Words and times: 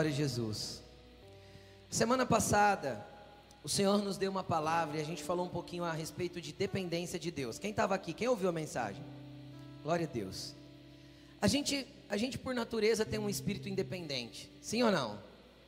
Glória 0.00 0.14
a 0.14 0.16
Jesus. 0.16 0.80
Semana 1.90 2.24
passada, 2.24 3.06
o 3.62 3.68
Senhor 3.68 4.02
nos 4.02 4.16
deu 4.16 4.30
uma 4.30 4.42
palavra 4.42 4.96
e 4.96 5.00
a 5.02 5.04
gente 5.04 5.22
falou 5.22 5.44
um 5.44 5.50
pouquinho 5.50 5.84
a 5.84 5.92
respeito 5.92 6.40
de 6.40 6.54
dependência 6.54 7.18
de 7.18 7.30
Deus. 7.30 7.58
Quem 7.58 7.70
estava 7.70 7.94
aqui? 7.94 8.14
Quem 8.14 8.26
ouviu 8.26 8.48
a 8.48 8.52
mensagem? 8.52 9.04
Glória 9.82 10.06
a 10.06 10.10
Deus. 10.10 10.54
A 11.38 11.46
gente, 11.46 11.86
a 12.08 12.16
gente 12.16 12.38
por 12.38 12.54
natureza 12.54 13.04
tem 13.04 13.20
um 13.20 13.28
espírito 13.28 13.68
independente, 13.68 14.50
sim 14.62 14.82
ou 14.82 14.90
não? 14.90 15.18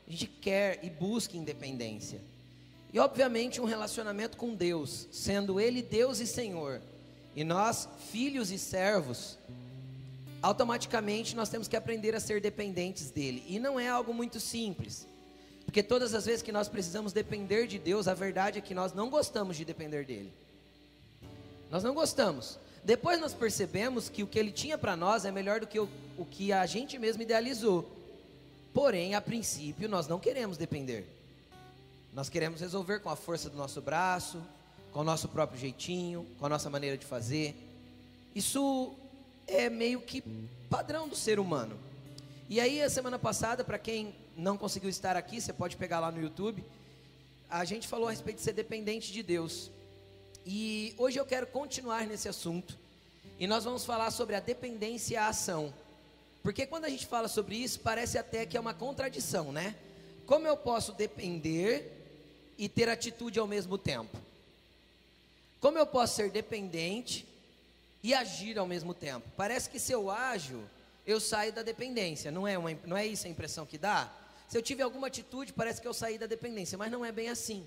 A 0.08 0.10
gente 0.10 0.26
quer 0.26 0.82
e 0.82 0.88
busca 0.88 1.36
independência. 1.36 2.18
E 2.90 2.98
obviamente 2.98 3.60
um 3.60 3.66
relacionamento 3.66 4.38
com 4.38 4.54
Deus, 4.54 5.08
sendo 5.12 5.60
Ele 5.60 5.82
Deus 5.82 6.20
e 6.20 6.26
Senhor, 6.26 6.80
e 7.36 7.44
nós 7.44 7.86
filhos 8.10 8.50
e 8.50 8.58
servos, 8.58 9.36
automaticamente 10.42 11.36
nós 11.36 11.48
temos 11.48 11.68
que 11.68 11.76
aprender 11.76 12.14
a 12.14 12.20
ser 12.20 12.40
dependentes 12.40 13.10
dele. 13.10 13.44
E 13.48 13.58
não 13.58 13.78
é 13.78 13.88
algo 13.88 14.12
muito 14.12 14.40
simples. 14.40 15.06
Porque 15.64 15.82
todas 15.82 16.12
as 16.14 16.26
vezes 16.26 16.42
que 16.42 16.50
nós 16.50 16.68
precisamos 16.68 17.12
depender 17.12 17.66
de 17.66 17.78
Deus, 17.78 18.08
a 18.08 18.14
verdade 18.14 18.58
é 18.58 18.60
que 18.60 18.74
nós 18.74 18.92
não 18.92 19.08
gostamos 19.08 19.56
de 19.56 19.64
depender 19.64 20.04
dele. 20.04 20.32
Nós 21.70 21.84
não 21.84 21.94
gostamos. 21.94 22.58
Depois 22.84 23.20
nós 23.20 23.32
percebemos 23.32 24.08
que 24.08 24.24
o 24.24 24.26
que 24.26 24.38
ele 24.38 24.50
tinha 24.50 24.76
para 24.76 24.96
nós 24.96 25.24
é 25.24 25.30
melhor 25.30 25.60
do 25.60 25.66
que 25.66 25.78
o, 25.78 25.88
o 26.18 26.24
que 26.24 26.52
a 26.52 26.66
gente 26.66 26.98
mesmo 26.98 27.22
idealizou. 27.22 27.88
Porém, 28.74 29.14
a 29.14 29.20
princípio, 29.20 29.88
nós 29.88 30.08
não 30.08 30.18
queremos 30.18 30.56
depender. 30.56 31.06
Nós 32.12 32.28
queremos 32.28 32.60
resolver 32.60 32.98
com 32.98 33.08
a 33.08 33.16
força 33.16 33.48
do 33.48 33.56
nosso 33.56 33.80
braço, 33.80 34.42
com 34.90 35.00
o 35.00 35.04
nosso 35.04 35.28
próprio 35.28 35.58
jeitinho, 35.58 36.26
com 36.38 36.46
a 36.46 36.48
nossa 36.48 36.68
maneira 36.68 36.98
de 36.98 37.06
fazer. 37.06 37.54
Isso 38.34 38.94
é 39.54 39.68
meio 39.68 40.00
que 40.00 40.22
padrão 40.68 41.08
do 41.08 41.14
ser 41.14 41.38
humano. 41.38 41.78
E 42.48 42.60
aí, 42.60 42.82
a 42.82 42.90
semana 42.90 43.18
passada, 43.18 43.62
para 43.62 43.78
quem 43.78 44.14
não 44.36 44.56
conseguiu 44.56 44.90
estar 44.90 45.16
aqui, 45.16 45.40
você 45.40 45.52
pode 45.52 45.76
pegar 45.76 46.00
lá 46.00 46.10
no 46.10 46.20
YouTube, 46.20 46.64
a 47.48 47.64
gente 47.64 47.86
falou 47.86 48.08
a 48.08 48.10
respeito 48.10 48.38
de 48.38 48.42
ser 48.42 48.52
dependente 48.52 49.12
de 49.12 49.22
Deus. 49.22 49.70
E 50.44 50.94
hoje 50.98 51.18
eu 51.18 51.26
quero 51.26 51.46
continuar 51.46 52.06
nesse 52.06 52.28
assunto. 52.28 52.78
E 53.38 53.46
nós 53.46 53.64
vamos 53.64 53.84
falar 53.84 54.10
sobre 54.10 54.34
a 54.34 54.40
dependência 54.40 55.14
e 55.14 55.16
a 55.16 55.28
ação. 55.28 55.72
Porque 56.42 56.66
quando 56.66 56.86
a 56.86 56.88
gente 56.88 57.06
fala 57.06 57.28
sobre 57.28 57.56
isso, 57.56 57.80
parece 57.80 58.18
até 58.18 58.44
que 58.44 58.56
é 58.56 58.60
uma 58.60 58.74
contradição, 58.74 59.52
né? 59.52 59.76
Como 60.26 60.46
eu 60.46 60.56
posso 60.56 60.92
depender 60.92 61.90
e 62.58 62.68
ter 62.68 62.88
atitude 62.88 63.38
ao 63.38 63.46
mesmo 63.46 63.78
tempo? 63.78 64.16
Como 65.60 65.78
eu 65.78 65.86
posso 65.86 66.16
ser 66.16 66.30
dependente 66.30 67.26
e 68.02 68.12
agir 68.14 68.58
ao 68.58 68.66
mesmo 68.66 68.92
tempo? 68.92 69.30
Parece 69.36 69.70
que 69.70 69.78
se 69.78 69.92
eu 69.92 70.10
ajo, 70.10 70.62
eu 71.06 71.20
saio 71.20 71.52
da 71.52 71.62
dependência. 71.62 72.30
Não 72.30 72.46
é, 72.46 72.58
uma, 72.58 72.72
não 72.84 72.96
é 72.96 73.06
isso 73.06 73.26
a 73.26 73.30
impressão 73.30 73.64
que 73.66 73.78
dá? 73.78 74.12
Se 74.48 74.58
eu 74.58 74.62
tiver 74.62 74.82
alguma 74.82 75.06
atitude, 75.06 75.52
parece 75.52 75.80
que 75.80 75.88
eu 75.88 75.94
saí 75.94 76.18
da 76.18 76.26
dependência, 76.26 76.76
mas 76.76 76.90
não 76.90 77.04
é 77.04 77.10
bem 77.10 77.28
assim. 77.28 77.66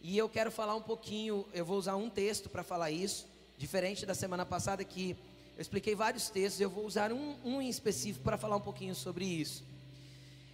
E 0.00 0.16
eu 0.16 0.28
quero 0.28 0.50
falar 0.50 0.74
um 0.74 0.82
pouquinho, 0.82 1.46
eu 1.52 1.64
vou 1.64 1.78
usar 1.78 1.96
um 1.96 2.08
texto 2.08 2.48
para 2.48 2.62
falar 2.62 2.90
isso, 2.90 3.26
diferente 3.56 4.06
da 4.06 4.14
semana 4.14 4.46
passada 4.46 4.84
que 4.84 5.16
eu 5.56 5.62
expliquei 5.62 5.94
vários 5.94 6.28
textos, 6.28 6.60
eu 6.60 6.70
vou 6.70 6.86
usar 6.86 7.12
um, 7.12 7.36
um 7.44 7.60
em 7.60 7.68
específico 7.68 8.22
para 8.22 8.38
falar 8.38 8.56
um 8.56 8.60
pouquinho 8.60 8.94
sobre 8.94 9.24
isso. 9.24 9.64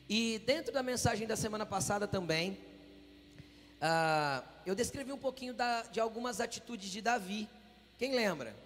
E 0.08 0.38
dentro 0.46 0.72
da 0.72 0.82
mensagem 0.82 1.26
da 1.26 1.36
semana 1.36 1.66
passada 1.66 2.08
também, 2.08 2.58
uh, 3.82 4.42
eu 4.64 4.74
descrevi 4.74 5.12
um 5.12 5.18
pouquinho 5.18 5.52
da, 5.52 5.82
de 5.82 6.00
algumas 6.00 6.40
atitudes 6.40 6.90
de 6.90 7.02
Davi. 7.02 7.48
Quem 7.98 8.14
lembra? 8.14 8.56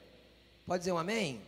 Pode 0.68 0.82
dizer 0.82 0.92
um 0.92 0.98
amém? 0.98 1.40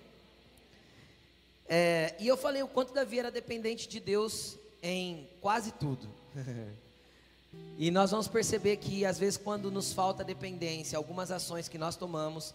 É, 1.69 2.15
e 2.19 2.27
eu 2.27 2.39
falei 2.39 2.63
o 2.63 2.67
quanto 2.67 2.95
Davi 2.95 3.19
era 3.19 3.31
dependente 3.31 3.87
de 3.87 4.01
Deus 4.01 4.57
em 4.83 5.29
quase 5.43 5.73
tudo. 5.73 6.09
e 7.77 7.91
nós 7.91 8.13
vamos 8.13 8.29
perceber 8.29 8.79
que 8.79 9.05
às 9.05 9.19
vezes 9.19 9.37
quando 9.37 9.71
nos 9.71 9.93
falta 9.93 10.25
dependência, 10.25 10.97
algumas 10.97 11.31
ações 11.31 11.69
que 11.69 11.77
nós 11.77 11.97
tomamos, 11.97 12.55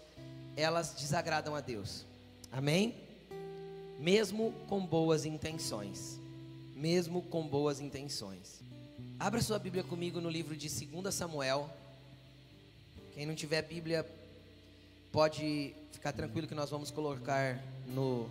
elas 0.58 0.96
desagradam 0.96 1.54
a 1.54 1.62
Deus. 1.62 2.04
Amém? 2.52 2.96
Mesmo 4.00 4.52
com 4.68 4.84
boas 4.84 5.24
intenções. 5.24 6.20
Mesmo 6.76 7.22
com 7.22 7.48
boas 7.48 7.80
intenções. 7.80 8.64
Abra 9.20 9.40
sua 9.40 9.60
Bíblia 9.60 9.84
comigo 9.84 10.20
no 10.20 10.32
livro 10.32 10.58
de 10.58 10.68
2 10.68 11.14
Samuel. 11.14 11.70
Quem 13.14 13.28
não 13.28 13.36
tiver 13.36 13.62
Bíblia, 13.62 14.04
pode 15.16 15.74
ficar 15.94 16.12
tranquilo 16.12 16.46
que 16.46 16.54
nós 16.54 16.70
vamos 16.70 16.92
colocar 16.92 17.64
no 17.88 18.28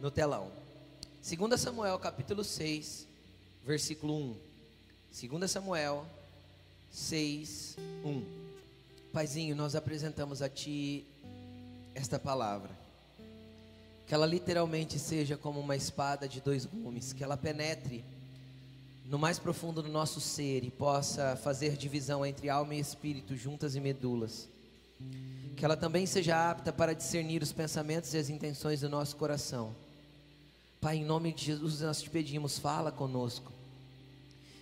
no 0.00 0.10
telão. 0.10 0.50
2 1.22 1.60
Samuel 1.60 1.96
capítulo 1.96 2.42
6, 2.42 3.06
versículo 3.64 4.34
1. 5.12 5.28
2 5.38 5.48
Samuel 5.48 6.04
6, 6.90 7.76
1. 8.04 8.24
Paizinho, 9.12 9.54
nós 9.54 9.76
apresentamos 9.76 10.42
a 10.42 10.48
Ti 10.48 11.06
esta 11.94 12.18
palavra. 12.18 12.72
Que 14.08 14.12
ela 14.12 14.26
literalmente 14.26 14.98
seja 14.98 15.36
como 15.36 15.60
uma 15.60 15.76
espada 15.76 16.26
de 16.26 16.40
dois 16.40 16.66
gumes, 16.66 17.12
que 17.12 17.22
ela 17.22 17.36
penetre 17.36 18.04
no 19.04 19.20
mais 19.20 19.38
profundo 19.38 19.80
do 19.80 19.88
nosso 19.88 20.20
ser 20.20 20.64
e 20.64 20.70
possa 20.70 21.36
fazer 21.36 21.76
divisão 21.76 22.26
entre 22.26 22.50
alma 22.50 22.74
e 22.74 22.80
espírito, 22.80 23.36
juntas 23.36 23.76
e 23.76 23.80
medulas. 23.80 24.48
Que 25.56 25.64
ela 25.64 25.76
também 25.76 26.06
seja 26.06 26.50
apta 26.50 26.72
para 26.72 26.94
discernir 26.94 27.42
os 27.42 27.52
pensamentos 27.52 28.14
e 28.14 28.18
as 28.18 28.30
intenções 28.30 28.80
do 28.80 28.88
nosso 28.88 29.16
coração 29.16 29.74
Pai, 30.80 30.96
em 30.96 31.04
nome 31.04 31.30
de 31.30 31.44
Jesus, 31.44 31.82
nós 31.82 32.00
te 32.00 32.08
pedimos, 32.08 32.58
fala 32.58 32.90
conosco. 32.90 33.52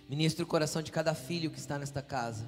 Ministra 0.09 0.43
o 0.43 0.47
coração 0.47 0.81
de 0.81 0.91
cada 0.91 1.15
filho 1.15 1.49
que 1.49 1.57
está 1.57 1.79
nesta 1.79 2.01
casa. 2.01 2.45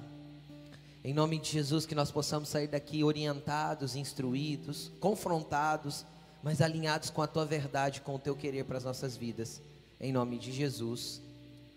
Em 1.02 1.14
nome 1.14 1.38
de 1.38 1.50
Jesus, 1.50 1.86
que 1.86 1.94
nós 1.94 2.10
possamos 2.10 2.50
sair 2.50 2.66
daqui 2.66 3.02
orientados, 3.02 3.96
instruídos, 3.96 4.90
confrontados, 5.00 6.04
mas 6.42 6.60
alinhados 6.60 7.08
com 7.08 7.22
a 7.22 7.26
tua 7.26 7.46
verdade, 7.46 8.02
com 8.02 8.16
o 8.16 8.18
teu 8.18 8.36
querer 8.36 8.66
para 8.66 8.76
as 8.76 8.84
nossas 8.84 9.16
vidas. 9.16 9.62
Em 9.98 10.12
nome 10.12 10.38
de 10.38 10.52
Jesus. 10.52 11.22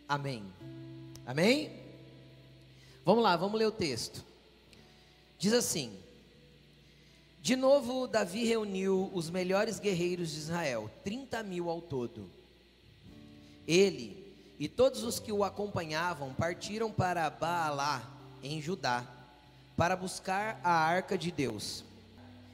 Amém. 0.06 0.44
Amém? 1.26 1.80
Vamos 3.06 3.24
lá, 3.24 3.38
vamos 3.38 3.58
ler 3.58 3.68
o 3.68 3.72
texto. 3.72 4.22
Diz 5.40 5.54
assim: 5.54 5.98
de 7.46 7.56
novo, 7.56 8.08
Davi 8.08 8.44
reuniu 8.44 9.12
os 9.14 9.30
melhores 9.30 9.80
guerreiros 9.80 10.32
de 10.32 10.40
Israel, 10.40 10.90
30 11.04 11.44
mil 11.44 11.70
ao 11.70 11.80
todo. 11.80 12.28
Ele 13.68 14.34
e 14.58 14.68
todos 14.68 15.04
os 15.04 15.20
que 15.20 15.32
o 15.32 15.44
acompanhavam 15.44 16.34
partiram 16.34 16.92
para 16.92 17.30
Baalá, 17.30 18.02
em 18.42 18.60
Judá, 18.60 19.06
para 19.78 19.96
buscar 19.96 20.60
a 20.64 20.72
arca 20.72 21.16
de 21.16 21.32
Deus. 21.32 21.84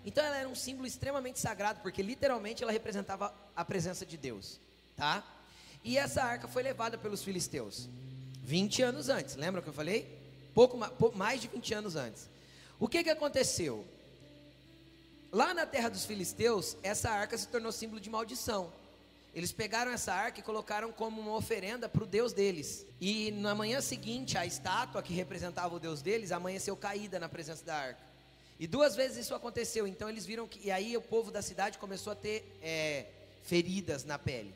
Então 0.06 0.26
ela 0.26 0.36
era 0.36 0.50
um 0.50 0.56
símbolo 0.56 0.86
extremamente 0.86 1.40
sagrado, 1.40 1.80
porque 1.80 2.02
literalmente 2.02 2.62
ela 2.62 2.74
representava 2.74 3.34
a 3.56 3.64
presença 3.64 4.06
de 4.06 4.18
Deus, 4.18 4.60
tá? 4.98 5.24
E 5.86 5.98
essa 5.98 6.22
arca 6.22 6.50
foi 6.50 6.64
levada 6.64 6.98
pelos 6.98 7.24
filisteus 7.24 7.88
20 8.44 8.82
anos 8.82 9.08
antes, 9.08 9.38
lembra 9.38 9.62
que 9.62 9.70
eu 9.70 9.74
falei? 9.74 10.20
Pouco 10.54 10.78
mais 11.16 11.40
de 11.40 11.48
20 11.48 11.76
anos 11.76 11.96
antes. 11.96 12.30
O 12.78 12.90
que 12.90 13.06
que 13.06 13.10
aconteceu? 13.10 13.86
Lá 15.32 15.54
na 15.54 15.66
terra 15.66 15.90
dos 15.90 16.06
filisteus, 16.06 16.76
essa 16.84 17.10
arca 17.10 17.38
se 17.38 17.48
tornou 17.48 17.72
símbolo 17.72 18.02
de 18.02 18.10
maldição. 18.10 18.72
Eles 19.34 19.54
pegaram 19.54 19.92
essa 19.92 20.14
arca 20.14 20.42
e 20.42 20.44
colocaram 20.44 20.92
como 20.92 21.22
uma 21.22 21.38
oferenda 21.38 21.88
para 21.88 22.04
o 22.04 22.06
Deus 22.06 22.34
deles. 22.34 22.86
E 23.00 23.32
na 23.32 23.56
manhã 23.56 23.80
seguinte, 23.80 24.38
a 24.38 24.46
estátua 24.46 25.02
que 25.02 25.14
representava 25.14 25.74
o 25.74 25.80
Deus 25.80 26.02
deles 26.02 26.34
amanheceu 26.34 26.76
caída 26.76 27.18
na 27.18 27.30
presença 27.30 27.64
da 27.64 27.76
arca. 27.76 28.02
E 28.60 28.68
duas 28.68 28.94
vezes 28.94 29.20
isso 29.20 29.34
aconteceu. 29.34 29.88
Então 29.88 30.10
eles 30.10 30.26
viram 30.26 30.46
que. 30.48 30.68
E 30.68 30.70
aí 30.70 30.98
o 30.98 31.02
povo 31.02 31.32
da 31.32 31.42
cidade 31.42 31.78
começou 31.78 32.12
a 32.12 32.16
ter 32.16 32.46
é, 32.62 33.06
feridas 33.42 34.04
na 34.04 34.20
pele. 34.20 34.54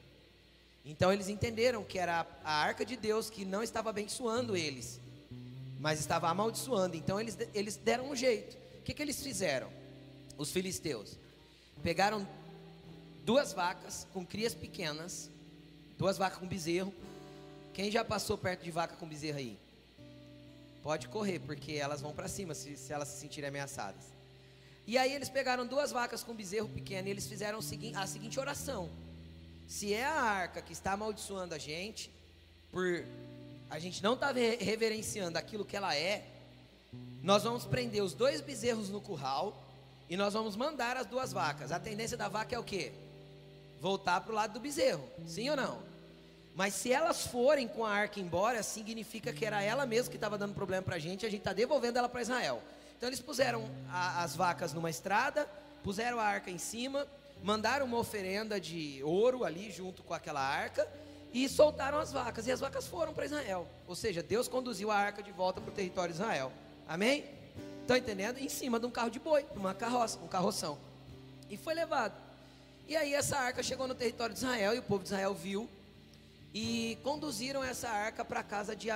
Então 0.85 1.11
eles 1.11 1.29
entenderam 1.29 1.85
que 1.85 1.97
era 1.97 2.27
a 2.43 2.53
arca 2.53 2.85
de 2.85 2.97
Deus 2.97 3.29
que 3.29 3.45
não 3.45 3.63
estava 3.63 3.89
abençoando 3.89 4.57
eles, 4.57 4.99
mas 5.79 6.01
estava 6.01 6.27
amaldiçoando. 6.27 6.97
Então 6.97 7.19
eles, 7.19 7.37
eles 7.53 7.77
deram 7.77 8.11
um 8.11 8.15
jeito. 8.15 8.57
O 8.79 8.81
que, 8.83 8.93
que 8.93 9.01
eles 9.01 9.23
fizeram? 9.23 9.69
Os 10.37 10.51
filisteus 10.51 11.17
pegaram 11.81 12.27
duas 13.23 13.53
vacas 13.53 14.07
com 14.13 14.25
crias 14.25 14.53
pequenas, 14.53 15.29
duas 15.97 16.17
vacas 16.17 16.39
com 16.39 16.47
bezerro. 16.47 16.93
Quem 17.73 17.91
já 17.91 18.05
passou 18.05 18.37
perto 18.37 18.63
de 18.63 18.71
vaca 18.71 18.95
com 18.95 19.07
bezerro 19.07 19.37
aí? 19.37 19.59
Pode 20.81 21.07
correr, 21.07 21.39
porque 21.39 21.73
elas 21.73 22.01
vão 22.01 22.13
para 22.13 22.27
cima 22.27 22.53
se, 22.53 22.77
se, 22.77 22.93
elas 22.93 23.07
se 23.07 23.19
sentirem 23.19 23.49
ameaçadas. 23.49 24.03
E 24.87 24.97
aí 24.97 25.11
eles 25.13 25.29
pegaram 25.29 25.65
duas 25.65 25.91
vacas 25.91 26.23
com 26.23 26.35
bezerro 26.35 26.69
pequeno 26.69 27.07
e 27.07 27.11
eles 27.11 27.27
fizeram 27.27 27.57
a 27.59 28.07
seguinte 28.07 28.39
oração: 28.39 28.89
Se 29.67 29.93
é 29.93 30.05
a 30.05 30.21
arca 30.21 30.61
que 30.61 30.73
está 30.73 30.93
amaldiçoando 30.93 31.55
a 31.55 31.57
gente, 31.57 32.11
por 32.71 33.03
a 33.67 33.79
gente 33.79 34.03
não 34.03 34.13
estar 34.13 34.33
tá 34.33 34.39
reverenciando 34.59 35.39
aquilo 35.39 35.65
que 35.65 35.75
ela 35.75 35.95
é, 35.95 36.27
nós 37.23 37.43
vamos 37.43 37.65
prender 37.65 38.03
os 38.03 38.13
dois 38.13 38.39
bezerros 38.39 38.89
no 38.89 39.01
curral 39.01 39.64
e 40.09 40.15
nós 40.15 40.33
vamos 40.33 40.55
mandar 40.55 40.97
as 40.97 41.05
duas 41.05 41.31
vacas. 41.31 41.71
A 41.71 41.79
tendência 41.79 42.17
da 42.17 42.27
vaca 42.27 42.55
é 42.55 42.59
o 42.59 42.63
quê? 42.63 42.91
Voltar 43.81 44.21
para 44.21 44.31
o 44.31 44.35
lado 44.35 44.53
do 44.53 44.59
bezerro, 44.59 45.07
sim 45.25 45.49
ou 45.49 45.55
não? 45.55 45.79
Mas 46.55 46.73
se 46.73 46.91
elas 46.91 47.27
forem 47.27 47.67
com 47.67 47.83
a 47.83 47.91
arca 47.91 48.19
embora, 48.19 48.63
significa 48.63 49.33
que 49.33 49.45
era 49.45 49.61
ela 49.61 49.85
mesma 49.85 50.09
que 50.09 50.15
estava 50.15 50.37
dando 50.37 50.53
problema 50.53 50.81
para 50.81 50.95
a 50.95 50.99
gente, 50.99 51.25
a 51.25 51.29
gente 51.29 51.41
está 51.41 51.51
devolvendo 51.51 51.99
ela 51.99 52.07
para 52.07 52.21
Israel. 52.21 52.61
Então 52.97 53.09
eles 53.09 53.19
puseram 53.19 53.69
a, 53.89 54.23
as 54.23 54.35
vacas 54.35 54.73
numa 54.73 54.89
estrada, 54.89 55.49
puseram 55.83 56.19
a 56.19 56.23
arca 56.23 56.49
em 56.49 56.57
cima, 56.57 57.05
mandaram 57.43 57.85
uma 57.85 57.97
oferenda 57.97 58.59
de 58.59 59.01
ouro 59.03 59.43
ali 59.43 59.69
junto 59.69 60.01
com 60.01 60.13
aquela 60.13 60.41
arca 60.41 60.87
e 61.33 61.49
soltaram 61.49 61.99
as 61.99 62.13
vacas. 62.13 62.47
E 62.47 62.51
as 62.51 62.61
vacas 62.61 62.87
foram 62.87 63.13
para 63.13 63.25
Israel. 63.25 63.67
Ou 63.85 63.95
seja, 63.95 64.23
Deus 64.23 64.47
conduziu 64.47 64.89
a 64.89 64.95
arca 64.95 65.21
de 65.21 65.33
volta 65.33 65.59
para 65.59 65.69
o 65.69 65.73
território 65.73 66.13
de 66.13 66.21
Israel. 66.21 66.53
Amém? 66.87 67.25
Estão 67.85 67.95
entendendo? 67.95 68.39
Em 68.39 68.49
cima 68.49 68.79
de 68.79 68.87
um 68.87 68.89
carro 68.89 69.11
de 69.11 69.19
boi, 69.19 69.45
uma 69.55 69.71
carroça, 69.71 70.17
um 70.17 70.27
carroção. 70.27 70.75
E 71.51 71.55
foi 71.55 71.75
levado. 71.75 72.19
E 72.87 72.95
aí 72.95 73.13
essa 73.13 73.37
arca 73.37 73.61
chegou 73.61 73.87
no 73.87 73.93
território 73.93 74.33
de 74.33 74.39
Israel 74.39 74.73
e 74.73 74.79
o 74.79 74.81
povo 74.81 75.03
de 75.03 75.09
Israel 75.09 75.35
viu 75.35 75.69
e 76.51 76.97
conduziram 77.03 77.63
essa 77.63 77.87
arca 77.87 78.25
para 78.25 78.39
a 78.39 78.43
casa 78.43 78.75
de 78.75 78.87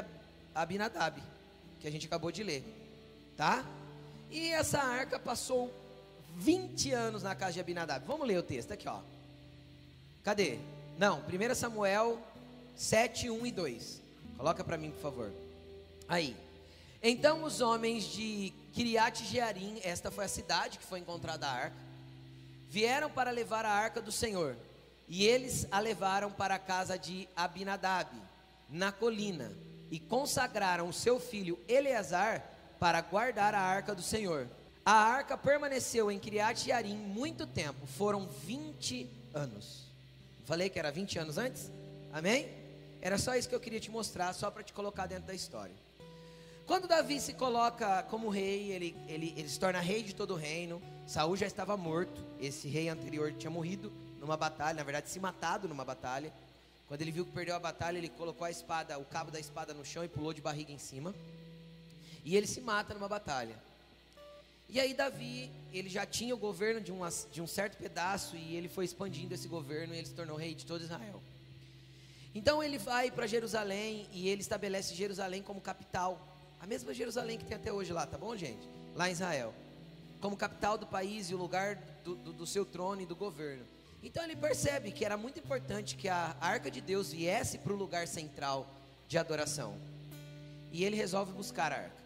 Abinadab, 0.56 1.22
que 1.80 1.88
a 1.88 1.92
gente 1.92 2.08
acabou 2.08 2.32
de 2.32 2.42
ler, 2.42 2.64
tá? 3.38 3.64
E 4.32 4.48
essa 4.48 4.80
arca 4.80 5.20
passou 5.20 5.72
20 6.38 6.92
anos 6.92 7.22
na 7.22 7.36
casa 7.36 7.54
de 7.54 7.60
Abinadab. 7.60 8.04
Vamos 8.08 8.28
ler 8.28 8.40
o 8.40 8.44
texto 8.44 8.72
aqui, 8.72 8.90
ó. 8.90 9.02
Cadê? 10.24 10.58
Não, 10.98 11.20
1 11.20 11.54
Samuel 11.54 12.20
7, 12.76 13.30
1 13.30 13.46
e 13.46 13.52
2. 13.52 14.02
Coloca 14.36 14.64
para 14.64 14.80
mim, 14.80 14.90
por 14.90 15.02
favor. 15.02 15.32
Aí. 16.08 16.36
Então 17.02 17.44
os 17.44 17.62
homens 17.62 18.04
de 18.06 18.52
Kiriat 18.80 19.26
Jearim, 19.26 19.82
esta 19.84 20.10
foi 20.10 20.24
a 20.24 20.30
cidade 20.30 20.80
que 20.80 20.86
foi 20.86 21.00
encontrada 21.00 21.46
a 21.46 21.52
arca, 21.52 21.76
vieram 22.70 23.10
para 23.10 23.30
levar 23.30 23.66
a 23.66 23.70
arca 23.70 24.02
do 24.02 24.10
Senhor. 24.10 24.56
E 25.06 25.26
eles 25.26 25.68
a 25.70 25.82
levaram 25.82 26.32
para 26.32 26.56
a 26.56 26.60
casa 26.60 26.98
de 26.98 27.28
Abinadab, 27.36 28.10
na 28.70 28.90
colina, 28.90 29.52
e 29.92 30.00
consagraram 30.00 30.88
o 30.88 30.94
seu 30.94 31.20
filho 31.20 31.60
Eleazar 31.68 32.42
para 32.80 33.02
guardar 33.02 33.54
a 33.54 33.60
arca 33.60 33.94
do 33.94 34.02
Senhor. 34.02 34.48
A 34.86 34.94
arca 34.94 35.38
permaneceu 35.38 36.10
em 36.10 36.18
Kiriat 36.18 36.70
Yarim 36.70 36.96
muito 36.96 37.46
tempo, 37.46 37.86
foram 37.86 38.28
20 38.28 39.10
anos. 39.34 39.88
Falei 40.46 40.70
que 40.70 40.80
era 40.80 40.90
20 40.90 41.20
anos 41.20 41.38
antes? 41.38 41.70
Amém? 42.14 42.48
Era 43.02 43.18
só 43.18 43.36
isso 43.36 43.50
que 43.50 43.56
eu 43.56 43.60
queria 43.60 43.82
te 43.82 43.92
mostrar, 43.92 44.32
só 44.32 44.50
para 44.50 44.64
te 44.64 44.72
colocar 44.72 45.06
dentro 45.06 45.26
da 45.26 45.34
história. 45.34 45.76
Quando 46.70 46.88
Davi 46.88 47.20
se 47.20 47.34
coloca 47.34 48.04
como 48.12 48.30
rei, 48.30 48.72
ele, 48.72 48.96
ele, 49.08 49.34
ele 49.36 49.50
se 49.50 49.60
torna 49.60 49.80
rei 49.80 50.04
de 50.04 50.14
todo 50.14 50.36
o 50.36 50.38
reino. 50.38 50.80
Saul 51.08 51.36
já 51.36 51.48
estava 51.48 51.76
morto, 51.76 52.24
esse 52.40 52.68
rei 52.68 52.90
anterior 52.90 53.34
tinha 53.34 53.50
morrido 53.50 53.92
numa 54.20 54.38
batalha, 54.38 54.76
na 54.76 54.84
verdade 54.84 55.10
se 55.10 55.20
matado 55.20 55.68
numa 55.68 55.84
batalha. 55.84 56.32
Quando 56.88 57.02
ele 57.02 57.12
viu 57.12 57.26
que 57.26 57.32
perdeu 57.32 57.56
a 57.56 57.60
batalha, 57.60 57.98
ele 57.98 58.08
colocou 58.08 58.46
a 58.46 58.52
espada, 58.52 59.00
o 59.00 59.06
cabo 59.06 59.32
da 59.32 59.40
espada 59.40 59.74
no 59.74 59.84
chão 59.84 60.04
e 60.04 60.08
pulou 60.08 60.32
de 60.32 60.42
barriga 60.42 60.72
em 60.72 60.78
cima. 60.78 61.12
E 62.24 62.38
ele 62.38 62.46
se 62.46 62.62
mata 62.62 62.94
numa 62.94 63.10
batalha. 63.10 63.56
E 64.70 64.80
aí 64.80 64.94
Davi, 64.94 65.50
ele 65.74 65.90
já 65.90 66.06
tinha 66.06 66.36
o 66.36 66.38
governo 66.38 66.80
de, 66.80 66.92
uma, 66.92 67.10
de 67.32 67.42
um 67.42 67.48
certo 67.48 67.78
pedaço 67.78 68.36
e 68.36 68.56
ele 68.56 68.70
foi 68.70 68.86
expandindo 68.86 69.34
esse 69.34 69.48
governo 69.48 69.96
e 69.96 69.98
ele 69.98 70.06
se 70.06 70.14
tornou 70.14 70.38
rei 70.38 70.54
de 70.54 70.68
todo 70.68 70.84
Israel. 70.84 71.20
Então 72.36 72.62
ele 72.62 72.78
vai 72.78 73.10
para 73.10 73.26
Jerusalém 73.26 74.08
e 74.14 74.30
ele 74.30 74.42
estabelece 74.42 74.94
Jerusalém 74.94 75.42
como 75.42 75.60
capital. 75.60 76.29
A 76.60 76.68
mesma 76.68 76.94
Jerusalém 76.94 77.38
que 77.38 77.46
tem 77.46 77.56
até 77.56 77.72
hoje 77.72 77.94
lá, 77.94 78.06
tá 78.06 78.18
bom, 78.18 78.36
gente? 78.36 78.68
Lá 78.96 79.10
em 79.10 79.14
Israel. 79.14 79.54
Como 80.20 80.36
capital 80.36 80.78
do 80.78 80.86
país 80.86 81.30
e 81.30 81.36
o 81.36 81.38
lugar 81.38 81.76
do, 82.04 82.16
do, 82.16 82.34
do 82.34 82.46
seu 82.46 82.66
trono 82.66 83.02
e 83.02 83.06
do 83.06 83.16
governo. 83.16 83.66
Então 84.04 84.24
ele 84.24 84.36
percebe 84.36 84.92
que 84.92 85.04
era 85.04 85.18
muito 85.18 85.40
importante 85.40 85.96
que 85.96 86.08
a 86.08 86.36
arca 86.40 86.70
de 86.70 86.82
Deus 86.82 87.12
viesse 87.12 87.58
para 87.58 87.74
o 87.74 87.76
lugar 87.76 88.08
central 88.08 88.68
de 89.08 89.18
adoração. 89.18 89.78
E 90.72 90.84
ele 90.84 90.96
resolve 90.96 91.32
buscar 91.32 91.72
a 91.72 91.78
arca. 91.78 92.00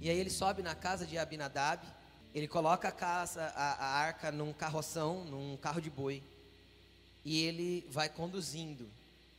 E 0.00 0.08
aí 0.08 0.18
ele 0.18 0.30
sobe 0.30 0.62
na 0.62 0.74
casa 0.74 1.06
de 1.06 1.18
Abinadab, 1.18 1.82
ele 2.34 2.46
coloca 2.46 2.88
a, 2.88 2.92
casa, 2.92 3.52
a, 3.56 3.72
a 3.72 3.98
arca 3.98 4.30
num 4.30 4.52
carroção, 4.52 5.24
num 5.24 5.56
carro 5.56 5.80
de 5.80 5.90
boi, 5.90 6.22
e 7.24 7.42
ele 7.42 7.86
vai 7.90 8.08
conduzindo. 8.08 8.88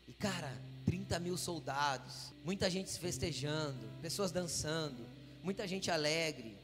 E 0.10 0.14
cara, 0.14 0.52
30 0.88 1.20
mil 1.20 1.38
soldados, 1.38 2.34
muita 2.44 2.68
gente 2.68 2.90
se 2.90 2.98
festejando, 2.98 3.78
pessoas 4.02 4.32
dançando, 4.32 5.06
muita 5.44 5.68
gente 5.68 5.92
alegre, 5.92 6.58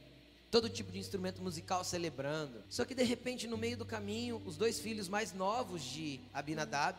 todo 0.50 0.68
tipo 0.68 0.90
de 0.90 0.98
instrumento 0.98 1.40
musical 1.40 1.84
celebrando. 1.84 2.60
Só 2.68 2.84
que 2.84 2.92
de 2.92 3.04
repente, 3.04 3.46
no 3.46 3.56
meio 3.56 3.76
do 3.76 3.86
caminho, 3.86 4.42
os 4.44 4.56
dois 4.56 4.80
filhos 4.80 5.08
mais 5.08 5.32
novos 5.32 5.80
de 5.80 6.18
Abinadab, 6.34 6.98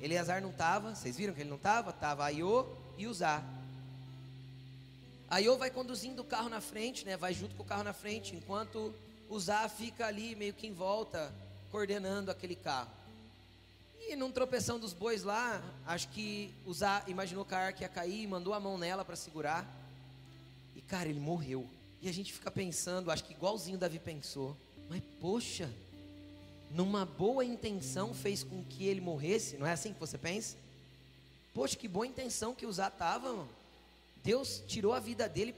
Eleazar 0.00 0.40
não 0.40 0.50
estava, 0.50 0.94
vocês 0.94 1.16
viram 1.16 1.34
que 1.34 1.40
ele 1.40 1.50
não 1.50 1.56
estava? 1.56 1.90
Estava 1.90 2.24
Aiô 2.24 2.64
e 2.96 3.08
Uzá. 3.08 3.42
Aiô 5.28 5.58
vai 5.58 5.68
conduzindo 5.68 6.22
o 6.22 6.24
carro 6.24 6.48
na 6.48 6.60
frente, 6.60 7.04
né? 7.04 7.16
Vai 7.16 7.34
junto 7.34 7.56
com 7.56 7.64
o 7.64 7.66
carro 7.66 7.82
na 7.82 7.92
frente, 7.92 8.36
enquanto 8.36 8.94
Uzá 9.28 9.68
fica 9.68 10.06
ali 10.06 10.36
meio 10.36 10.54
que 10.54 10.68
em 10.68 10.72
volta, 10.72 11.34
coordenando 11.72 12.30
aquele 12.30 12.54
carro. 12.54 12.97
E 14.08 14.16
num 14.16 14.32
tropeção 14.32 14.78
dos 14.78 14.94
bois 14.94 15.22
lá, 15.22 15.62
acho 15.86 16.08
que 16.08 16.50
Uzá 16.64 17.04
imaginou 17.06 17.44
que 17.44 17.54
a 17.54 17.58
arca 17.58 17.82
ia 17.82 17.88
cair, 17.90 18.26
mandou 18.26 18.54
a 18.54 18.58
mão 18.58 18.78
nela 18.78 19.04
para 19.04 19.14
segurar. 19.14 19.70
E 20.74 20.80
cara, 20.80 21.10
ele 21.10 21.20
morreu. 21.20 21.68
E 22.00 22.08
a 22.08 22.12
gente 22.12 22.32
fica 22.32 22.50
pensando, 22.50 23.10
acho 23.10 23.22
que 23.22 23.34
igualzinho 23.34 23.76
Davi 23.76 23.98
pensou, 23.98 24.56
mas 24.88 25.02
poxa, 25.20 25.70
numa 26.70 27.04
boa 27.04 27.44
intenção 27.44 28.14
fez 28.14 28.42
com 28.42 28.64
que 28.64 28.86
ele 28.86 29.02
morresse, 29.02 29.58
não 29.58 29.66
é 29.66 29.72
assim 29.72 29.92
que 29.92 30.00
você 30.00 30.16
pensa? 30.16 30.56
Poxa, 31.52 31.76
que 31.76 31.86
boa 31.86 32.06
intenção 32.06 32.54
que 32.54 32.64
Uzá 32.64 32.88
estava, 32.88 33.30
mano. 33.30 33.48
Deus 34.24 34.62
tirou 34.66 34.94
a 34.94 35.00
vida 35.00 35.28
dele 35.28 35.54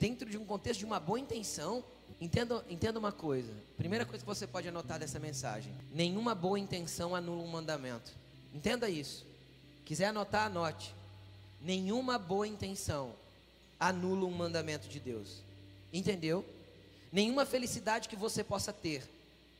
dentro 0.00 0.30
de 0.30 0.38
um 0.38 0.44
contexto 0.46 0.78
de 0.78 0.86
uma 0.86 0.98
boa 0.98 1.20
intenção. 1.20 1.84
Entenda, 2.24 2.98
uma 2.98 3.12
coisa. 3.12 3.52
Primeira 3.76 4.06
coisa 4.06 4.24
que 4.24 4.26
você 4.26 4.46
pode 4.46 4.66
anotar 4.66 4.98
dessa 4.98 5.18
mensagem: 5.18 5.70
nenhuma 5.92 6.34
boa 6.34 6.58
intenção 6.58 7.14
anula 7.14 7.42
um 7.42 7.46
mandamento. 7.46 8.12
Entenda 8.54 8.88
isso. 8.88 9.26
Quiser 9.84 10.06
anotar, 10.06 10.46
anote. 10.46 10.94
Nenhuma 11.60 12.18
boa 12.18 12.48
intenção 12.48 13.12
anula 13.78 14.24
um 14.24 14.30
mandamento 14.30 14.88
de 14.88 14.98
Deus. 14.98 15.42
Entendeu? 15.92 16.42
Nenhuma 17.12 17.44
felicidade 17.44 18.08
que 18.08 18.16
você 18.16 18.42
possa 18.42 18.72
ter 18.72 19.06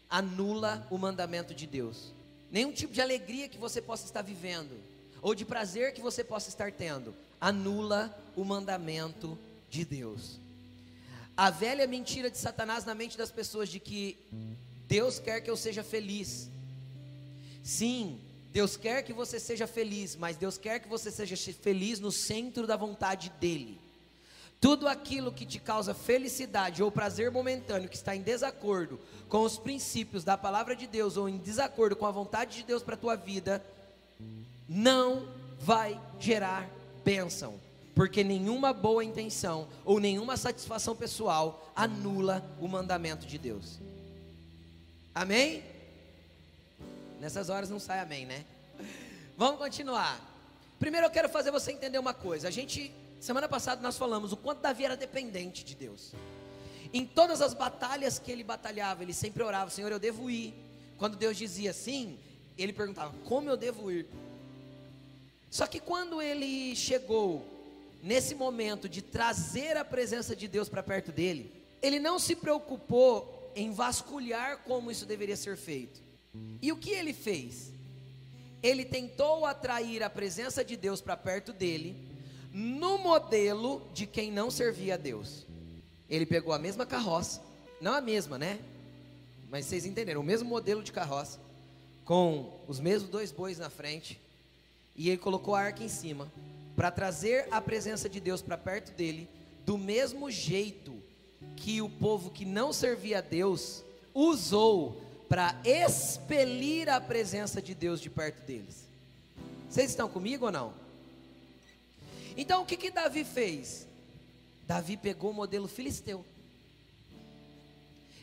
anula 0.09 0.87
o 0.90 0.97
mandamento 0.97 1.54
de 1.54 1.66
Deus. 1.66 2.12
Nenhum 2.50 2.73
tipo 2.73 2.94
de 2.94 3.02
alegria 3.02 3.47
que 3.47 3.59
você 3.59 3.83
possa 3.83 4.06
estar 4.06 4.23
vivendo, 4.23 4.80
ou 5.21 5.35
de 5.35 5.44
prazer 5.44 5.92
que 5.92 6.00
você 6.00 6.25
possa 6.25 6.49
estar 6.49 6.73
tendo, 6.73 7.14
anula 7.38 8.16
o 8.35 8.44
mandamento 8.44 9.38
de 9.68 9.85
Deus. 9.85 10.38
A 11.37 11.50
velha 11.50 11.87
mentira 11.87 12.31
de 12.31 12.38
Satanás 12.38 12.85
na 12.85 12.95
mente 12.95 13.19
das 13.19 13.31
pessoas 13.31 13.69
de 13.69 13.81
que 13.81 14.17
Deus 14.87 15.19
quer 15.19 15.41
que 15.41 15.50
eu 15.50 15.57
seja 15.57 15.83
feliz. 15.83 16.49
Sim, 17.62 18.21
Deus 18.53 18.76
quer 18.76 19.03
que 19.03 19.12
você 19.12 19.41
seja 19.41 19.67
feliz, 19.67 20.14
mas 20.14 20.37
Deus 20.37 20.57
quer 20.57 20.79
que 20.79 20.88
você 20.88 21.11
seja 21.11 21.37
feliz 21.55 21.99
no 21.99 22.12
centro 22.12 22.69
da 22.69 22.76
vontade 22.76 23.33
dEle. 23.41 23.81
Tudo 24.61 24.87
aquilo 24.87 25.33
que 25.33 25.45
te 25.45 25.59
causa 25.59 25.93
felicidade 25.93 26.83
ou 26.83 26.91
prazer 26.91 27.31
momentâneo, 27.31 27.88
que 27.88 27.97
está 27.97 28.14
em 28.14 28.23
desacordo 28.23 29.00
com 29.29 29.43
os 29.43 29.59
princípios 29.59 30.23
da 30.23 30.38
palavra 30.38 30.76
de 30.76 30.87
Deus 30.87 31.17
ou 31.17 31.29
em 31.29 31.37
desacordo 31.37 31.97
com 31.97 32.07
a 32.07 32.12
vontade 32.12 32.59
de 32.59 32.62
Deus 32.62 32.83
para 32.83 32.95
a 32.95 32.99
tua 32.99 33.17
vida, 33.17 33.61
não 34.69 35.29
vai 35.59 36.00
gerar 36.21 36.71
bênção, 37.05 37.61
porque 37.95 38.25
nenhuma 38.25 38.73
boa 38.73 39.05
intenção 39.05 39.69
ou 39.85 40.01
nenhuma 40.01 40.37
satisfação 40.37 40.97
pessoal 40.97 41.73
anula 41.77 42.45
o 42.61 42.67
mandamento 42.67 43.27
de 43.27 43.39
Deus. 43.39 43.79
Amém? 45.15 45.63
Nessas 47.21 47.49
horas 47.49 47.71
não 47.71 47.79
sai 47.79 48.01
amém, 48.01 48.27
né? 48.27 48.45
Vamos 49.37 49.59
continuar. 49.59 50.21
Primeiro 50.79 51.07
eu 51.07 51.11
quero 51.11 51.29
fazer 51.29 51.51
você 51.51 51.73
entender 51.73 51.99
uma 51.99 52.13
coisa. 52.13 52.49
A 52.49 52.51
gente 52.51 52.93
Semana 53.25 53.49
passada 53.49 53.81
nós 53.81 53.97
falamos 53.97 54.33
o 54.33 54.37
quanto 54.37 54.61
Davi 54.61 54.85
era 54.85 54.99
dependente 54.99 55.65
de 55.65 55.75
Deus. 55.75 56.13
Em 56.93 57.07
todas 57.07 57.41
as 57.41 57.55
batalhas 57.55 58.19
que 58.19 58.31
ele 58.31 58.45
batalhava, 58.45 59.03
ele 59.03 59.15
sempre 59.15 59.43
orava: 59.43 59.71
Senhor, 59.71 59.91
eu 59.91 59.99
devo 59.99 60.29
ir. 60.29 60.53
Quando 60.99 61.17
Deus 61.17 61.35
dizia 61.35 61.73
sim, 61.73 62.19
ele 62.59 62.71
perguntava: 62.71 63.15
Como 63.25 63.49
eu 63.49 63.57
devo 63.57 63.91
ir? 63.91 64.07
Só 65.51 65.67
que 65.67 65.81
quando 65.81 66.21
ele 66.21 66.77
chegou 66.77 67.43
nesse 68.04 68.34
momento 68.34 68.87
de 68.87 69.00
trazer 69.00 69.78
a 69.78 69.84
presença 69.84 70.37
de 70.37 70.46
Deus 70.46 70.68
para 70.68 70.82
perto 70.82 71.11
dele, 71.11 71.50
ele 71.80 71.99
não 71.99 72.18
se 72.18 72.37
preocupou 72.37 73.50
em 73.56 73.73
vasculhar 73.73 74.58
como 74.58 74.90
isso 74.90 75.06
deveria 75.06 75.37
ser 75.37 75.56
feito. 75.56 76.02
E 76.61 76.70
o 76.70 76.76
que 76.76 76.90
ele 76.90 77.14
fez? 77.14 77.73
Ele 78.62 78.84
tentou 78.84 79.46
atrair 79.46 80.02
a 80.02 80.11
presença 80.11 80.62
de 80.62 80.76
Deus 80.76 81.00
para 81.00 81.16
perto 81.16 81.50
dele 81.50 81.96
no 82.52 82.99
modelo 82.99 83.82
de 83.94 84.06
quem 84.06 84.30
não 84.30 84.50
servia 84.50 84.94
a 84.94 84.99
Deus. 84.99 85.46
Ele 86.08 86.26
pegou 86.26 86.52
a 86.52 86.58
mesma 86.58 86.84
carroça, 86.84 87.42
não 87.80 87.94
a 87.94 88.02
mesma, 88.02 88.37
né? 88.37 88.61
Mas 89.50 89.64
vocês 89.64 89.87
entenderam, 89.87 90.20
o 90.20 90.25
mesmo 90.25 90.49
modelo 90.49 90.82
de 90.82 90.92
carroça, 90.92 91.40
com 92.04 92.61
os 92.68 92.78
mesmos 92.80 93.11
dois 93.11 93.32
bois 93.32 93.58
na 93.58 93.70
frente, 93.70 94.20
e 94.94 95.08
ele 95.08 95.18
colocou 95.18 95.54
a 95.54 95.62
arca 95.62 95.82
em 95.82 95.88
cima, 95.88 96.30
para 96.76 96.90
trazer 96.90 97.49
a 97.50 97.61
presença 97.61 98.09
de 98.09 98.21
Deus 98.21 98.43
para 98.43 98.59
perto 98.59 98.93
dele, 98.93 99.28
do 99.64 99.78
mesmo 99.78 100.31
jeito 100.31 100.95
que 101.57 101.81
o 101.81 101.88
povo 101.88 102.31
que 102.31 102.45
não 102.45 102.73
servia 102.73 103.19
a 103.19 103.21
Deus 103.21 103.83
usou 104.12 105.00
para 105.28 105.61
expelir 105.64 106.88
a 106.88 107.00
presença 107.00 107.61
de 107.61 107.75
Deus 107.75 108.00
de 108.00 108.11
perto 108.11 108.45
deles. 108.47 108.85
Vocês 109.69 109.90
estão 109.90 110.09
comigo 110.09 110.47
ou 110.47 110.52
não? 110.52 110.75
Então 112.37 112.62
o 112.62 112.66
que 112.66 112.76
que 112.76 112.90
Davi 112.90 113.25
fez? 113.25 113.87
Davi 114.66 114.97
pegou 114.97 115.31
o 115.31 115.35
modelo 115.35 115.69
filisteu. 115.69 116.25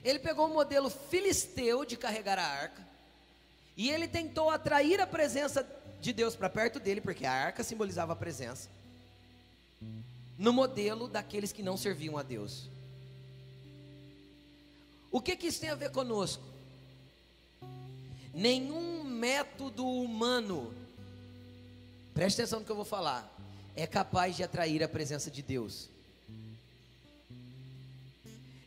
Ele 0.03 0.20
pegou 0.20 0.48
o 0.48 0.53
modelo 0.53 0.89
filisteu 0.89 1.86
de 1.86 1.96
carregar 1.96 2.39
a 2.39 2.46
arca 2.46 2.88
e 3.77 3.89
ele 3.89 4.08
tentou 4.08 4.50
atrair 4.50 5.00
a 5.00 5.08
presença 5.08 5.63
de 6.01 6.12
Deus 6.12 6.36
para 6.36 6.50
perto 6.50 6.79
dele, 6.79 7.00
porque 7.00 7.25
a 7.25 7.31
arca 7.31 7.63
simbolizava 7.63 8.13
a 8.13 8.15
presença, 8.15 8.70
no 10.38 10.51
modelo 10.51 11.08
daqueles 11.08 11.51
que 11.51 11.62
não 11.62 11.77
serviam 11.77 12.17
a 12.17 12.24
Deus. 12.24 12.70
O 15.12 15.22
que, 15.22 15.36
que 15.36 15.48
isso 15.48 15.62
tem 15.62 15.70
a 15.70 15.75
ver 15.75 15.91
conosco? 15.91 16.43
Nenhum 18.34 19.03
método 19.03 19.86
humano, 19.86 20.74
preste 22.13 22.41
atenção 22.41 22.60
no 22.60 22.65
que 22.65 22.72
eu 22.72 22.75
vou 22.75 22.86
falar, 22.86 23.31
é 23.75 23.86
capaz 23.86 24.36
de 24.36 24.43
atrair 24.43 24.84
a 24.84 24.89
presença 24.89 25.29
de 25.29 25.41
Deus. 25.41 25.89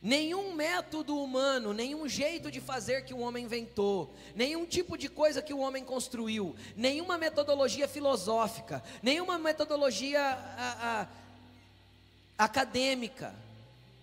Nenhum 0.05 0.53
método 0.53 1.17
humano, 1.17 1.73
nenhum 1.73 2.07
jeito 2.07 2.51
de 2.51 2.61
fazer 2.61 3.07
que 3.07 3.15
o 3.15 3.21
homem 3.21 3.47
inventou, 3.47 4.15
nenhum 4.37 4.67
tipo 4.67 4.99
de 4.99 5.09
coisa 5.09 5.41
que 5.41 5.55
o 5.55 5.61
homem 5.61 5.83
construiu, 5.83 6.55
nenhuma 6.77 7.17
metodologia 7.17 7.89
filosófica, 7.89 8.85
nenhuma 9.03 9.39
metodologia 9.39 10.21
a, 10.21 11.07
a, 12.39 12.45
acadêmica, 12.45 13.35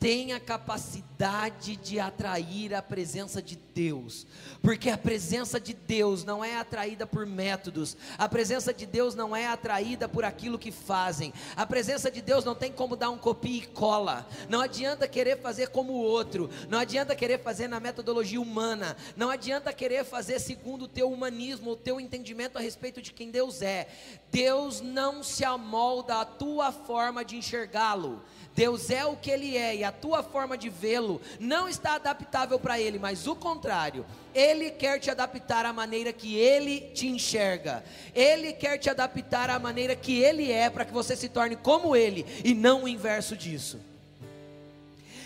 tem 0.01 0.33
a 0.33 0.39
capacidade 0.39 1.75
de 1.75 1.99
atrair 1.99 2.73
a 2.73 2.81
presença 2.81 3.39
de 3.39 3.55
Deus, 3.55 4.25
porque 4.59 4.89
a 4.89 4.97
presença 4.97 5.59
de 5.59 5.75
Deus 5.75 6.23
não 6.23 6.43
é 6.43 6.57
atraída 6.57 7.05
por 7.05 7.23
métodos, 7.27 7.95
a 8.17 8.27
presença 8.27 8.73
de 8.73 8.87
Deus 8.87 9.13
não 9.13 9.35
é 9.35 9.45
atraída 9.45 10.09
por 10.09 10.25
aquilo 10.25 10.57
que 10.57 10.71
fazem, 10.71 11.31
a 11.55 11.67
presença 11.67 12.09
de 12.09 12.19
Deus 12.19 12.43
não 12.43 12.55
tem 12.55 12.71
como 12.71 12.95
dar 12.95 13.11
um 13.11 13.17
copia 13.17 13.59
e 13.59 13.67
cola, 13.67 14.27
não 14.49 14.59
adianta 14.59 15.07
querer 15.07 15.39
fazer 15.39 15.69
como 15.69 15.93
o 15.93 16.01
outro, 16.01 16.49
não 16.67 16.79
adianta 16.79 17.15
querer 17.15 17.37
fazer 17.37 17.67
na 17.67 17.79
metodologia 17.79 18.41
humana, 18.41 18.97
não 19.15 19.29
adianta 19.29 19.71
querer 19.71 20.03
fazer 20.03 20.39
segundo 20.39 20.85
o 20.85 20.87
teu 20.87 21.11
humanismo, 21.11 21.73
o 21.73 21.75
teu 21.75 22.01
entendimento 22.01 22.57
a 22.57 22.61
respeito 22.61 23.03
de 23.03 23.13
quem 23.13 23.29
Deus 23.29 23.61
é, 23.61 23.87
Deus 24.31 24.81
não 24.81 25.21
se 25.21 25.45
amolda 25.45 26.21
à 26.21 26.25
tua 26.25 26.71
forma 26.71 27.23
de 27.23 27.35
enxergá-lo, 27.35 28.23
Deus 28.55 28.89
é 28.89 29.05
o 29.05 29.15
que 29.15 29.29
Ele 29.29 29.55
é 29.55 29.75
e 29.75 29.83
a 29.83 29.90
tua 29.91 30.23
forma 30.23 30.57
de 30.57 30.69
vê-lo 30.69 31.21
não 31.39 31.67
está 31.67 31.95
adaptável 31.95 32.59
para 32.59 32.79
Ele, 32.79 32.97
mas 32.97 33.27
o 33.27 33.35
contrário, 33.35 34.05
Ele 34.33 34.71
quer 34.71 34.99
te 34.99 35.11
adaptar 35.11 35.65
à 35.65 35.73
maneira 35.73 36.13
que 36.13 36.35
Ele 36.35 36.81
te 36.93 37.07
enxerga, 37.07 37.83
Ele 38.13 38.53
quer 38.53 38.77
te 38.77 38.89
adaptar 38.89 39.49
à 39.49 39.59
maneira 39.59 39.95
que 39.95 40.19
Ele 40.19 40.51
é, 40.51 40.69
para 40.69 40.85
que 40.85 40.93
você 40.93 41.15
se 41.15 41.29
torne 41.29 41.55
como 41.55 41.95
Ele 41.95 42.25
e 42.43 42.53
não 42.53 42.83
o 42.83 42.87
inverso 42.87 43.35
disso. 43.35 43.79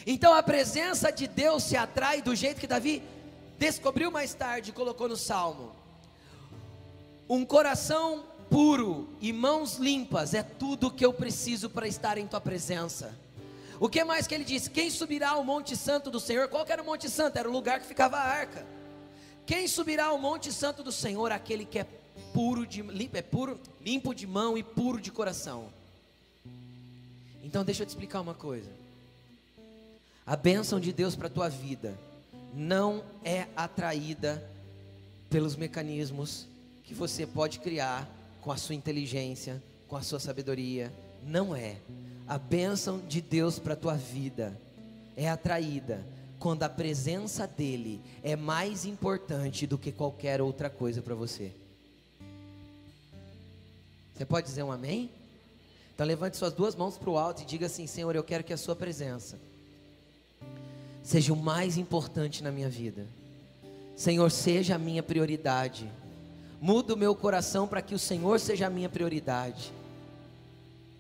Então 0.06 0.34
a 0.34 0.44
presença 0.44 1.12
de 1.12 1.28
Deus 1.28 1.64
se 1.64 1.76
atrai 1.76 2.22
do 2.22 2.36
jeito 2.36 2.60
que 2.60 2.68
Davi 2.68 3.02
descobriu 3.58 4.12
mais 4.12 4.34
tarde 4.34 4.70
e 4.70 4.74
colocou 4.74 5.10
no 5.10 5.18
salmo. 5.18 5.72
Um 7.28 7.44
coração 7.44 8.24
puro 8.50 9.10
e 9.20 9.34
mãos 9.34 9.78
limpas 9.78 10.34
é 10.34 10.44
tudo 10.44 10.92
que 10.92 11.04
eu 11.04 11.12
preciso 11.12 11.70
para 11.70 11.88
estar 11.88 12.18
em 12.18 12.28
tua 12.28 12.40
presença. 12.40 13.25
O 13.80 13.90
que 13.90 14.04
mais 14.04 14.26
que 14.26 14.34
ele 14.34 14.44
disse? 14.44 14.70
Quem 14.70 14.90
subirá 14.90 15.32
ao 15.32 15.44
Monte 15.44 15.76
Santo 15.76 16.10
do 16.10 16.20
Senhor? 16.20 16.48
Qual 16.48 16.66
era 16.68 16.82
o 16.82 16.86
Monte 16.86 17.10
Santo? 17.10 17.38
Era 17.38 17.50
o 17.50 17.52
lugar 17.52 17.80
que 17.80 17.86
ficava 17.86 18.18
a 18.18 18.24
arca. 18.24 18.66
Quem 19.46 19.68
subirá 19.68 20.06
ao 20.06 20.18
Monte 20.18 20.52
Santo 20.52 20.82
do 20.82 20.92
Senhor? 20.92 21.32
Aquele 21.32 21.66
que 21.66 21.80
é 21.80 21.86
puro 22.34 22.66
de 22.66 22.82
limpo, 22.82 23.18
é 23.18 23.22
puro, 23.22 23.60
limpo 23.82 24.14
de 24.14 24.26
mão 24.26 24.58
e 24.58 24.64
puro 24.64 25.00
de 25.00 25.12
coração. 25.12 25.70
Então 27.44 27.64
deixa 27.64 27.84
eu 27.84 27.86
te 27.86 27.90
explicar 27.90 28.22
uma 28.22 28.34
coisa. 28.34 28.70
A 30.26 30.36
bênção 30.36 30.80
de 30.80 30.92
Deus 30.92 31.16
para 31.16 31.28
a 31.28 31.30
tua 31.30 31.50
vida 31.50 31.98
não 32.54 33.04
é 33.24 33.48
atraída 33.56 34.44
pelos 35.30 35.56
mecanismos 35.56 36.48
que 36.84 36.94
você 36.94 37.28
pode 37.28 37.60
criar 37.60 38.10
com 38.42 38.52
a 38.52 38.58
sua 38.58 38.74
inteligência, 38.74 39.62
com 39.88 39.96
a 39.96 40.02
sua 40.02 40.20
sabedoria. 40.20 40.92
Não 41.24 41.56
é. 41.56 41.78
A 42.28 42.38
bênção 42.38 43.00
de 43.00 43.22
Deus 43.22 43.60
para 43.60 43.74
a 43.74 43.78
tua 43.78 43.96
vida 43.96 44.60
é 45.16 45.30
atraída 45.30 46.04
quando 46.40 46.64
a 46.64 46.70
presença 46.70 47.48
dEle 47.48 48.02
é 48.24 48.36
mais 48.36 48.86
importante 48.86 49.68
do 49.68 49.78
que 49.78 49.92
qualquer 49.92 50.42
outra 50.42 50.70
coisa 50.70 51.02
para 51.02 51.16
você. 51.16 51.52
Você 54.14 54.26
pode 54.26 54.48
dizer 54.48 54.64
um 54.64 54.72
amém? 54.72 55.10
Então 55.94 56.06
levante 56.06 56.38
suas 56.38 56.54
duas 56.54 56.76
mãos 56.76 56.98
para 56.98 57.10
o 57.10 57.18
alto 57.18 57.42
e 57.42 57.46
diga 57.46 57.68
assim: 57.68 57.86
Senhor, 57.86 58.16
eu 58.16 58.24
quero 58.24 58.44
que 58.44 58.54
a 58.54 58.58
Sua 58.58 58.76
presença 58.76 59.38
seja 61.04 61.32
o 61.32 61.36
mais 61.36 61.78
importante 61.78 62.44
na 62.44 62.52
minha 62.52 62.70
vida. 62.70 63.06
Senhor, 63.96 64.30
seja 64.32 64.76
a 64.76 64.80
minha 64.80 65.04
prioridade. 65.04 65.90
Muda 66.62 66.94
o 66.94 66.98
meu 66.98 67.16
coração 67.16 67.68
para 67.68 67.82
que 67.82 67.94
o 67.94 68.00
Senhor 68.00 68.40
seja 68.40 68.68
a 68.68 68.70
minha 68.70 68.90
prioridade. 68.90 69.72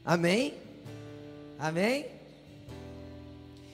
Amém? 0.03 0.64
Amém? 1.57 2.05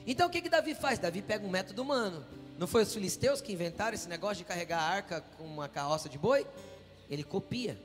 Então 0.06 0.28
o 0.28 0.30
que, 0.30 0.42
que 0.42 0.50
Davi 0.50 0.76
faz? 0.76 1.00
Davi 1.00 1.22
pega 1.22 1.46
um 1.46 1.50
método 1.50 1.82
humano. 1.82 2.26
Não 2.58 2.68
foi 2.68 2.84
os 2.84 2.94
filisteus 2.94 3.42
que 3.42 3.54
inventaram 3.54 3.96
esse 3.96 4.08
negócio 4.08 4.38
de 4.38 4.44
carregar 4.44 4.80
a 4.80 4.88
arca 4.88 5.22
com 5.38 5.44
uma 5.44 5.68
carroça 5.68 6.08
de 6.08 6.18
boi? 6.18 6.46
Ele 7.10 7.24
copia. 7.24 7.82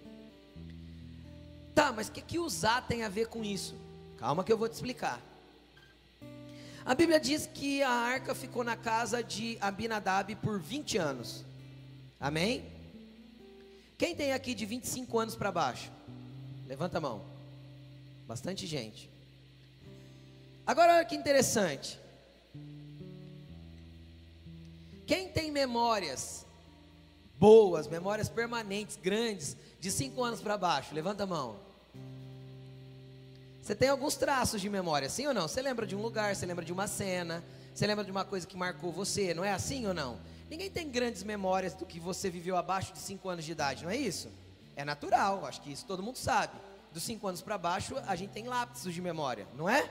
Tá, 1.75 1.93
mas 1.93 2.09
o 2.09 2.13
que, 2.13 2.21
que 2.21 2.39
usar 2.39 2.87
tem 2.87 3.03
a 3.03 3.09
ver 3.09 3.29
com 3.29 3.45
isso? 3.45 3.75
Calma 4.19 4.45
que 4.45 4.53
eu 4.53 4.59
vou 4.59 4.69
te 4.69 4.75
explicar. 4.75 5.21
A 6.85 6.95
Bíblia 6.95 7.19
diz 7.19 7.47
que 7.47 7.83
a 7.83 7.91
arca 7.91 8.35
ficou 8.35 8.63
na 8.63 8.77
casa 8.77 9.23
de 9.23 9.59
Abinadab 9.61 10.35
por 10.37 10.61
20 10.61 10.99
anos. 10.99 11.45
Amém? 12.21 12.65
Quem 13.99 14.15
tem 14.15 14.33
aqui 14.33 14.55
de 14.55 14.65
25 14.65 15.19
anos 15.19 15.35
para 15.35 15.51
baixo? 15.51 15.91
Levanta 16.67 16.99
a 16.99 17.01
mão. 17.01 17.25
Bastante 18.27 18.67
gente. 18.67 19.11
Agora 20.67 20.97
olha 20.97 21.05
que 21.05 21.15
interessante. 21.15 22.01
Quem 25.07 25.29
tem 25.29 25.53
memórias 25.53 26.45
boas, 27.39 27.87
memórias 27.87 28.29
permanentes, 28.29 28.97
grandes, 28.97 29.57
de 29.79 29.91
5 29.93 30.25
anos 30.25 30.41
para 30.41 30.59
baixo? 30.59 30.93
Levanta 30.93 31.23
a 31.23 31.27
mão. 31.27 31.57
Você 33.63 33.75
tem 33.75 33.89
alguns 33.89 34.17
traços 34.17 34.61
de 34.61 34.69
memória, 34.69 35.09
sim 35.09 35.27
ou 35.27 35.35
não? 35.35 35.47
Você 35.47 35.63
lembra 35.63 35.87
de 35.87 35.95
um 35.95 36.03
lugar, 36.03 36.35
você 36.35 36.47
lembra 36.47 36.65
de 36.65 36.73
uma 36.73 36.89
cena, 36.89 37.45
você 37.73 37.87
lembra 37.87 38.05
de 38.05 38.11
uma 38.11 38.25
coisa 38.25 38.47
que 38.47 38.57
marcou 38.57 38.91
você, 38.91 39.35
não 39.35 39.45
é 39.45 39.53
assim 39.53 39.87
ou 39.87 39.95
não? 39.95 40.19
Ninguém 40.51 40.71
tem 40.71 40.89
grandes 40.91 41.23
memórias 41.23 41.75
do 41.75 41.85
que 41.85 42.01
você 42.01 42.29
viveu 42.31 42.57
abaixo 42.57 42.93
de 42.93 42.99
5 42.99 43.29
anos 43.29 43.45
de 43.45 43.53
idade, 43.53 43.85
não 43.85 43.91
é 43.91 43.97
isso? 43.97 44.29
É 44.75 44.85
natural, 44.85 45.45
acho 45.47 45.61
que 45.61 45.71
isso 45.71 45.85
todo 45.85 46.03
mundo 46.03 46.17
sabe. 46.17 46.57
Dos 46.93 47.03
5 47.05 47.27
anos 47.27 47.43
para 47.43 47.59
baixo, 47.59 47.97
a 48.07 48.17
gente 48.17 48.31
tem 48.31 48.47
lapsos 48.47 48.93
de 48.95 49.01
memória, 49.01 49.47
não 49.55 49.69
é? 49.69 49.89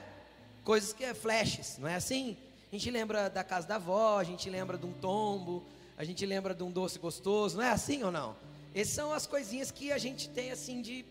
Coisas 0.65 0.91
que 0.91 1.03
é 1.03 1.13
flashes, 1.13 1.77
não 1.77 1.88
é 1.88 1.95
assim? 1.95 2.36
A 2.72 2.75
gente 2.75 2.89
lembra 2.89 3.29
da 3.29 3.43
casa 3.43 3.67
da 3.67 3.75
avó, 3.75 4.17
a 4.17 4.24
gente 4.24 4.50
lembra 4.50 4.79
de 4.79 4.86
um 4.86 4.91
tombo, 4.91 5.63
a 5.95 6.03
gente 6.03 6.25
lembra 6.25 6.55
de 6.55 6.63
um 6.63 6.72
doce 6.72 6.98
gostoso, 6.98 7.57
não 7.57 7.63
é 7.63 7.69
assim 7.69 8.03
ou 8.03 8.12
não? 8.12 8.36
Essas 8.74 8.95
são 8.95 9.13
as 9.13 9.27
coisinhas 9.27 9.69
que 9.69 9.91
a 9.91 10.00
gente 10.00 10.27
tem 10.27 10.51
assim 10.51 10.81
de, 10.81 11.05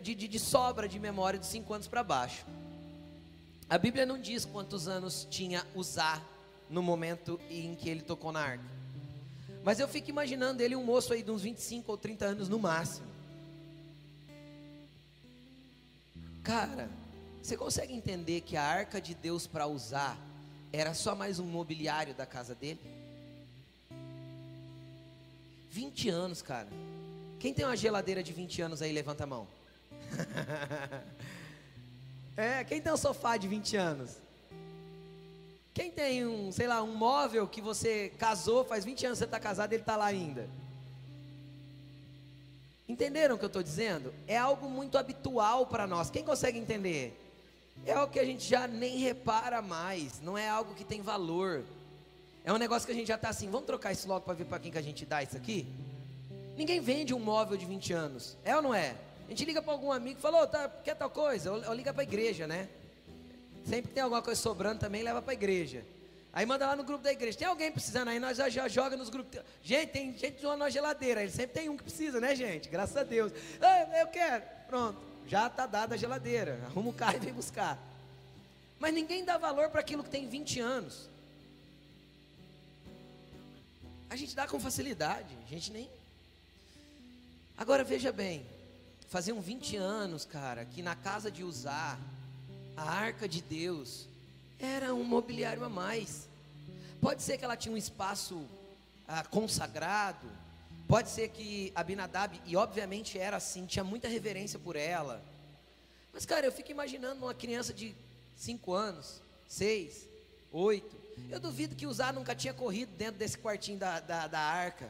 de, 0.00 0.14
de, 0.14 0.28
de 0.28 0.38
sobra 0.38 0.88
de 0.88 0.98
memória 0.98 1.40
dos 1.40 1.48
5 1.48 1.74
anos 1.74 1.88
para 1.88 2.04
baixo. 2.04 2.46
A 3.68 3.76
Bíblia 3.76 4.06
não 4.06 4.18
diz 4.18 4.44
quantos 4.44 4.86
anos 4.86 5.26
tinha 5.28 5.66
usar 5.74 6.24
no 6.70 6.80
momento 6.80 7.40
em 7.50 7.74
que 7.74 7.88
ele 7.90 8.00
tocou 8.00 8.30
na 8.30 8.40
arca. 8.40 8.64
Mas 9.64 9.80
eu 9.80 9.88
fico 9.88 10.08
imaginando 10.08 10.62
ele 10.62 10.76
um 10.76 10.84
moço 10.84 11.12
aí 11.12 11.24
de 11.24 11.32
uns 11.32 11.42
25 11.42 11.90
ou 11.90 11.98
30 11.98 12.24
anos 12.24 12.48
no 12.48 12.60
máximo. 12.60 13.08
Cara, 16.44 16.88
você 17.48 17.56
consegue 17.56 17.94
entender 17.94 18.42
que 18.42 18.58
a 18.58 18.62
arca 18.62 19.00
de 19.00 19.14
Deus 19.14 19.46
para 19.46 19.66
usar 19.66 20.18
era 20.70 20.92
só 20.92 21.16
mais 21.16 21.38
um 21.38 21.46
mobiliário 21.46 22.12
da 22.12 22.26
casa 22.26 22.54
dele? 22.54 22.78
20 25.70 26.10
anos, 26.10 26.42
cara. 26.42 26.68
Quem 27.40 27.54
tem 27.54 27.64
uma 27.64 27.74
geladeira 27.74 28.22
de 28.22 28.34
20 28.34 28.60
anos 28.60 28.82
aí, 28.82 28.92
levanta 28.92 29.24
a 29.24 29.26
mão. 29.26 29.48
é, 32.36 32.64
quem 32.64 32.82
tem 32.82 32.92
um 32.92 32.98
sofá 32.98 33.38
de 33.38 33.48
20 33.48 33.78
anos? 33.78 34.10
Quem 35.72 35.90
tem 35.90 36.26
um, 36.26 36.52
sei 36.52 36.66
lá, 36.66 36.82
um 36.82 36.94
móvel 36.94 37.48
que 37.48 37.62
você 37.62 38.12
casou, 38.18 38.62
faz 38.62 38.84
20 38.84 39.06
anos 39.06 39.16
que 39.16 39.20
você 39.20 39.24
está 39.24 39.40
casado, 39.40 39.72
ele 39.72 39.80
está 39.80 39.96
lá 39.96 40.04
ainda. 40.04 40.46
Entenderam 42.86 43.36
o 43.36 43.38
que 43.38 43.44
eu 43.46 43.46
estou 43.46 43.62
dizendo? 43.62 44.12
É 44.26 44.36
algo 44.36 44.68
muito 44.68 44.98
habitual 44.98 45.66
para 45.66 45.86
nós. 45.86 46.10
Quem 46.10 46.22
consegue 46.22 46.58
entender? 46.58 47.24
É 47.86 47.92
algo 47.92 48.12
que 48.12 48.18
a 48.18 48.24
gente 48.24 48.48
já 48.48 48.66
nem 48.66 48.98
repara 48.98 49.62
mais, 49.62 50.20
não 50.20 50.36
é 50.36 50.48
algo 50.48 50.74
que 50.74 50.84
tem 50.84 51.00
valor. 51.00 51.64
É 52.44 52.52
um 52.52 52.58
negócio 52.58 52.86
que 52.86 52.92
a 52.92 52.94
gente 52.94 53.08
já 53.08 53.14
está 53.14 53.28
assim, 53.28 53.50
vamos 53.50 53.66
trocar 53.66 53.92
isso 53.92 54.08
logo 54.08 54.22
para 54.22 54.34
ver 54.34 54.44
para 54.44 54.58
quem 54.58 54.70
que 54.70 54.78
a 54.78 54.82
gente 54.82 55.04
dá 55.04 55.22
isso 55.22 55.36
aqui? 55.36 55.66
Ninguém 56.56 56.80
vende 56.80 57.14
um 57.14 57.20
móvel 57.20 57.56
de 57.56 57.64
20 57.64 57.92
anos, 57.92 58.36
é 58.44 58.54
ou 58.56 58.62
não 58.62 58.74
é? 58.74 58.94
A 59.26 59.30
gente 59.30 59.44
liga 59.44 59.60
para 59.60 59.72
algum 59.72 59.92
amigo 59.92 60.18
e 60.18 60.22
fala, 60.22 60.42
oh, 60.42 60.46
tá, 60.46 60.68
quer 60.82 60.94
tal 60.94 61.10
coisa? 61.10 61.52
Ou, 61.52 61.74
liga 61.74 61.92
para 61.92 62.02
a 62.02 62.04
igreja, 62.04 62.46
né? 62.46 62.68
Sempre 63.66 63.88
que 63.88 63.94
tem 63.94 64.02
alguma 64.02 64.22
coisa 64.22 64.40
sobrando 64.40 64.80
também, 64.80 65.02
leva 65.02 65.20
para 65.20 65.32
a 65.32 65.34
igreja. 65.34 65.84
Aí 66.32 66.46
manda 66.46 66.66
lá 66.66 66.76
no 66.76 66.84
grupo 66.84 67.04
da 67.04 67.12
igreja. 67.12 67.36
Tem 67.36 67.46
alguém 67.46 67.70
precisando 67.70 68.08
aí, 68.08 68.18
nós 68.18 68.36
já, 68.36 68.48
já 68.48 68.68
joga 68.68 68.96
nos 68.96 69.10
grupos. 69.10 69.40
Gente, 69.62 69.90
tem 69.90 70.16
gente 70.16 70.40
zoando 70.40 70.58
na 70.58 70.70
geladeira. 70.70 71.22
Ele 71.22 71.30
sempre 71.30 71.60
tem 71.60 71.68
um 71.68 71.76
que 71.76 71.82
precisa, 71.82 72.20
né, 72.20 72.34
gente? 72.34 72.68
Graças 72.68 72.96
a 72.96 73.02
Deus. 73.02 73.32
Ah, 73.60 74.00
eu 74.00 74.06
quero. 74.06 74.42
Pronto. 74.66 74.98
Já 75.28 75.46
está 75.46 75.66
dada 75.66 75.94
a 75.94 75.98
geladeira. 75.98 76.58
Arruma 76.66 76.90
o 76.90 76.92
carro 76.92 77.16
e 77.16 77.20
vem 77.20 77.34
buscar. 77.34 77.78
Mas 78.78 78.94
ninguém 78.94 79.24
dá 79.24 79.36
valor 79.36 79.68
para 79.68 79.80
aquilo 79.80 80.02
que 80.02 80.10
tem 80.10 80.26
20 80.26 80.60
anos. 80.60 81.08
A 84.08 84.16
gente 84.16 84.34
dá 84.34 84.48
com 84.48 84.58
facilidade. 84.58 85.36
A 85.44 85.48
gente 85.48 85.70
nem. 85.70 85.88
Agora 87.56 87.84
veja 87.84 88.10
bem. 88.10 88.46
Faziam 89.08 89.40
20 89.40 89.76
anos, 89.76 90.24
cara, 90.24 90.64
que 90.64 90.82
na 90.82 90.94
casa 90.94 91.30
de 91.30 91.44
usar 91.44 91.98
a 92.76 92.82
arca 92.82 93.28
de 93.28 93.42
Deus 93.42 94.06
era 94.58 94.94
um 94.94 95.04
mobiliário 95.04 95.64
a 95.64 95.68
mais. 95.68 96.26
Pode 97.00 97.22
ser 97.22 97.36
que 97.38 97.44
ela 97.44 97.56
tinha 97.56 97.74
um 97.74 97.76
espaço 97.76 98.46
ah, 99.06 99.24
consagrado, 99.24 100.26
pode 100.88 101.10
ser 101.10 101.28
que 101.28 101.70
Abinadab, 101.74 102.40
e 102.46 102.56
obviamente 102.56 103.18
era 103.18 103.36
assim, 103.36 103.66
tinha 103.66 103.84
muita 103.84 104.08
reverência 104.08 104.58
por 104.58 104.74
ela. 104.74 105.22
Mas, 106.12 106.24
cara, 106.24 106.46
eu 106.46 106.50
fico 106.50 106.70
imaginando 106.70 107.26
uma 107.26 107.34
criança 107.34 107.72
de 107.72 107.94
5 108.34 108.72
anos, 108.72 109.20
6, 109.46 110.08
8. 110.50 110.96
Eu 111.30 111.38
duvido 111.38 111.76
que 111.76 111.86
Uzá 111.86 112.10
nunca 112.12 112.34
tinha 112.34 112.54
corrido 112.54 112.90
dentro 112.96 113.18
desse 113.18 113.36
quartinho 113.36 113.78
da, 113.78 114.00
da, 114.00 114.26
da 114.26 114.40
arca. 114.40 114.88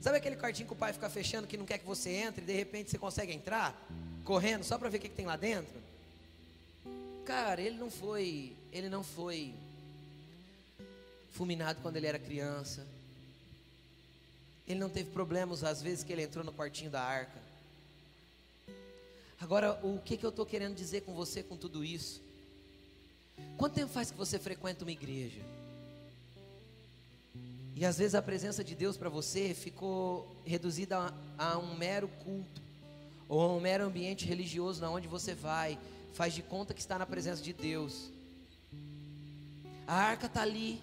Sabe 0.00 0.18
aquele 0.18 0.36
quartinho 0.36 0.66
que 0.66 0.72
o 0.72 0.76
pai 0.76 0.92
fica 0.92 1.08
fechando 1.08 1.46
que 1.46 1.56
não 1.56 1.64
quer 1.64 1.78
que 1.78 1.86
você 1.86 2.10
entre 2.10 2.42
e 2.42 2.46
de 2.46 2.52
repente 2.52 2.90
você 2.90 2.98
consegue 2.98 3.32
entrar? 3.32 3.74
Correndo 4.24 4.64
só 4.64 4.76
para 4.76 4.88
ver 4.88 4.98
o 4.98 5.00
que, 5.00 5.08
que 5.08 5.14
tem 5.14 5.26
lá 5.26 5.36
dentro? 5.36 5.74
Cara, 7.24 7.60
ele 7.60 7.76
não 7.76 7.90
foi, 7.90 8.56
ele 8.72 8.88
não 8.88 9.04
foi 9.04 9.54
fulminado 11.32 11.80
quando 11.82 11.96
ele 11.96 12.06
era 12.06 12.18
criança. 12.18 12.86
Ele 14.66 14.80
não 14.80 14.88
teve 14.88 15.10
problemas 15.10 15.62
às 15.62 15.80
vezes 15.80 16.02
que 16.02 16.12
ele 16.12 16.22
entrou 16.22 16.44
no 16.44 16.52
quartinho 16.52 16.90
da 16.90 17.02
arca. 17.02 17.46
Agora, 19.40 19.78
o 19.82 20.00
que, 20.00 20.16
que 20.16 20.24
eu 20.24 20.30
estou 20.30 20.46
querendo 20.46 20.74
dizer 20.74 21.02
com 21.02 21.14
você 21.14 21.42
com 21.42 21.56
tudo 21.56 21.84
isso? 21.84 22.22
Quanto 23.56 23.74
tempo 23.74 23.92
faz 23.92 24.10
que 24.10 24.16
você 24.16 24.38
frequenta 24.38 24.84
uma 24.84 24.90
igreja? 24.90 25.42
E 27.74 27.84
às 27.84 27.98
vezes 27.98 28.14
a 28.14 28.22
presença 28.22 28.64
de 28.64 28.74
Deus 28.74 28.96
para 28.96 29.10
você 29.10 29.52
ficou 29.52 30.34
reduzida 30.46 30.98
a, 30.98 31.12
a, 31.52 31.58
um 31.58 31.76
mero 31.76 32.08
culto, 32.24 32.62
ou 33.28 33.42
a 33.42 33.52
um 33.52 33.60
mero 33.60 33.84
ambiente 33.84 34.24
religioso 34.24 34.80
na 34.80 34.90
onde 34.90 35.06
você 35.06 35.34
vai, 35.34 35.78
faz 36.14 36.32
de 36.32 36.42
conta 36.42 36.72
que 36.72 36.80
está 36.80 36.98
na 36.98 37.04
presença 37.04 37.42
de 37.42 37.52
Deus. 37.52 38.10
A 39.86 39.94
arca 39.94 40.24
está 40.24 40.40
ali, 40.40 40.80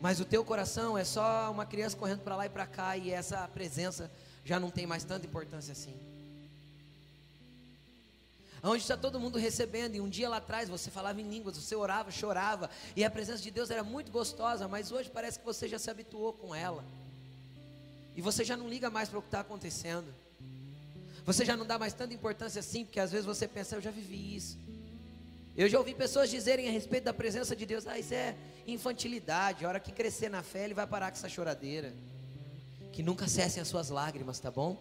mas 0.00 0.18
o 0.18 0.24
teu 0.24 0.42
coração 0.44 0.96
é 0.96 1.04
só 1.04 1.50
uma 1.50 1.66
criança 1.66 1.96
correndo 1.96 2.20
para 2.20 2.34
lá 2.34 2.46
e 2.46 2.48
para 2.48 2.66
cá, 2.66 2.96
e 2.96 3.10
essa 3.10 3.46
presença 3.48 4.10
já 4.44 4.58
não 4.58 4.70
tem 4.70 4.86
mais 4.86 5.04
tanta 5.04 5.26
importância 5.26 5.72
assim. 5.72 5.94
Onde 8.62 8.82
está 8.82 8.96
todo 8.96 9.20
mundo 9.20 9.38
recebendo, 9.38 9.94
e 9.94 10.00
um 10.00 10.08
dia 10.08 10.28
lá 10.28 10.38
atrás 10.38 10.68
você 10.68 10.90
falava 10.90 11.20
em 11.20 11.28
línguas, 11.28 11.56
você 11.56 11.74
orava, 11.74 12.10
chorava, 12.10 12.70
e 12.96 13.04
a 13.04 13.10
presença 13.10 13.42
de 13.42 13.50
Deus 13.50 13.70
era 13.70 13.82
muito 13.82 14.10
gostosa, 14.10 14.66
mas 14.66 14.90
hoje 14.90 15.10
parece 15.10 15.38
que 15.38 15.44
você 15.44 15.68
já 15.68 15.78
se 15.78 15.90
habituou 15.90 16.32
com 16.32 16.54
ela, 16.54 16.84
e 18.16 18.22
você 18.22 18.44
já 18.44 18.56
não 18.56 18.68
liga 18.68 18.90
mais 18.90 19.08
para 19.08 19.18
o 19.18 19.22
que 19.22 19.28
está 19.28 19.40
acontecendo. 19.40 20.12
Você 21.24 21.44
já 21.44 21.56
não 21.56 21.66
dá 21.66 21.78
mais 21.78 21.92
tanta 21.92 22.12
importância 22.14 22.60
assim, 22.60 22.84
porque 22.84 22.98
às 22.98 23.12
vezes 23.12 23.26
você 23.26 23.46
pensa, 23.46 23.76
eu 23.76 23.80
já 23.80 23.90
vivi 23.90 24.34
isso. 24.34 24.58
Eu 25.56 25.68
já 25.68 25.78
ouvi 25.78 25.94
pessoas 25.94 26.30
dizerem 26.30 26.68
a 26.68 26.72
respeito 26.72 27.04
da 27.04 27.12
presença 27.12 27.54
de 27.54 27.66
Deus, 27.66 27.86
ah, 27.86 27.98
isso 27.98 28.14
é 28.14 28.34
infantilidade, 28.66 29.64
a 29.64 29.68
hora 29.68 29.80
que 29.80 29.92
crescer 29.92 30.28
na 30.28 30.42
fé, 30.42 30.64
ele 30.64 30.74
vai 30.74 30.86
parar 30.86 31.10
com 31.10 31.16
essa 31.16 31.28
choradeira. 31.28 31.92
Que 32.92 33.02
nunca 33.02 33.28
cessem 33.28 33.60
as 33.60 33.68
suas 33.68 33.90
lágrimas, 33.90 34.40
tá 34.40 34.50
bom? 34.50 34.76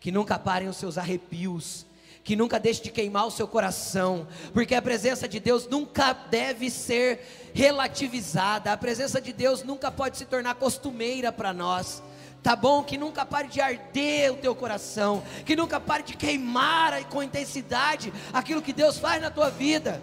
Que 0.00 0.10
nunca 0.10 0.38
parem 0.38 0.68
os 0.68 0.76
seus 0.76 0.96
arrepios, 0.96 1.86
que 2.24 2.36
nunca 2.36 2.58
deixe 2.58 2.82
de 2.82 2.90
queimar 2.90 3.26
o 3.26 3.30
seu 3.30 3.46
coração, 3.46 4.26
porque 4.52 4.74
a 4.74 4.82
presença 4.82 5.28
de 5.28 5.40
Deus 5.40 5.66
nunca 5.66 6.12
deve 6.12 6.70
ser 6.70 7.50
relativizada, 7.54 8.72
a 8.72 8.76
presença 8.76 9.20
de 9.20 9.32
Deus 9.32 9.62
nunca 9.62 9.90
pode 9.90 10.16
se 10.16 10.24
tornar 10.24 10.54
costumeira 10.54 11.32
para 11.32 11.52
nós 11.52 12.02
tá 12.42 12.54
bom? 12.54 12.82
Que 12.82 12.96
nunca 12.96 13.26
pare 13.26 13.48
de 13.48 13.60
arder 13.60 14.32
o 14.32 14.36
teu 14.36 14.54
coração, 14.54 15.22
que 15.44 15.56
nunca 15.56 15.80
pare 15.80 16.02
de 16.02 16.16
queimar 16.16 17.04
com 17.08 17.22
intensidade 17.22 18.12
aquilo 18.32 18.62
que 18.62 18.72
Deus 18.72 18.98
faz 18.98 19.20
na 19.20 19.30
tua 19.30 19.50
vida. 19.50 20.00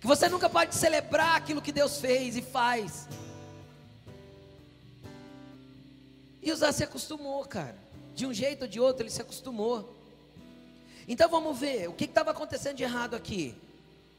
Que 0.00 0.06
você 0.06 0.28
nunca 0.28 0.48
pare 0.48 0.70
de 0.70 0.76
celebrar 0.76 1.36
aquilo 1.36 1.62
que 1.62 1.72
Deus 1.72 1.98
fez 1.98 2.36
e 2.36 2.42
faz. 2.42 3.08
E 6.42 6.52
Usar 6.52 6.72
se 6.72 6.84
acostumou, 6.84 7.44
cara. 7.44 7.76
De 8.14 8.26
um 8.26 8.32
jeito 8.32 8.62
ou 8.62 8.68
de 8.68 8.78
outro, 8.80 9.02
ele 9.02 9.10
se 9.10 9.20
acostumou. 9.20 9.94
Então 11.08 11.28
vamos 11.28 11.58
ver, 11.58 11.88
o 11.88 11.92
que 11.92 12.04
estava 12.04 12.30
acontecendo 12.30 12.76
de 12.76 12.82
errado 12.82 13.14
aqui? 13.14 13.54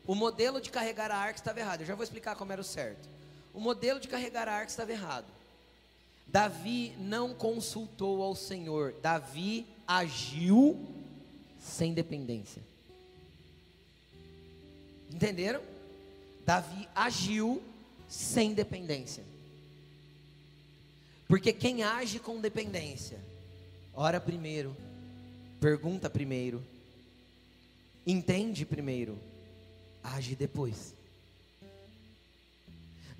O 0.05 0.15
modelo 0.15 0.61
de 0.61 0.69
carregar 0.69 1.11
a 1.11 1.17
arca 1.17 1.39
estava 1.39 1.59
errado. 1.59 1.81
Eu 1.81 1.87
já 1.87 1.95
vou 1.95 2.03
explicar 2.03 2.35
como 2.35 2.51
era 2.51 2.61
o 2.61 2.63
certo. 2.63 3.09
O 3.53 3.59
modelo 3.59 3.99
de 3.99 4.07
carregar 4.07 4.47
a 4.47 4.53
arca 4.53 4.69
estava 4.69 4.91
errado. 4.91 5.25
Davi 6.27 6.93
não 6.97 7.33
consultou 7.33 8.21
ao 8.21 8.35
Senhor, 8.35 8.93
Davi 9.01 9.65
agiu 9.87 10.77
sem 11.59 11.93
dependência. 11.93 12.61
Entenderam? 15.13 15.61
Davi 16.45 16.87
agiu 16.95 17.61
sem 18.07 18.53
dependência. 18.53 19.23
Porque 21.27 21.51
quem 21.51 21.83
age 21.83 22.19
com 22.19 22.39
dependência, 22.39 23.19
ora 23.93 24.19
primeiro, 24.19 24.75
pergunta 25.59 26.09
primeiro, 26.09 26.63
entende 28.05 28.65
primeiro, 28.65 29.19
age 30.01 30.35
depois. 30.35 30.93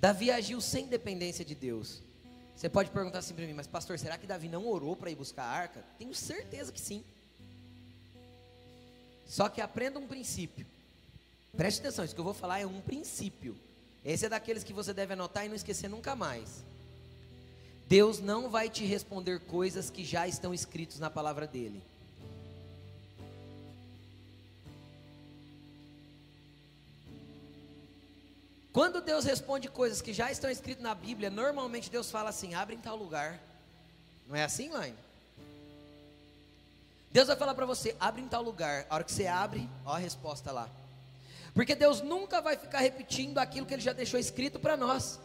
Davi 0.00 0.30
agiu 0.30 0.60
sem 0.60 0.86
dependência 0.86 1.44
de 1.44 1.54
Deus. 1.54 2.00
Você 2.56 2.68
pode 2.68 2.90
perguntar 2.90 3.18
assim 3.18 3.34
para 3.34 3.46
mim, 3.46 3.52
mas 3.52 3.66
pastor, 3.66 3.98
será 3.98 4.16
que 4.16 4.26
Davi 4.26 4.48
não 4.48 4.66
orou 4.66 4.96
para 4.96 5.10
ir 5.10 5.14
buscar 5.14 5.44
a 5.44 5.50
arca? 5.50 5.84
Tenho 5.98 6.14
certeza 6.14 6.72
que 6.72 6.80
sim. 6.80 7.04
Só 9.26 9.48
que 9.48 9.60
aprenda 9.60 9.98
um 9.98 10.06
princípio. 10.06 10.66
Preste 11.58 11.80
atenção, 11.80 12.04
isso 12.04 12.14
que 12.14 12.20
eu 12.20 12.24
vou 12.24 12.32
falar 12.32 12.60
é 12.60 12.66
um 12.66 12.80
princípio. 12.80 13.58
Esse 14.04 14.26
é 14.26 14.28
daqueles 14.28 14.62
que 14.62 14.72
você 14.72 14.94
deve 14.94 15.14
anotar 15.14 15.44
e 15.44 15.48
não 15.48 15.56
esquecer 15.56 15.88
nunca 15.90 16.14
mais. 16.14 16.62
Deus 17.88 18.20
não 18.20 18.48
vai 18.48 18.70
te 18.70 18.84
responder 18.84 19.40
coisas 19.40 19.90
que 19.90 20.04
já 20.04 20.28
estão 20.28 20.54
escritas 20.54 21.00
na 21.00 21.10
palavra 21.10 21.48
dele. 21.48 21.82
Quando 28.72 29.00
Deus 29.00 29.24
responde 29.24 29.68
coisas 29.68 30.00
que 30.00 30.12
já 30.12 30.30
estão 30.30 30.48
escritas 30.48 30.84
na 30.84 30.94
Bíblia, 30.94 31.28
normalmente 31.28 31.90
Deus 31.90 32.08
fala 32.08 32.28
assim: 32.30 32.54
abre 32.54 32.76
em 32.76 32.80
tal 32.80 32.94
lugar. 32.94 33.40
Não 34.28 34.36
é 34.36 34.44
assim, 34.44 34.68
mãe? 34.68 34.96
Deus 37.10 37.26
vai 37.26 37.36
falar 37.36 37.56
para 37.56 37.66
você: 37.66 37.96
abre 37.98 38.22
em 38.22 38.28
tal 38.28 38.44
lugar. 38.44 38.86
A 38.88 38.94
hora 38.94 39.02
que 39.02 39.10
você 39.10 39.26
abre, 39.26 39.68
ó 39.84 39.94
a 39.96 39.98
resposta 39.98 40.52
lá. 40.52 40.70
Porque 41.54 41.74
Deus 41.74 42.00
nunca 42.00 42.40
vai 42.40 42.56
ficar 42.56 42.80
repetindo 42.80 43.38
aquilo 43.38 43.66
que 43.66 43.74
Ele 43.74 43.82
já 43.82 43.92
deixou 43.92 44.18
escrito 44.18 44.58
para 44.58 44.76
nós. 44.76 45.18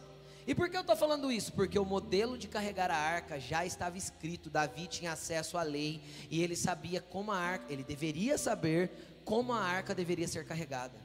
E 0.46 0.54
por 0.54 0.68
que 0.68 0.76
eu 0.76 0.82
estou 0.82 0.96
falando 0.96 1.32
isso? 1.32 1.52
Porque 1.52 1.78
o 1.78 1.84
modelo 1.84 2.36
de 2.36 2.46
carregar 2.46 2.90
a 2.90 2.96
arca 2.96 3.40
já 3.40 3.64
estava 3.64 3.96
escrito. 3.96 4.50
Davi 4.50 4.86
tinha 4.86 5.12
acesso 5.12 5.56
à 5.56 5.62
lei 5.62 6.02
e 6.30 6.42
ele 6.42 6.54
sabia 6.54 7.00
como 7.00 7.32
a 7.32 7.38
arca, 7.38 7.72
ele 7.72 7.82
deveria 7.82 8.36
saber 8.36 8.90
como 9.24 9.54
a 9.54 9.60
arca 9.60 9.94
deveria 9.94 10.28
ser 10.28 10.44
carregada. 10.44 11.00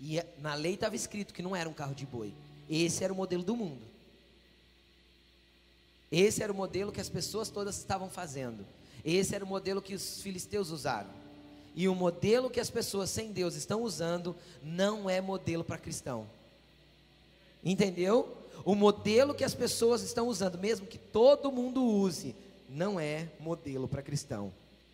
E 0.00 0.18
é, 0.18 0.26
na 0.38 0.54
lei 0.54 0.74
estava 0.74 0.96
escrito 0.96 1.32
que 1.32 1.42
não 1.42 1.54
era 1.54 1.68
um 1.68 1.72
carro 1.72 1.94
de 1.94 2.04
boi. 2.04 2.34
Esse 2.68 3.04
era 3.04 3.12
o 3.12 3.16
modelo 3.16 3.44
do 3.44 3.54
mundo. 3.54 3.82
Esse 6.10 6.42
era 6.42 6.52
o 6.52 6.56
modelo 6.56 6.90
que 6.90 7.00
as 7.00 7.08
pessoas 7.08 7.48
todas 7.48 7.76
estavam 7.78 8.10
fazendo. 8.10 8.66
Esse 9.04 9.34
era 9.34 9.44
o 9.44 9.48
modelo 9.48 9.80
que 9.80 9.94
os 9.94 10.20
filisteus 10.20 10.70
usaram. 10.70 11.19
E 11.74 11.88
o 11.88 11.94
modelo 11.94 12.50
que 12.50 12.60
as 12.60 12.70
pessoas 12.70 13.10
sem 13.10 13.32
Deus 13.32 13.54
estão 13.54 13.82
usando 13.82 14.34
não 14.62 15.08
é 15.08 15.20
modelo 15.20 15.64
para 15.64 15.78
cristão. 15.78 16.26
Entendeu? 17.64 18.36
O 18.64 18.74
modelo 18.74 19.34
que 19.34 19.44
as 19.44 19.54
pessoas 19.54 20.02
estão 20.02 20.28
usando, 20.28 20.58
mesmo 20.58 20.86
que 20.86 20.98
todo 20.98 21.52
mundo 21.52 21.84
use, 21.84 22.34
não 22.68 22.98
é 22.98 23.28
modelo 23.38 23.88
para 23.88 24.02
cristão. 24.02 24.52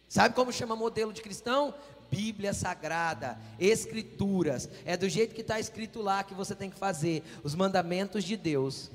Sabe 0.09 0.35
como 0.35 0.53
chama 0.53 0.77
modelo 0.77 1.13
de 1.13 1.23
cristão? 1.23 1.75
Bíblia 2.11 2.55
Sagrada, 2.55 3.39
Escrituras. 3.59 4.69
É 4.85 4.97
do 4.97 5.09
jeito 5.09 5.35
que 5.35 5.41
está 5.41 5.59
escrito 5.59 6.01
lá 6.01 6.23
que 6.23 6.35
você 6.35 6.55
tem 6.55 6.71
que 6.71 6.79
fazer. 6.79 7.23
Os 7.43 7.55
mandamentos 7.55 8.23
de 8.23 8.37
Deus 8.37 8.91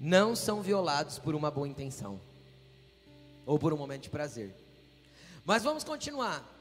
não 0.00 0.36
são 0.36 0.60
violados 0.62 1.18
por 1.18 1.34
uma 1.34 1.50
boa 1.50 1.66
intenção 1.66 2.20
ou 3.46 3.58
por 3.58 3.72
um 3.72 3.76
momento 3.76 4.02
de 4.02 4.10
prazer. 4.10 4.54
Mas 5.44 5.62
vamos 5.62 5.82
continuar. 5.82 6.57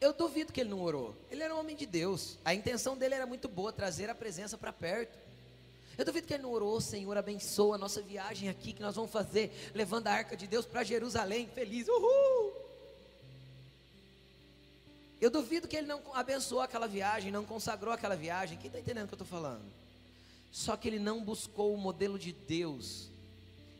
Eu 0.00 0.14
duvido 0.14 0.52
que 0.52 0.60
ele 0.60 0.70
não 0.70 0.80
orou. 0.80 1.14
Ele 1.30 1.42
era 1.42 1.54
um 1.54 1.58
homem 1.58 1.76
de 1.76 1.84
Deus. 1.84 2.38
A 2.44 2.54
intenção 2.54 2.96
dele 2.96 3.14
era 3.14 3.26
muito 3.26 3.48
boa, 3.48 3.72
trazer 3.72 4.08
a 4.08 4.14
presença 4.14 4.56
para 4.56 4.72
perto. 4.72 5.18
Eu 5.98 6.04
duvido 6.04 6.26
que 6.26 6.32
ele 6.32 6.42
não 6.42 6.52
orou, 6.52 6.80
Senhor, 6.80 7.14
abençoa 7.18 7.74
a 7.74 7.78
nossa 7.78 8.00
viagem 8.00 8.48
aqui 8.48 8.72
que 8.72 8.80
nós 8.80 8.96
vamos 8.96 9.10
fazer, 9.10 9.70
levando 9.74 10.06
a 10.06 10.12
arca 10.12 10.34
de 10.34 10.46
Deus 10.46 10.64
para 10.64 10.82
Jerusalém, 10.82 11.46
feliz, 11.54 11.86
uhul! 11.88 12.54
Eu 15.20 15.28
duvido 15.28 15.68
que 15.68 15.76
ele 15.76 15.86
não 15.86 16.00
abençoou 16.14 16.62
aquela 16.62 16.88
viagem, 16.88 17.30
não 17.30 17.44
consagrou 17.44 17.92
aquela 17.92 18.16
viagem. 18.16 18.56
Quem 18.56 18.68
está 18.68 18.80
entendendo 18.80 19.04
o 19.04 19.08
que 19.08 19.12
eu 19.12 19.22
estou 19.22 19.28
falando? 19.28 19.64
Só 20.50 20.74
que 20.78 20.88
ele 20.88 20.98
não 20.98 21.22
buscou 21.22 21.74
o 21.74 21.76
modelo 21.76 22.18
de 22.18 22.32
Deus, 22.32 23.10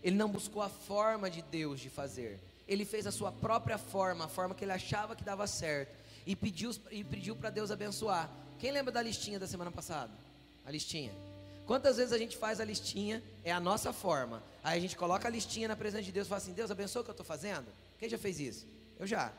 ele 0.02 0.16
não 0.16 0.28
buscou 0.28 0.60
a 0.60 0.68
forma 0.68 1.30
de 1.30 1.40
Deus 1.40 1.80
de 1.80 1.88
fazer. 1.88 2.38
Ele 2.68 2.84
fez 2.84 3.06
a 3.06 3.10
sua 3.10 3.32
própria 3.32 3.78
forma, 3.78 4.26
a 4.26 4.28
forma 4.28 4.54
que 4.54 4.62
ele 4.62 4.72
achava 4.72 5.16
que 5.16 5.24
dava 5.24 5.46
certo, 5.46 5.99
e 6.26 6.36
pediu, 6.36 6.70
e 6.90 7.02
pediu 7.04 7.34
para 7.36 7.50
Deus 7.50 7.70
abençoar. 7.70 8.30
Quem 8.58 8.70
lembra 8.70 8.92
da 8.92 9.02
listinha 9.02 9.38
da 9.38 9.46
semana 9.46 9.70
passada? 9.70 10.12
A 10.66 10.70
listinha. 10.70 11.12
Quantas 11.66 11.96
vezes 11.96 12.12
a 12.12 12.18
gente 12.18 12.36
faz 12.36 12.60
a 12.60 12.64
listinha, 12.64 13.22
é 13.44 13.52
a 13.52 13.60
nossa 13.60 13.92
forma. 13.92 14.42
Aí 14.62 14.78
a 14.78 14.80
gente 14.80 14.96
coloca 14.96 15.28
a 15.28 15.30
listinha 15.30 15.68
na 15.68 15.76
presença 15.76 16.02
de 16.02 16.12
Deus 16.12 16.26
e 16.26 16.28
fala 16.28 16.40
assim: 16.42 16.52
Deus 16.52 16.70
abençoa 16.70 17.02
o 17.02 17.04
que 17.04 17.10
eu 17.10 17.12
estou 17.12 17.24
fazendo? 17.26 17.66
Quem 17.98 18.08
já 18.08 18.18
fez 18.18 18.40
isso? 18.40 18.66
Eu 18.98 19.06
já. 19.06 19.32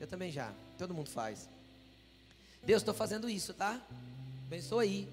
Eu 0.00 0.06
também 0.06 0.30
já. 0.32 0.52
Todo 0.78 0.94
mundo 0.94 1.10
faz. 1.10 1.48
Deus, 2.62 2.82
estou 2.82 2.94
fazendo 2.94 3.28
isso, 3.28 3.54
tá? 3.54 3.80
Abençoa 4.46 4.82
aí. 4.82 5.08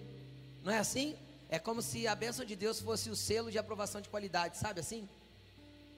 Não 0.63 0.71
é 0.71 0.79
assim? 0.79 1.15
É 1.49 1.59
como 1.59 1.81
se 1.81 2.07
a 2.07 2.15
bênção 2.15 2.43
de 2.43 2.55
Deus 2.55 2.79
fosse 2.79 3.09
o 3.09 3.15
selo 3.15 3.51
de 3.51 3.57
aprovação 3.57 4.01
de 4.01 4.09
qualidade, 4.09 4.57
sabe 4.57 4.79
assim? 4.79 5.07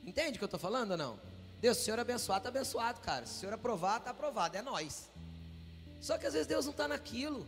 Entende 0.03 0.31
o 0.31 0.37
que 0.37 0.43
eu 0.43 0.47
estou 0.47 0.59
falando 0.59 0.91
ou 0.91 0.97
não? 0.97 1.19
Deus, 1.61 1.77
se 1.77 1.83
o 1.83 1.85
Senhor 1.85 1.99
abençoar, 1.99 2.37
está 2.37 2.49
abençoado, 2.49 2.99
cara. 3.01 3.25
Se 3.25 3.37
o 3.37 3.39
Senhor 3.39 3.53
aprovar, 3.53 3.97
está 3.97 4.11
aprovado. 4.11 4.57
É 4.57 4.61
nós. 4.61 5.09
Só 6.01 6.17
que 6.17 6.27
às 6.27 6.33
vezes 6.33 6.47
Deus 6.47 6.65
não 6.65 6.71
está 6.71 6.87
naquilo. 6.87 7.47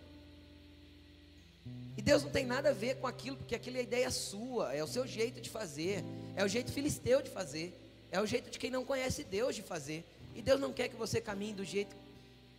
E 1.96 2.02
Deus 2.02 2.24
não 2.24 2.30
tem 2.30 2.46
nada 2.46 2.70
a 2.70 2.74
ver 2.74 2.98
com 2.98 3.08
aquilo, 3.08 3.38
porque 3.38 3.56
aquilo 3.56 3.78
é 3.78 3.82
ideia 3.82 4.10
sua, 4.12 4.74
é 4.74 4.84
o 4.84 4.88
seu 4.88 5.06
jeito 5.08 5.42
de 5.42 5.50
fazer, 5.50 6.04
é 6.36 6.44
o 6.44 6.48
jeito 6.48 6.72
filisteu 6.72 7.22
de 7.24 7.30
fazer, 7.30 7.74
é 8.12 8.22
o 8.22 8.26
jeito 8.26 8.52
de 8.52 8.60
quem 8.60 8.70
não 8.70 8.86
conhece 8.86 9.24
Deus 9.24 9.56
de 9.56 9.64
fazer. 9.64 10.06
E 10.36 10.42
Deus 10.42 10.60
não 10.60 10.72
quer 10.72 10.90
que 10.90 10.96
você 10.96 11.20
caminhe 11.20 11.54
do 11.54 11.66
jeito 11.66 11.96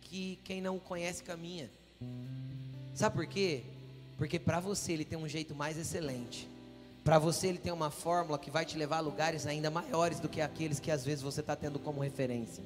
que 0.01 0.37
quem 0.43 0.61
não 0.61 0.75
o 0.75 0.79
conhece 0.79 1.23
caminha. 1.23 1.69
Sabe 2.93 3.15
por 3.15 3.27
quê? 3.27 3.63
Porque 4.17 4.37
para 4.37 4.59
você 4.59 4.91
ele 4.91 5.05
tem 5.05 5.17
um 5.17 5.27
jeito 5.27 5.55
mais 5.55 5.77
excelente. 5.77 6.49
Para 7.03 7.17
você 7.17 7.47
ele 7.47 7.57
tem 7.57 7.71
uma 7.71 7.89
fórmula 7.89 8.37
que 8.37 8.51
vai 8.51 8.65
te 8.65 8.77
levar 8.77 8.97
a 8.97 9.01
lugares 9.01 9.45
ainda 9.47 9.69
maiores 9.69 10.19
do 10.19 10.29
que 10.29 10.41
aqueles 10.41 10.79
que 10.79 10.91
às 10.91 11.03
vezes 11.03 11.21
você 11.21 11.41
está 11.41 11.55
tendo 11.55 11.79
como 11.79 12.01
referência. 12.01 12.63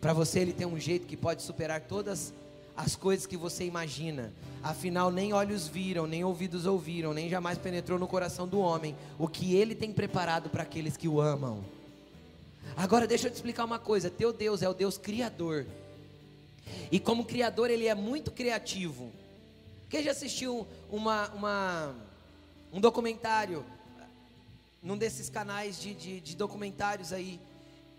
Para 0.00 0.12
você 0.12 0.40
ele 0.40 0.52
tem 0.52 0.66
um 0.66 0.78
jeito 0.78 1.06
que 1.06 1.16
pode 1.16 1.42
superar 1.42 1.82
todas 1.82 2.32
as 2.76 2.94
coisas 2.94 3.26
que 3.26 3.36
você 3.36 3.64
imagina. 3.64 4.32
Afinal, 4.62 5.10
nem 5.10 5.32
olhos 5.32 5.66
viram, 5.66 6.06
nem 6.06 6.24
ouvidos 6.24 6.64
ouviram, 6.64 7.12
nem 7.12 7.28
jamais 7.28 7.58
penetrou 7.58 7.98
no 7.98 8.06
coração 8.06 8.46
do 8.46 8.60
homem 8.60 8.94
o 9.18 9.26
que 9.26 9.54
ele 9.56 9.74
tem 9.74 9.92
preparado 9.92 10.48
para 10.48 10.62
aqueles 10.62 10.96
que 10.96 11.08
o 11.08 11.20
amam. 11.20 11.64
Agora 12.76 13.06
deixa 13.06 13.26
eu 13.26 13.30
te 13.32 13.34
explicar 13.34 13.64
uma 13.64 13.78
coisa: 13.78 14.08
teu 14.08 14.32
Deus 14.32 14.62
é 14.62 14.68
o 14.68 14.74
Deus 14.74 14.96
criador. 14.96 15.66
E 16.92 17.00
como 17.00 17.24
criador, 17.24 17.70
ele 17.70 17.86
é 17.86 17.94
muito 17.94 18.30
criativo. 18.30 19.10
Quem 19.88 20.02
já 20.02 20.12
assistiu 20.12 20.66
uma, 20.90 21.28
uma, 21.30 21.94
um 22.72 22.80
documentário 22.80 23.64
num 24.82 24.96
desses 24.96 25.28
canais 25.28 25.80
de, 25.80 25.94
de, 25.94 26.20
de 26.20 26.36
documentários 26.36 27.12
aí, 27.12 27.40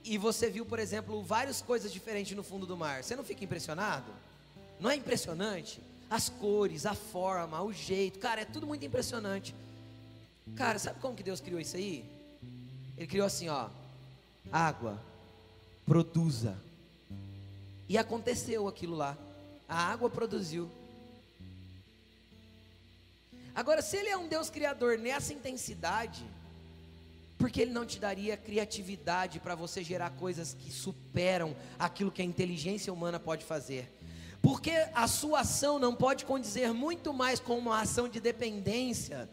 e 0.03 0.17
você 0.17 0.49
viu, 0.49 0.65
por 0.65 0.79
exemplo, 0.79 1.21
várias 1.21 1.61
coisas 1.61 1.91
diferentes 1.91 2.35
no 2.35 2.43
fundo 2.43 2.65
do 2.65 2.77
mar, 2.77 3.03
você 3.03 3.15
não 3.15 3.23
fica 3.23 3.43
impressionado? 3.43 4.11
Não 4.79 4.89
é 4.89 4.95
impressionante? 4.95 5.81
As 6.09 6.29
cores, 6.29 6.85
a 6.85 6.95
forma, 6.95 7.61
o 7.61 7.73
jeito, 7.73 8.17
cara, 8.17 8.41
é 8.41 8.45
tudo 8.45 8.65
muito 8.65 8.85
impressionante. 8.85 9.53
Cara, 10.55 10.79
sabe 10.79 10.99
como 10.99 11.15
que 11.15 11.21
Deus 11.21 11.41
criou 11.41 11.59
isso 11.59 11.75
aí? 11.75 12.03
Ele 12.97 13.07
criou 13.07 13.27
assim, 13.27 13.49
ó, 13.49 13.69
água, 14.51 14.99
produza. 15.85 16.57
E 17.87 17.97
aconteceu 17.97 18.67
aquilo 18.67 18.95
lá. 18.95 19.17
A 19.67 19.91
água 19.91 20.09
produziu. 20.09 20.69
Agora, 23.55 23.81
se 23.81 23.97
ele 23.97 24.09
é 24.09 24.17
um 24.17 24.27
Deus 24.27 24.49
criador 24.49 24.97
nessa 24.97 25.33
intensidade, 25.33 26.25
porque 27.37 27.61
ele 27.61 27.71
não 27.71 27.85
te 27.85 27.99
daria 27.99 28.35
criatividade 28.35 29.39
para 29.39 29.55
você 29.55 29.83
gerar 29.83 30.09
coisas 30.11 30.53
que 30.53 30.71
superam 30.71 31.55
aquilo 31.77 32.11
que 32.11 32.21
a 32.21 32.25
inteligência 32.25 32.91
humana 32.91 33.19
pode 33.19 33.45
fazer? 33.45 33.89
Porque 34.41 34.71
a 34.93 35.07
sua 35.07 35.41
ação 35.41 35.79
não 35.79 35.95
pode 35.95 36.25
condizer 36.25 36.73
muito 36.73 37.13
mais 37.13 37.39
com 37.39 37.57
uma 37.57 37.81
ação 37.81 38.07
de 38.07 38.19
dependência 38.19 39.29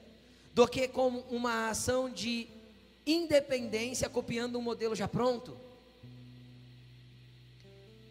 do 0.54 0.66
que 0.66 0.88
com 0.88 1.18
uma 1.30 1.68
ação 1.70 2.08
de 2.08 2.48
independência 3.06 4.08
copiando 4.08 4.58
um 4.58 4.62
modelo 4.62 4.96
já 4.96 5.06
pronto? 5.06 5.56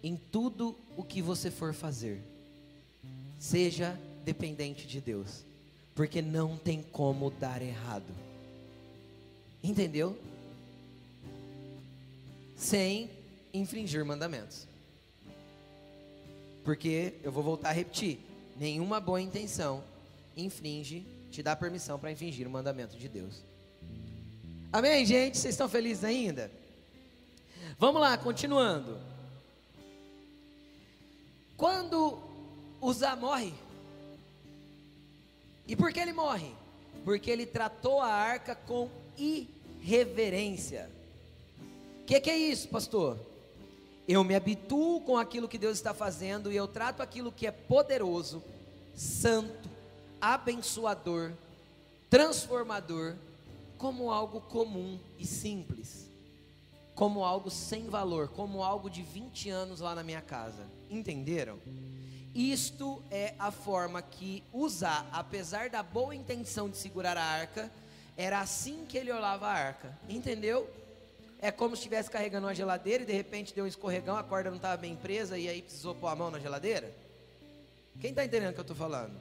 Em 0.04 0.16
tudo 0.16 0.78
o 0.96 1.04
que 1.04 1.22
você 1.22 1.50
for 1.50 1.74
fazer, 1.74 2.22
seja 3.40 4.00
dependente 4.24 4.88
de 4.88 5.02
Deus, 5.02 5.44
porque 5.96 6.22
não 6.22 6.58
tem 6.58 6.84
como 6.84 7.32
dar 7.32 7.62
errado. 7.62 8.14
Entendeu? 9.64 10.16
Sem 12.56 13.10
infringir 13.54 14.06
mandamentos. 14.06 14.68
Porque 16.64 17.14
eu 17.24 17.32
vou 17.32 17.42
voltar 17.42 17.70
a 17.70 17.74
repetir: 17.74 18.20
nenhuma 18.58 19.00
boa 19.00 19.22
intenção 19.22 19.84
infringe, 20.36 21.06
te 21.32 21.42
dá 21.42 21.56
permissão 21.56 21.98
para 21.98 22.12
infringir 22.12 22.46
o 22.46 22.52
mandamento 22.52 22.98
de 22.98 23.08
Deus. 23.08 23.42
Amém, 24.72 25.06
gente? 25.06 25.38
Vocês 25.38 25.54
estão 25.54 25.70
felizes 25.70 26.04
ainda? 26.04 26.52
Vamos 27.80 28.02
lá, 28.02 28.18
continuando. 28.18 29.00
Quando 31.56 32.20
Uzá 32.82 33.16
morre, 33.16 33.54
e 35.68 35.76
por 35.76 35.92
que 35.92 36.00
ele 36.00 36.14
morre? 36.14 36.52
Porque 37.04 37.30
ele 37.30 37.46
tratou 37.46 38.02
a 38.02 38.08
arca 38.08 38.56
com 38.56 38.90
irreverência. 39.18 40.90
O 42.02 42.06
que, 42.06 42.20
que 42.20 42.30
é 42.30 42.38
isso, 42.38 42.68
pastor? 42.68 43.18
Eu 44.08 44.24
me 44.24 44.36
habituo 44.36 45.02
com 45.02 45.18
aquilo 45.18 45.48
que 45.48 45.58
Deus 45.58 45.78
está 45.78 45.94
fazendo 45.94 46.52
e 46.52 46.56
eu 46.56 46.68
trato 46.68 47.02
aquilo 47.02 47.32
que 47.32 47.48
é 47.48 47.52
poderoso, 47.52 48.44
santo, 48.94 49.68
abençoador, 50.22 51.32
transformador 52.10 53.16
como 53.78 54.12
algo 54.12 54.42
comum 54.42 55.00
e 55.18 55.26
simples, 55.26 56.08
como 56.94 57.24
algo 57.24 57.50
sem 57.50 57.90
valor, 57.90 58.28
como 58.28 58.64
algo 58.64 58.90
de 58.90 59.02
20 59.02 59.50
anos 59.50 59.80
lá 59.80 59.96
na 59.96 60.04
minha 60.04 60.22
casa. 60.22 60.68
Entenderam? 60.90 61.60
Isto 62.36 63.02
é 63.10 63.34
a 63.40 63.50
forma 63.50 64.02
que 64.02 64.44
usar, 64.52 65.08
apesar 65.14 65.70
da 65.70 65.82
boa 65.82 66.14
intenção 66.14 66.70
de 66.70 66.76
segurar 66.76 67.16
a 67.18 67.24
arca, 67.24 67.72
era 68.18 68.42
assim 68.42 68.86
que 68.86 68.98
ele 68.98 69.10
olhava 69.10 69.48
a 69.48 69.54
arca. 69.54 69.98
Entendeu? 70.10 70.70
É 71.40 71.50
como 71.50 71.78
se 71.78 71.80
estivesse 71.80 72.12
carregando 72.12 72.46
uma 72.46 72.54
geladeira 72.54 73.04
e 73.04 73.06
de 73.06 73.14
repente 73.14 73.54
deu 73.54 73.64
um 73.64 73.68
escorregão, 73.68 74.18
a 74.18 74.24
corda 74.24 74.50
não 74.50 74.58
estava 74.58 74.76
bem 74.76 74.98
presa 74.98 75.38
e 75.38 75.48
aí 75.48 75.62
precisou 75.62 75.96
pôr 75.96 76.08
a 76.08 76.16
mão 76.16 76.30
na 76.30 76.38
geladeira. 76.38 76.94
Quem 78.02 78.10
está 78.10 78.26
entendendo 78.26 78.50
o 78.50 78.54
que 78.54 78.60
eu 78.60 78.64
estou 78.64 78.76
falando? 78.76 79.18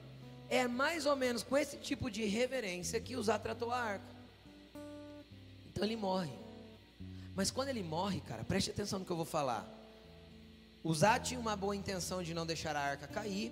É 0.49 0.67
mais 0.67 1.05
ou 1.05 1.15
menos 1.15 1.41
com 1.41 1.57
esse 1.57 1.77
tipo 1.77 2.11
de 2.11 2.25
reverência 2.25 2.99
que 2.99 3.15
Usar 3.15 3.39
tratou 3.39 3.71
a 3.71 3.79
arca. 3.79 4.15
Então 5.71 5.85
ele 5.85 5.95
morre. 5.95 6.33
Mas 7.33 7.49
quando 7.49 7.69
ele 7.69 7.83
morre, 7.83 8.19
cara, 8.19 8.43
preste 8.43 8.71
atenção 8.71 8.99
no 8.99 9.05
que 9.05 9.11
eu 9.11 9.15
vou 9.15 9.25
falar. 9.25 9.74
Uzá 10.85 11.19
tinha 11.19 11.39
uma 11.39 11.55
boa 11.55 11.75
intenção 11.75 12.21
de 12.21 12.31
não 12.31 12.45
deixar 12.45 12.75
a 12.75 12.79
arca 12.79 13.07
cair. 13.07 13.51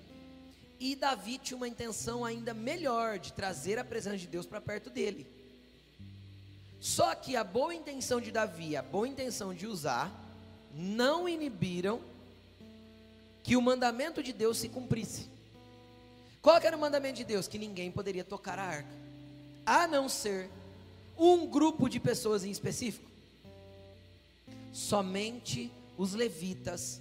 E 0.79 0.95
Davi 0.95 1.39
tinha 1.39 1.57
uma 1.57 1.67
intenção 1.67 2.23
ainda 2.23 2.53
melhor 2.53 3.17
de 3.17 3.33
trazer 3.33 3.79
a 3.79 3.83
presença 3.83 4.17
de 4.17 4.27
Deus 4.27 4.45
para 4.45 4.61
perto 4.61 4.91
dele. 4.91 5.25
Só 6.79 7.15
que 7.15 7.35
a 7.35 7.43
boa 7.43 7.73
intenção 7.73 8.21
de 8.21 8.31
Davi, 8.31 8.77
a 8.77 8.83
boa 8.83 9.07
intenção 9.07 9.51
de 9.51 9.65
Uzá, 9.65 10.11
não 10.75 11.27
inibiram 11.27 12.01
que 13.41 13.57
o 13.57 13.61
mandamento 13.61 14.21
de 14.21 14.31
Deus 14.31 14.59
se 14.59 14.69
cumprisse. 14.69 15.27
Qual 16.39 16.57
era 16.57 16.77
o 16.77 16.79
mandamento 16.79 17.15
de 17.15 17.23
Deus? 17.23 17.47
Que 17.47 17.57
ninguém 17.57 17.89
poderia 17.89 18.23
tocar 18.23 18.59
a 18.59 18.63
arca, 18.63 18.95
a 19.65 19.87
não 19.87 20.07
ser 20.07 20.51
um 21.17 21.47
grupo 21.47 21.89
de 21.89 21.99
pessoas 21.99 22.43
em 22.43 22.51
específico. 22.51 23.09
somente 24.71 25.71
os 25.97 26.13
levitas, 26.13 26.99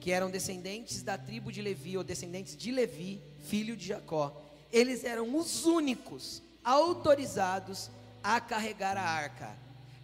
que 0.00 0.12
eram 0.12 0.30
descendentes 0.30 1.02
da 1.02 1.18
tribo 1.18 1.50
de 1.50 1.60
Levi, 1.60 1.96
ou 1.96 2.04
descendentes 2.04 2.56
de 2.56 2.70
Levi, 2.70 3.20
filho 3.44 3.76
de 3.76 3.88
Jacó, 3.88 4.42
eles 4.72 5.04
eram 5.04 5.36
os 5.36 5.64
únicos 5.64 6.42
autorizados 6.62 7.90
a 8.22 8.40
carregar 8.40 8.96
a 8.96 9.02
arca. 9.02 9.56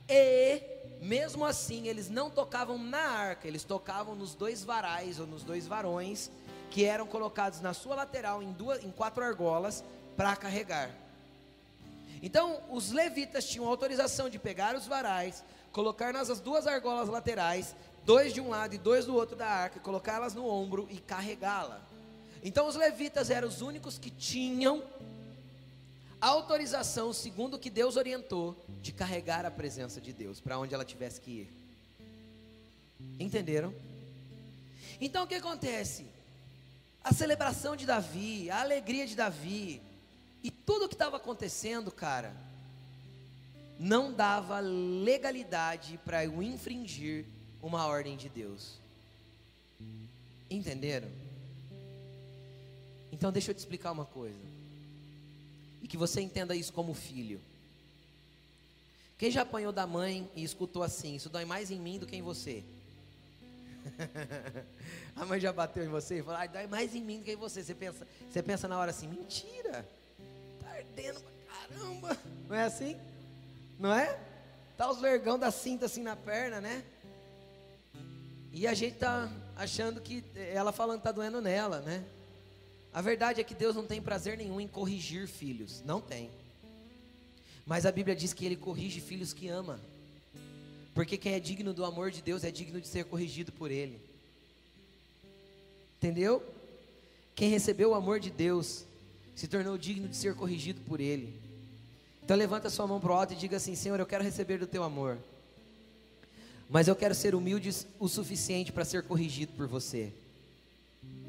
E, 0.09 0.63
mesmo 1.01 1.45
assim, 1.45 1.87
eles 1.89 2.09
não 2.09 2.31
tocavam 2.31 2.79
na 2.79 2.99
arca, 2.99 3.47
eles 3.47 3.65
tocavam 3.65 4.15
nos 4.15 4.35
dois 4.35 4.65
varais, 4.65 5.21
ou 5.21 5.27
nos 5.27 5.43
dois 5.43 5.67
varões, 5.67 6.31
que 6.71 6.85
eram 6.85 7.07
colocados 7.07 7.61
na 7.61 7.73
sua 7.73 7.95
lateral, 7.95 8.43
em, 8.43 8.53
duas, 8.53 8.83
em 8.83 8.91
quatro 8.91 9.23
argolas, 9.23 9.85
para 10.17 10.35
carregar. 10.35 10.91
Então, 12.23 12.61
os 12.71 12.91
levitas 12.91 13.45
tinham 13.45 13.67
autorização 13.67 14.31
de 14.31 14.39
pegar 14.39 14.75
os 14.75 14.87
varais, 14.87 15.45
colocar 15.73 16.13
nas 16.13 16.41
duas 16.41 16.67
argolas 16.67 17.09
laterais, 17.09 17.77
dois 18.05 18.33
de 18.33 18.40
um 18.40 18.51
lado 18.51 18.75
e 18.75 18.79
dois 18.79 19.07
do 19.07 19.14
outro 19.14 19.37
da 19.37 19.47
arca, 19.47 19.81
colocá-las 19.81 20.35
no 20.35 20.47
ombro 20.47 20.87
e 20.90 20.99
carregá-la. 20.99 21.81
Então, 22.43 22.67
os 22.69 22.75
levitas 22.75 23.31
eram 23.31 23.49
os 23.49 23.62
únicos 23.62 23.99
que 23.99 24.11
tinham 24.11 24.83
autorização, 26.21 27.12
segundo 27.12 27.55
o 27.55 27.59
que 27.59 27.69
Deus 27.69 27.97
orientou, 27.97 28.57
de 28.81 28.93
carregar 28.93 29.45
a 29.45 29.51
presença 29.51 30.01
de 30.01 30.12
Deus 30.12 30.40
para 30.40 30.59
onde 30.59 30.75
ela 30.75 30.85
tivesse 30.85 31.21
que 31.21 31.31
ir. 31.31 31.64
Entenderam? 33.19 33.75
Então 35.01 35.25
o 35.25 35.27
que 35.27 35.35
acontece? 35.35 36.07
A 37.03 37.12
celebração 37.12 37.77
de 37.77 37.85
Davi, 37.85 38.51
a 38.51 38.62
alegria 38.62 39.07
de 39.07 39.14
Davi, 39.14 39.83
e 40.43 40.51
tudo 40.51 40.87
o 40.87 40.88
que 40.88 40.95
estava 40.95 41.19
acontecendo, 41.19 41.90
cara, 41.90 42.35
não 43.79 44.12
dava 44.12 44.61
legalidade 44.61 45.99
para 46.05 46.25
eu 46.25 46.43
infringir 46.43 47.27
uma 47.66 47.87
ordem 47.87 48.16
de 48.16 48.29
Deus. 48.29 48.74
Entenderam? 50.50 51.09
Então 53.11 53.33
deixa 53.33 53.50
eu 53.50 53.55
te 53.55 53.59
explicar 53.59 53.92
uma 53.92 54.05
coisa. 54.05 54.38
E 55.83 55.88
que 55.88 55.96
você 55.96 56.20
entenda 56.20 56.55
isso 56.55 56.72
como 56.72 56.94
filho. 56.94 57.40
Quem 59.18 59.31
já 59.31 59.42
apanhou 59.42 59.72
da 59.72 59.87
mãe 59.87 60.29
e 60.35 60.42
escutou 60.42 60.83
assim, 60.83 61.14
isso 61.14 61.29
dói 61.29 61.44
mais 61.44 61.70
em 61.70 61.79
mim 61.79 61.98
do 61.98 62.07
que 62.07 62.16
em 62.16 62.22
você? 62.22 62.64
a 65.14 65.24
mãe 65.24 65.38
já 65.38 65.53
bateu 65.53 65.85
em 65.85 65.88
você 65.88 66.18
e 66.18 66.22
falou, 66.22 66.40
ah, 66.40 66.46
dói 66.46 66.66
mais 66.66 66.94
em 66.94 67.03
mim 67.03 67.18
do 67.18 67.24
que 67.24 67.33
em 67.33 67.37
você. 67.37 67.62
Você 67.62 67.74
pensa, 67.74 68.07
você 68.31 68.42
pensa 68.42 68.68
na 68.68 68.79
hora 68.79 68.90
assim, 68.90 69.09
mentira 69.09 69.87
ardendo 70.74 71.20
pra 71.20 71.33
caramba. 71.57 72.18
Não 72.48 72.57
é 72.57 72.64
assim? 72.64 72.96
Não 73.79 73.92
é? 73.92 74.18
Tá 74.77 74.90
os 74.90 75.00
vergão 75.00 75.38
da 75.38 75.50
cinta 75.50 75.87
assim 75.87 76.03
na 76.03 76.16
perna, 76.16 76.61
né? 76.61 76.85
E 78.55 78.67
a 78.67 78.73
gente 78.73 78.95
tá 78.95 79.31
achando 79.57 80.01
que 80.01 80.25
ela 80.35 80.73
falando 80.73 81.03
tá 81.03 81.12
doendo 81.12 81.43
nela, 81.43 81.81
né? 81.81 82.05
A 82.93 83.03
verdade 83.03 83.40
é 83.40 83.45
que 83.45 83.55
Deus 83.55 83.75
não 83.75 83.85
tem 83.85 84.01
prazer 84.01 84.38
nenhum 84.38 84.61
em 84.61 84.69
corrigir 84.69 85.27
filhos, 85.27 85.83
não 85.85 86.01
tem. 86.01 86.31
Mas 87.67 87.85
a 87.85 87.93
Bíblia 87.93 88.14
diz 88.14 88.33
que 88.33 88.47
ele 88.47 88.57
corrige 88.57 89.01
filhos 89.01 89.33
que 89.33 89.49
ama. 89.49 89.81
Porque 90.95 91.19
quem 91.19 91.35
é 91.35 91.40
digno 91.40 91.75
do 91.75 91.85
amor 91.85 92.12
de 92.12 92.23
Deus 92.23 92.45
é 92.45 92.51
digno 92.51 92.81
de 92.81 92.87
ser 92.87 93.05
corrigido 93.05 93.51
por 93.51 93.71
ele. 93.71 94.01
Entendeu? 95.97 96.43
Quem 97.35 97.51
recebeu 97.51 97.90
o 97.90 97.95
amor 97.95 98.21
de 98.21 98.31
Deus 98.31 98.85
se 99.35 99.49
tornou 99.49 99.77
digno 99.77 100.09
de 100.09 100.17
ser 100.17 100.35
corrigido 100.35 100.81
por 100.83 101.01
Ele. 101.01 101.35
Então 102.23 102.37
levanta 102.37 102.71
sua 102.71 102.87
mão 102.87 103.01
para 103.01 103.11
o 103.11 103.14
alto 103.14 103.33
e 103.33 103.37
diga 103.37 103.57
assim: 103.57 103.75
Senhor, 103.75 103.99
eu 103.99 104.07
quero 104.07 104.23
receber 104.23 104.59
do 104.59 104.67
Teu 104.67 104.85
amor, 104.85 105.19
mas 106.68 106.88
eu 106.88 106.96
quero 106.96 107.14
ser 107.14 107.35
humilde 107.35 107.70
o 107.98 108.09
suficiente 108.09 108.72
para 108.72 108.85
ser 108.85 109.03
corrigido 109.03 109.53
por 109.53 109.66
Você. 109.66 110.12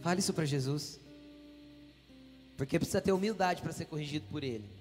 Fale 0.01 0.19
isso 0.19 0.33
para 0.33 0.45
Jesus, 0.45 0.99
porque 2.57 2.77
precisa 2.77 3.01
ter 3.01 3.11
humildade 3.11 3.61
para 3.61 3.73
ser 3.73 3.85
corrigido 3.85 4.25
por 4.31 4.43
Ele. 4.43 4.75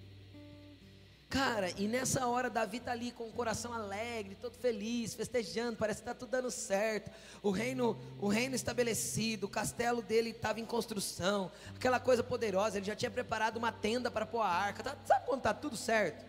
Cara, 1.34 1.68
e 1.76 1.88
nessa 1.88 2.28
hora 2.28 2.48
Davi 2.48 2.76
está 2.76 2.92
ali 2.92 3.10
com 3.10 3.24
o 3.24 3.32
coração 3.32 3.72
alegre, 3.72 4.36
todo 4.40 4.54
feliz, 4.54 5.14
festejando, 5.14 5.76
parece 5.76 6.00
que 6.00 6.08
está 6.08 6.14
tudo 6.14 6.30
dando 6.30 6.48
certo. 6.48 7.10
O 7.42 7.50
reino, 7.50 7.98
o 8.20 8.28
reino 8.28 8.54
estabelecido, 8.54 9.46
o 9.46 9.48
castelo 9.48 10.00
dele 10.00 10.30
estava 10.30 10.60
em 10.60 10.64
construção, 10.64 11.50
aquela 11.74 11.98
coisa 11.98 12.22
poderosa, 12.22 12.76
ele 12.76 12.86
já 12.86 12.94
tinha 12.94 13.10
preparado 13.10 13.56
uma 13.56 13.72
tenda 13.72 14.12
para 14.12 14.24
pôr 14.24 14.42
a 14.42 14.46
arca. 14.46 14.84
Tá, 14.84 14.96
sabe 15.04 15.26
quando 15.26 15.40
está 15.40 15.52
tudo 15.52 15.76
certo? 15.76 16.24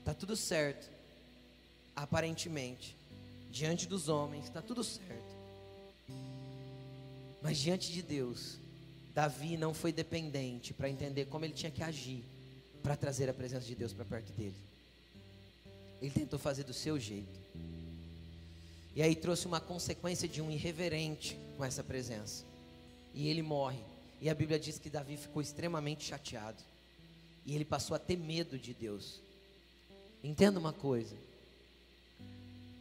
Está 0.00 0.12
tudo 0.12 0.34
certo, 0.34 0.90
aparentemente, 1.94 2.96
diante 3.54 3.86
dos 3.86 4.08
homens, 4.08 4.46
está 4.46 4.60
tudo 4.60 4.82
certo. 4.82 5.32
Mas 7.40 7.56
diante 7.56 7.92
de 7.92 8.02
Deus, 8.02 8.58
Davi 9.14 9.56
não 9.56 9.72
foi 9.72 9.92
dependente 9.92 10.74
para 10.74 10.90
entender 10.90 11.26
como 11.26 11.44
ele 11.44 11.54
tinha 11.54 11.70
que 11.70 11.82
agir 11.82 12.24
para 12.82 12.96
trazer 12.96 13.30
a 13.30 13.32
presença 13.32 13.64
de 13.64 13.76
Deus 13.76 13.92
para 13.92 14.04
perto 14.04 14.32
dele. 14.32 14.56
Ele 16.02 16.10
tentou 16.10 16.36
fazer 16.36 16.64
do 16.64 16.74
seu 16.74 16.98
jeito. 16.98 17.38
E 18.96 19.00
aí 19.00 19.14
trouxe 19.14 19.46
uma 19.46 19.60
consequência 19.60 20.26
de 20.28 20.42
um 20.42 20.50
irreverente 20.50 21.38
com 21.56 21.64
essa 21.64 21.84
presença. 21.84 22.44
E 23.14 23.28
ele 23.28 23.40
morre. 23.40 23.84
E 24.20 24.28
a 24.28 24.34
Bíblia 24.34 24.58
diz 24.58 24.80
que 24.80 24.90
Davi 24.90 25.16
ficou 25.16 25.40
extremamente 25.40 26.04
chateado. 26.04 26.60
E 27.46 27.54
ele 27.54 27.64
passou 27.64 27.94
a 27.94 28.00
ter 28.00 28.16
medo 28.16 28.58
de 28.58 28.74
Deus. 28.74 29.20
Entenda 30.24 30.58
uma 30.58 30.72
coisa. 30.72 31.14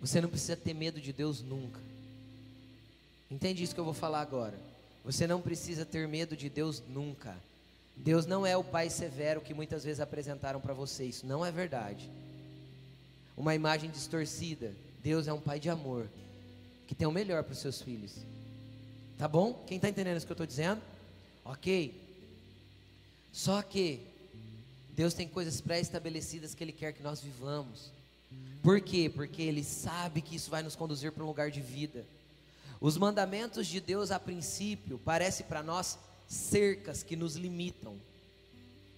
Você 0.04 0.20
não 0.20 0.28
precisa 0.28 0.58
ter 0.58 0.74
medo 0.74 1.00
de 1.00 1.14
Deus 1.14 1.42
nunca. 1.42 1.80
Entende 3.32 3.64
isso 3.64 3.74
que 3.74 3.80
eu 3.80 3.86
vou 3.86 3.94
falar 3.94 4.20
agora? 4.20 4.60
Você 5.06 5.26
não 5.26 5.40
precisa 5.40 5.86
ter 5.86 6.10
medo 6.10 6.36
de 6.36 6.50
Deus 6.50 6.84
nunca. 6.90 7.38
Deus 7.96 8.26
não 8.26 8.46
é 8.46 8.58
o 8.58 8.66
pai 8.66 8.90
severo 8.90 9.40
que 9.40 9.54
muitas 9.54 9.86
vezes 9.86 10.02
apresentaram 10.02 10.60
para 10.60 10.74
você, 10.74 11.06
isso 11.06 11.26
não 11.26 11.46
é 11.46 11.50
verdade. 11.54 12.12
Uma 13.38 13.56
imagem 13.56 13.90
distorcida. 13.90 14.74
Deus 15.02 15.26
é 15.26 15.32
um 15.32 15.40
pai 15.40 15.58
de 15.58 15.70
amor, 15.70 16.10
que 16.86 16.94
tem 16.94 17.08
o 17.08 17.12
melhor 17.12 17.42
para 17.42 17.54
os 17.54 17.60
seus 17.60 17.82
filhos. 17.82 18.12
Tá 19.18 19.26
bom? 19.26 19.54
Quem 19.66 19.78
está 19.78 19.88
entendendo 19.88 20.18
isso 20.18 20.26
que 20.26 20.34
eu 20.34 20.36
estou 20.36 20.46
dizendo? 20.46 20.82
Ok. 21.46 21.98
Só 23.32 23.62
que 23.62 24.02
Deus 24.90 25.14
tem 25.14 25.30
coisas 25.30 25.62
pré-estabelecidas 25.62 26.54
que 26.54 26.62
Ele 26.62 26.74
quer 26.74 26.92
que 26.92 27.02
nós 27.02 27.22
vivamos. 27.22 27.90
Por 28.64 28.80
quê? 28.80 29.12
Porque 29.14 29.42
Ele 29.42 29.64
sabe 29.64 30.22
que 30.22 30.38
isso 30.38 30.50
vai 30.50 30.64
nos 30.64 30.76
conduzir 30.76 31.12
para 31.12 31.24
um 31.24 31.28
lugar 31.28 31.52
de 31.52 31.60
vida. 31.60 32.06
Os 32.80 32.98
mandamentos 32.98 33.68
de 33.68 33.82
Deus, 33.82 34.10
a 34.10 34.20
princípio, 34.20 34.98
parece 35.04 35.44
para 35.44 35.62
nós 35.62 36.00
cercas 36.28 37.04
que 37.04 37.18
nos 37.18 37.36
limitam. 37.36 37.98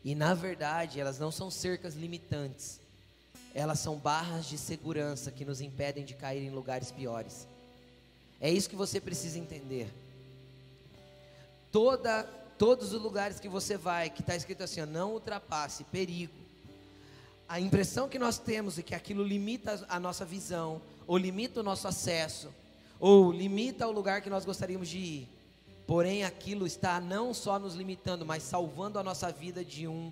E 0.03 0.13
na 0.13 0.35
verdade, 0.35 0.99
elas 0.99 1.17
não 1.17 1.31
são 1.31 1.49
cercas 1.49 1.95
limitantes. 1.95 2.79
Elas 3.55 3.79
são 3.79 3.97
barras 3.97 4.45
de 4.45 4.57
segurança 4.57 5.31
que 5.31 5.43
nos 5.43 5.61
impedem 5.61 6.05
de 6.05 6.13
cair 6.13 6.43
em 6.43 6.51
lugares 6.51 6.91
piores. 6.91 7.47
É 8.39 8.51
isso 8.51 8.69
que 8.69 8.75
você 8.75 9.01
precisa 9.01 9.39
entender. 9.39 9.91
Toda, 11.71 12.23
todos 12.57 12.93
os 12.93 13.01
lugares 13.01 13.39
que 13.39 13.49
você 13.49 13.77
vai, 13.77 14.11
que 14.11 14.21
está 14.21 14.35
escrito 14.35 14.61
assim, 14.61 14.81
não 14.85 15.13
ultrapasse, 15.13 15.83
perigo. 15.85 16.44
A 17.47 17.59
impressão 17.59 18.09
que 18.09 18.17
nós 18.17 18.39
temos 18.39 18.79
é 18.79 18.81
que 18.81 18.95
aquilo 18.95 19.23
limita 19.23 19.85
a 19.87 19.99
nossa 19.99 20.25
visão, 20.25 20.81
ou 21.05 21.17
limita 21.17 21.59
o 21.59 21.63
nosso 21.63 21.87
acesso, 21.87 22.51
ou 22.99 23.31
limita 23.31 23.87
o 23.87 23.91
lugar 23.91 24.21
que 24.21 24.29
nós 24.29 24.45
gostaríamos 24.45 24.89
de 24.89 24.97
ir. 24.97 25.29
Porém, 25.85 26.23
aquilo 26.23 26.65
está 26.65 26.99
não 26.99 27.33
só 27.33 27.59
nos 27.59 27.75
limitando, 27.75 28.25
mas 28.25 28.41
salvando 28.41 28.97
a 28.97 29.03
nossa 29.03 29.31
vida 29.31 29.63
de 29.63 29.87
um 29.87 30.11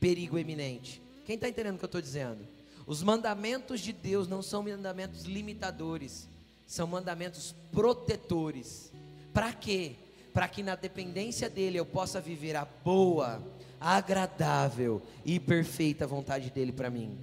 perigo 0.00 0.38
eminente. 0.38 1.02
Quem 1.26 1.34
está 1.34 1.48
entendendo 1.48 1.74
o 1.74 1.78
que 1.78 1.84
eu 1.84 1.86
estou 1.86 2.00
dizendo? 2.00 2.46
Os 2.86 3.02
mandamentos 3.02 3.80
de 3.80 3.92
Deus 3.92 4.26
não 4.26 4.42
são 4.42 4.62
mandamentos 4.62 5.24
limitadores, 5.24 6.26
são 6.66 6.86
mandamentos 6.86 7.54
protetores. 7.70 8.90
Para 9.34 9.52
quê? 9.52 9.96
Para 10.32 10.48
que 10.48 10.62
na 10.62 10.74
dependência 10.74 11.48
dele 11.50 11.78
eu 11.78 11.84
possa 11.84 12.20
viver 12.20 12.56
a 12.56 12.64
boa, 12.64 13.42
agradável 13.82 15.02
e 15.24 15.40
perfeita 15.40 16.06
vontade 16.06 16.50
dele 16.50 16.72
para 16.72 16.90
mim. 16.90 17.18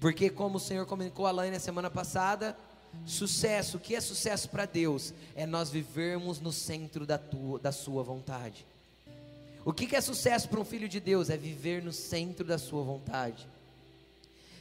Porque, 0.00 0.30
como 0.30 0.56
o 0.56 0.60
Senhor 0.60 0.86
comunicou 0.86 1.26
a 1.26 1.30
Laine 1.30 1.54
na 1.54 1.60
semana 1.60 1.90
passada, 1.90 2.56
Sucesso, 3.06 3.78
o 3.78 3.80
que 3.80 3.94
é 3.94 4.00
sucesso 4.00 4.48
para 4.48 4.66
Deus? 4.66 5.14
É 5.34 5.46
nós 5.46 5.70
vivermos 5.70 6.40
no 6.40 6.52
centro 6.52 7.06
da, 7.06 7.16
tua, 7.16 7.58
da 7.58 7.72
sua 7.72 8.02
vontade. 8.02 8.66
O 9.64 9.72
que, 9.72 9.86
que 9.86 9.96
é 9.96 10.00
sucesso 10.00 10.48
para 10.48 10.60
um 10.60 10.64
filho 10.64 10.88
de 10.88 11.00
Deus? 11.00 11.30
É 11.30 11.36
viver 11.36 11.82
no 11.82 11.92
centro 11.92 12.44
da 12.44 12.58
sua 12.58 12.82
vontade. 12.82 13.46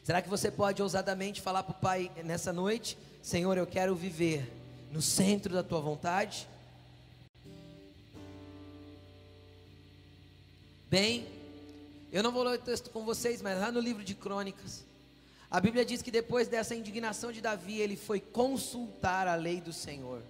Será 0.03 0.21
que 0.21 0.29
você 0.29 0.49
pode 0.49 0.81
ousadamente 0.81 1.41
falar 1.41 1.63
para 1.63 1.71
o 1.71 1.79
Pai 1.79 2.11
nessa 2.23 2.53
noite: 2.53 2.97
Senhor, 3.21 3.57
eu 3.57 3.67
quero 3.67 3.95
viver 3.95 4.49
no 4.91 5.01
centro 5.01 5.53
da 5.53 5.63
tua 5.63 5.81
vontade? 5.81 6.47
Bem, 10.89 11.27
eu 12.11 12.23
não 12.23 12.31
vou 12.31 12.43
ler 12.43 12.59
o 12.59 12.61
texto 12.61 12.89
com 12.89 13.03
vocês, 13.03 13.41
mas 13.41 13.59
lá 13.59 13.71
no 13.71 13.79
livro 13.79 14.03
de 14.03 14.15
Crônicas, 14.15 14.85
A 15.49 15.61
Bíblia 15.61 15.85
diz 15.85 16.01
que 16.01 16.11
depois 16.11 16.49
dessa 16.49 16.75
indignação 16.75 17.31
de 17.31 17.39
Davi, 17.39 17.79
ele 17.79 17.95
foi 17.95 18.19
consultar 18.19 19.27
a 19.27 19.35
lei 19.35 19.61
do 19.61 19.71
Senhor. 19.71 20.21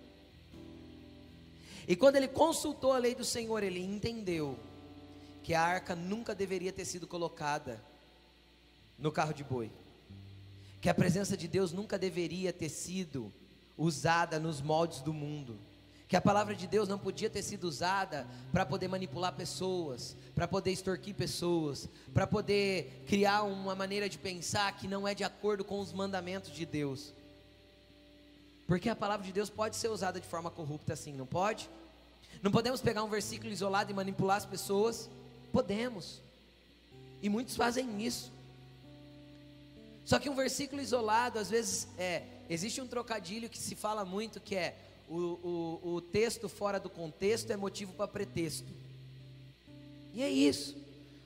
E 1.88 1.96
quando 1.96 2.18
ele 2.18 2.28
consultou 2.28 2.94
a 2.94 3.00
lei 3.00 3.16
do 3.16 3.26
Senhor, 3.26 3.64
ele 3.64 3.80
entendeu 3.80 4.58
que 5.44 5.56
a 5.56 5.62
arca 5.62 5.96
nunca 5.96 6.36
deveria 6.36 6.72
ter 6.72 6.86
sido 6.86 7.08
colocada 7.08 7.82
no 9.00 9.12
carro 9.12 9.34
de 9.34 9.44
boi. 9.44 9.72
Que 10.82 10.90
a 10.90 10.94
presença 10.94 11.36
de 11.36 11.48
Deus 11.48 11.72
nunca 11.72 11.98
deveria 11.98 12.54
ter 12.54 12.70
sido 12.70 13.34
usada 13.76 14.40
nos 14.40 14.62
moldes 14.62 15.02
do 15.02 15.14
mundo 15.14 15.58
que 16.08 16.16
a 16.16 16.22
palavra 16.22 16.56
de 16.56 16.68
Deus 16.68 16.88
não 16.88 16.98
podia 16.98 17.30
ter 17.30 17.44
sido 17.44 17.66
usada 17.66 18.26
para 18.52 18.66
poder 18.66 18.88
manipular 18.88 19.34
pessoas, 19.34 20.16
para 20.34 20.48
poder 20.48 20.72
extorquir 20.72 21.14
pessoas, 21.14 21.90
para 22.14 22.26
poder 22.26 23.04
criar 23.06 23.44
uma 23.44 23.76
maneira 23.76 24.08
de 24.08 24.18
pensar 24.18 24.72
que 24.78 24.88
não 24.88 25.06
é 25.06 25.14
de 25.14 25.26
acordo 25.26 25.66
com 25.66 25.80
os 25.80 25.92
mandamentos 25.92 26.52
de 26.52 26.66
Deus. 26.66 27.12
Porque 28.66 28.90
a 28.90 28.96
palavra 28.96 29.26
de 29.26 29.34
Deus 29.34 29.50
pode 29.50 29.76
ser 29.76 29.90
usada 29.90 30.20
de 30.20 30.28
forma 30.28 30.50
corrupta 30.50 30.94
assim, 30.94 31.14
não 31.14 31.26
pode? 31.26 31.70
Não 32.42 32.52
podemos 32.52 32.80
pegar 32.80 33.04
um 33.04 33.10
versículo 33.10 33.52
isolado 33.52 33.92
e 33.92 33.94
manipular 33.94 34.38
as 34.38 34.46
pessoas? 34.46 35.10
Podemos. 35.52 36.22
E 37.22 37.28
muitos 37.28 37.56
fazem 37.56 38.06
isso. 38.06 38.32
Só 40.06 40.20
que 40.20 40.30
um 40.30 40.36
versículo 40.36 40.82
isolado, 40.82 41.38
às 41.38 41.50
vezes, 41.50 41.88
é, 41.98 42.24
existe 42.50 42.80
um 42.80 42.88
trocadilho 42.88 43.50
que 43.50 43.58
se 43.58 43.76
fala 43.76 44.06
muito 44.06 44.40
que 44.40 44.56
é 44.56 44.87
o, 45.08 45.80
o, 45.84 45.96
o 45.96 46.02
texto 46.02 46.50
fora 46.50 46.80
do 46.80 46.90
contexto 46.90 47.52
é 47.52 47.58
motivo 47.58 47.94
para 47.94 48.08
pretexto. 48.08 48.68
E 50.14 50.22
é 50.22 50.30
isso. 50.30 50.76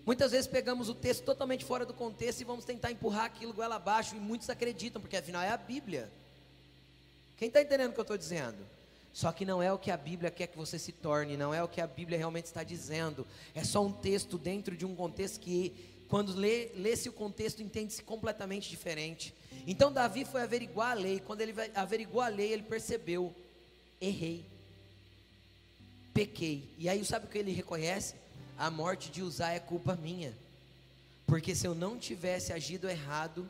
Muitas 0.06 0.32
vezes 0.32 0.48
pegamos 0.48 0.90
o 0.90 0.96
texto 0.96 1.24
totalmente 1.24 1.64
fora 1.64 1.86
do 1.86 1.94
contexto 1.94 2.42
e 2.42 2.44
vamos 2.44 2.66
tentar 2.66 2.92
empurrar 2.92 3.26
aquilo 3.26 3.54
goela 3.54 3.76
abaixo, 3.76 4.16
e 4.16 4.20
muitos 4.20 4.50
acreditam, 4.50 5.02
porque 5.02 5.18
afinal 5.18 5.42
é 5.42 5.50
a 5.50 5.58
Bíblia. 5.58 6.12
Quem 7.38 7.48
está 7.48 7.62
entendendo 7.62 7.92
o 7.92 7.94
que 7.94 8.00
eu 8.00 8.04
estou 8.04 8.18
dizendo? 8.18 8.58
Só 9.14 9.32
que 9.32 9.46
não 9.46 9.62
é 9.62 9.72
o 9.72 9.78
que 9.78 9.92
a 9.92 9.98
Bíblia 9.98 10.32
quer 10.32 10.48
que 10.48 10.58
você 10.58 10.80
se 10.80 10.92
torne, 10.92 11.36
não 11.36 11.54
é 11.54 11.62
o 11.62 11.68
que 11.68 11.82
a 11.82 11.88
Bíblia 11.88 12.18
realmente 12.18 12.46
está 12.46 12.64
dizendo. 12.64 13.28
É 13.54 13.64
só 13.64 13.84
um 13.84 13.92
texto 13.92 14.38
dentro 14.38 14.76
de 14.76 14.86
um 14.86 14.96
contexto 14.96 15.40
que, 15.40 15.74
quando 16.08 16.34
lê, 16.34 16.70
lê-se 16.76 17.10
o 17.10 17.14
contexto, 17.14 17.62
entende-se 17.62 18.04
completamente 18.04 18.70
diferente. 18.70 19.34
Então 19.68 19.92
Davi 19.92 20.24
foi 20.24 20.42
averiguar 20.42 20.92
a 20.92 20.94
lei. 20.94 21.20
Quando 21.20 21.42
ele 21.42 21.54
averiguou 21.76 22.22
a 22.22 22.28
lei, 22.28 22.54
ele 22.54 22.64
percebeu 22.64 23.36
errei, 24.02 24.44
pequei. 26.14 26.68
E 26.78 26.90
aí, 26.90 27.06
sabe 27.06 27.28
o 27.28 27.30
que 27.30 27.38
ele 27.38 27.54
reconhece? 27.54 28.16
A 28.58 28.70
morte 28.70 29.10
de 29.10 29.22
Uzá 29.22 29.52
é 29.52 29.60
culpa 29.60 29.96
minha. 29.96 30.34
Porque 31.26 31.56
se 31.56 31.66
eu 31.66 31.74
não 31.74 31.98
tivesse 31.98 32.52
agido 32.52 32.90
errado 32.90 33.50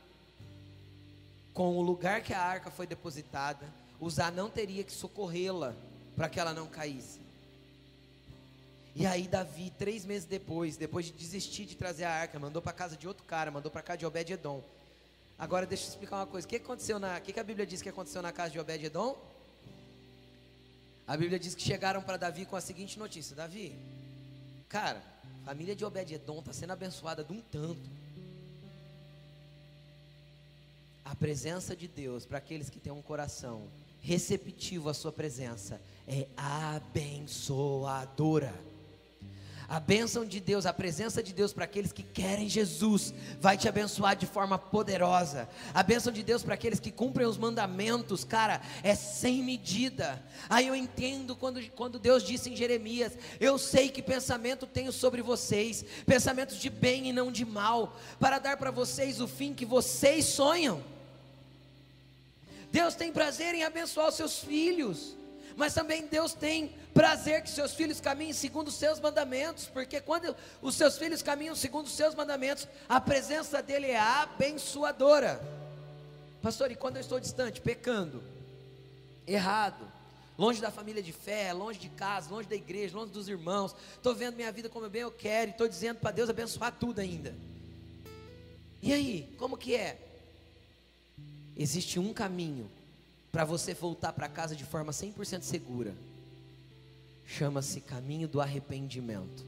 com 1.53 1.77
o 1.77 1.81
lugar 1.81 2.21
que 2.21 2.33
a 2.33 2.41
arca 2.41 2.69
foi 2.69 2.85
depositada, 2.85 3.65
Uzá 3.99 4.29
não 4.29 4.49
teria 4.49 4.83
que 4.83 4.91
socorrê-la 4.91 5.73
para 6.15 6.29
que 6.29 6.39
ela 6.39 6.53
não 6.53 6.67
caísse. 6.67 7.19
E 8.93 9.05
aí 9.05 9.27
Davi, 9.27 9.71
três 9.77 10.03
meses 10.03 10.27
depois, 10.27 10.75
depois 10.75 11.05
de 11.05 11.13
desistir 11.13 11.65
de 11.65 11.75
trazer 11.75 12.03
a 12.03 12.11
arca, 12.11 12.37
mandou 12.37 12.61
para 12.61 12.73
casa 12.73 12.97
de 12.97 13.07
outro 13.07 13.23
cara, 13.23 13.49
mandou 13.49 13.71
para 13.71 13.81
casa 13.81 13.99
de 13.99 14.05
Obed-edom. 14.05 14.61
Agora 15.39 15.65
deixa 15.65 15.85
eu 15.85 15.89
explicar 15.89 16.17
uma 16.17 16.27
coisa. 16.27 16.45
O 16.45 16.49
que 16.49 16.57
aconteceu 16.57 16.99
na, 16.99 17.17
o 17.17 17.21
que, 17.21 17.33
que 17.33 17.39
a 17.39 17.43
Bíblia 17.43 17.65
diz 17.65 17.81
que 17.81 17.89
aconteceu 17.89 18.21
na 18.21 18.31
casa 18.31 18.51
de 18.51 18.59
Obed-edom? 18.59 19.15
A 21.11 21.17
Bíblia 21.17 21.37
diz 21.37 21.53
que 21.53 21.61
chegaram 21.61 22.01
para 22.01 22.15
Davi 22.15 22.45
com 22.45 22.55
a 22.55 22.61
seguinte 22.61 22.97
notícia: 22.97 23.35
Davi, 23.35 23.77
cara, 24.69 25.03
a 25.41 25.45
família 25.47 25.75
de 25.75 25.83
Obed-Edom 25.83 26.39
está 26.39 26.53
sendo 26.53 26.71
abençoada 26.71 27.21
de 27.21 27.33
um 27.33 27.41
tanto. 27.41 27.89
A 31.03 31.13
presença 31.13 31.75
de 31.75 31.89
Deus 31.89 32.25
para 32.25 32.37
aqueles 32.37 32.69
que 32.69 32.79
têm 32.79 32.93
um 32.93 33.01
coração 33.01 33.67
receptivo 33.99 34.87
à 34.87 34.93
Sua 34.93 35.11
presença 35.11 35.81
é 36.07 36.29
abençoadora. 36.37 38.53
A 39.71 39.79
bênção 39.79 40.25
de 40.25 40.41
Deus, 40.41 40.65
a 40.65 40.73
presença 40.73 41.23
de 41.23 41.31
Deus 41.31 41.53
para 41.53 41.63
aqueles 41.63 41.93
que 41.93 42.03
querem 42.03 42.49
Jesus, 42.49 43.13
vai 43.39 43.57
te 43.57 43.69
abençoar 43.69 44.17
de 44.17 44.25
forma 44.25 44.59
poderosa. 44.59 45.47
A 45.73 45.81
bênção 45.81 46.11
de 46.11 46.21
Deus 46.21 46.43
para 46.43 46.55
aqueles 46.55 46.77
que 46.77 46.91
cumprem 46.91 47.25
os 47.25 47.37
mandamentos, 47.37 48.25
cara, 48.25 48.61
é 48.83 48.93
sem 48.95 49.41
medida. 49.41 50.21
Aí 50.49 50.67
eu 50.67 50.75
entendo 50.75 51.37
quando, 51.37 51.65
quando 51.69 51.99
Deus 51.99 52.21
disse 52.21 52.49
em 52.49 52.55
Jeremias: 52.55 53.13
Eu 53.39 53.57
sei 53.57 53.87
que 53.87 54.01
pensamento 54.01 54.67
tenho 54.67 54.91
sobre 54.91 55.21
vocês, 55.21 55.85
pensamentos 56.05 56.57
de 56.57 56.69
bem 56.69 57.07
e 57.07 57.13
não 57.13 57.31
de 57.31 57.45
mal, 57.45 57.97
para 58.19 58.39
dar 58.39 58.57
para 58.57 58.71
vocês 58.71 59.21
o 59.21 59.27
fim 59.27 59.53
que 59.53 59.65
vocês 59.65 60.25
sonham. 60.25 60.83
Deus 62.73 62.93
tem 62.93 63.13
prazer 63.13 63.55
em 63.55 63.63
abençoar 63.63 64.09
os 64.09 64.15
seus 64.15 64.39
filhos 64.39 65.15
mas 65.55 65.73
também 65.73 66.07
Deus 66.07 66.33
tem 66.33 66.69
prazer 66.93 67.41
que 67.41 67.49
seus 67.49 67.73
filhos 67.73 67.99
caminhem 67.99 68.33
segundo 68.33 68.67
os 68.67 68.75
seus 68.75 68.99
mandamentos, 68.99 69.65
porque 69.65 70.01
quando 70.01 70.35
os 70.61 70.75
seus 70.75 70.97
filhos 70.97 71.21
caminham 71.21 71.55
segundo 71.55 71.85
os 71.85 71.93
seus 71.93 72.15
mandamentos, 72.15 72.67
a 72.87 72.99
presença 72.99 73.61
dele 73.61 73.87
é 73.87 73.99
abençoadora. 73.99 75.41
Pastor, 76.41 76.71
e 76.71 76.75
quando 76.75 76.95
eu 76.95 77.01
estou 77.01 77.19
distante, 77.19 77.61
pecando, 77.61 78.23
errado, 79.27 79.85
longe 80.37 80.59
da 80.59 80.71
família 80.71 81.03
de 81.03 81.13
fé, 81.13 81.53
longe 81.53 81.77
de 81.77 81.89
casa, 81.89 82.31
longe 82.31 82.47
da 82.47 82.55
igreja, 82.55 82.97
longe 82.97 83.11
dos 83.11 83.27
irmãos, 83.27 83.75
estou 83.95 84.15
vendo 84.15 84.35
minha 84.35 84.51
vida 84.51 84.67
como 84.67 84.89
bem 84.89 85.03
eu 85.03 85.11
quero, 85.11 85.49
e 85.49 85.51
estou 85.51 85.67
dizendo 85.67 85.99
para 85.99 86.11
Deus 86.11 86.29
abençoar 86.29 86.71
tudo 86.71 86.99
ainda. 86.99 87.35
E 88.81 88.91
aí, 88.91 89.31
como 89.37 89.55
que 89.55 89.75
é? 89.75 89.99
Existe 91.55 91.99
um 91.99 92.11
caminho 92.11 92.69
para 93.31 93.45
você 93.45 93.73
voltar 93.73 94.13
para 94.13 94.27
casa 94.27 94.55
de 94.55 94.65
forma 94.65 94.91
100% 94.91 95.41
segura. 95.43 95.95
Chama-se 97.25 97.79
caminho 97.79 98.27
do 98.27 98.41
arrependimento. 98.41 99.45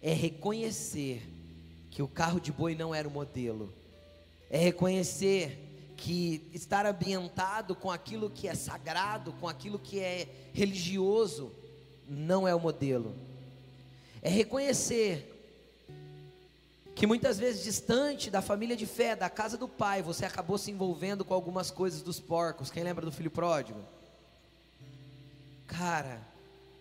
É 0.00 0.12
reconhecer 0.12 1.22
que 1.90 2.02
o 2.02 2.08
carro 2.08 2.40
de 2.40 2.50
boi 2.50 2.74
não 2.74 2.94
era 2.94 3.06
o 3.06 3.10
modelo. 3.10 3.72
É 4.48 4.56
reconhecer 4.56 5.92
que 5.96 6.48
estar 6.54 6.86
ambientado 6.86 7.74
com 7.74 7.90
aquilo 7.90 8.30
que 8.30 8.48
é 8.48 8.54
sagrado, 8.54 9.32
com 9.34 9.48
aquilo 9.48 9.78
que 9.78 9.98
é 9.98 10.28
religioso, 10.54 11.52
não 12.08 12.46
é 12.48 12.54
o 12.54 12.60
modelo. 12.60 13.14
É 14.22 14.30
reconhecer 14.30 15.37
que 16.98 17.06
muitas 17.06 17.38
vezes 17.38 17.62
distante 17.62 18.28
da 18.28 18.42
família 18.42 18.76
de 18.76 18.84
fé, 18.84 19.14
da 19.14 19.30
casa 19.30 19.56
do 19.56 19.68
pai, 19.68 20.02
você 20.02 20.26
acabou 20.26 20.58
se 20.58 20.72
envolvendo 20.72 21.24
com 21.24 21.32
algumas 21.32 21.70
coisas 21.70 22.02
dos 22.02 22.18
porcos. 22.18 22.72
Quem 22.72 22.82
lembra 22.82 23.06
do 23.06 23.12
filho 23.12 23.30
pródigo? 23.30 23.78
Cara, 25.64 26.20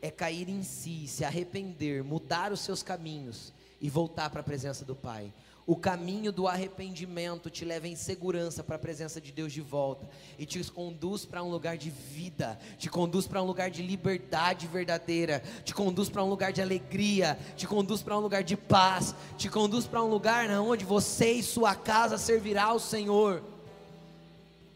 é 0.01 0.09
cair 0.09 0.49
em 0.49 0.63
si, 0.63 1.07
se 1.07 1.23
arrepender, 1.23 2.03
mudar 2.03 2.51
os 2.51 2.61
seus 2.61 2.81
caminhos 2.81 3.53
e 3.79 3.91
voltar 3.91 4.31
para 4.31 4.41
a 4.41 4.43
presença 4.43 4.83
do 4.83 4.95
Pai. 4.95 5.31
O 5.67 5.75
caminho 5.75 6.31
do 6.31 6.47
arrependimento 6.47 7.49
te 7.49 7.65
leva 7.65 7.89
em 7.89 7.95
segurança 7.97 8.63
para 8.63 8.77
a 8.77 8.79
presença 8.79 9.19
de 9.19 9.33
Deus 9.33 9.51
de 9.51 9.59
volta 9.59 10.09
e 10.39 10.45
te 10.45 10.63
conduz 10.71 11.25
para 11.25 11.43
um 11.43 11.51
lugar 11.51 11.77
de 11.77 11.89
vida, 11.89 12.57
te 12.77 12.89
conduz 12.89 13.27
para 13.27 13.43
um 13.43 13.45
lugar 13.45 13.69
de 13.69 13.83
liberdade 13.83 14.65
verdadeira, 14.65 15.43
te 15.65 15.73
conduz 15.73 16.07
para 16.07 16.23
um 16.23 16.29
lugar 16.29 16.53
de 16.53 16.61
alegria, 16.61 17.37
te 17.57 17.67
conduz 17.67 18.01
para 18.01 18.17
um 18.17 18.21
lugar 18.21 18.45
de 18.45 18.55
paz, 18.55 19.13
te 19.37 19.49
conduz 19.49 19.85
para 19.85 20.01
um 20.01 20.07
lugar 20.07 20.49
onde 20.51 20.85
você 20.85 21.33
e 21.33 21.43
sua 21.43 21.75
casa 21.75 22.17
servirá 22.17 22.63
ao 22.63 22.79
Senhor. 22.79 23.43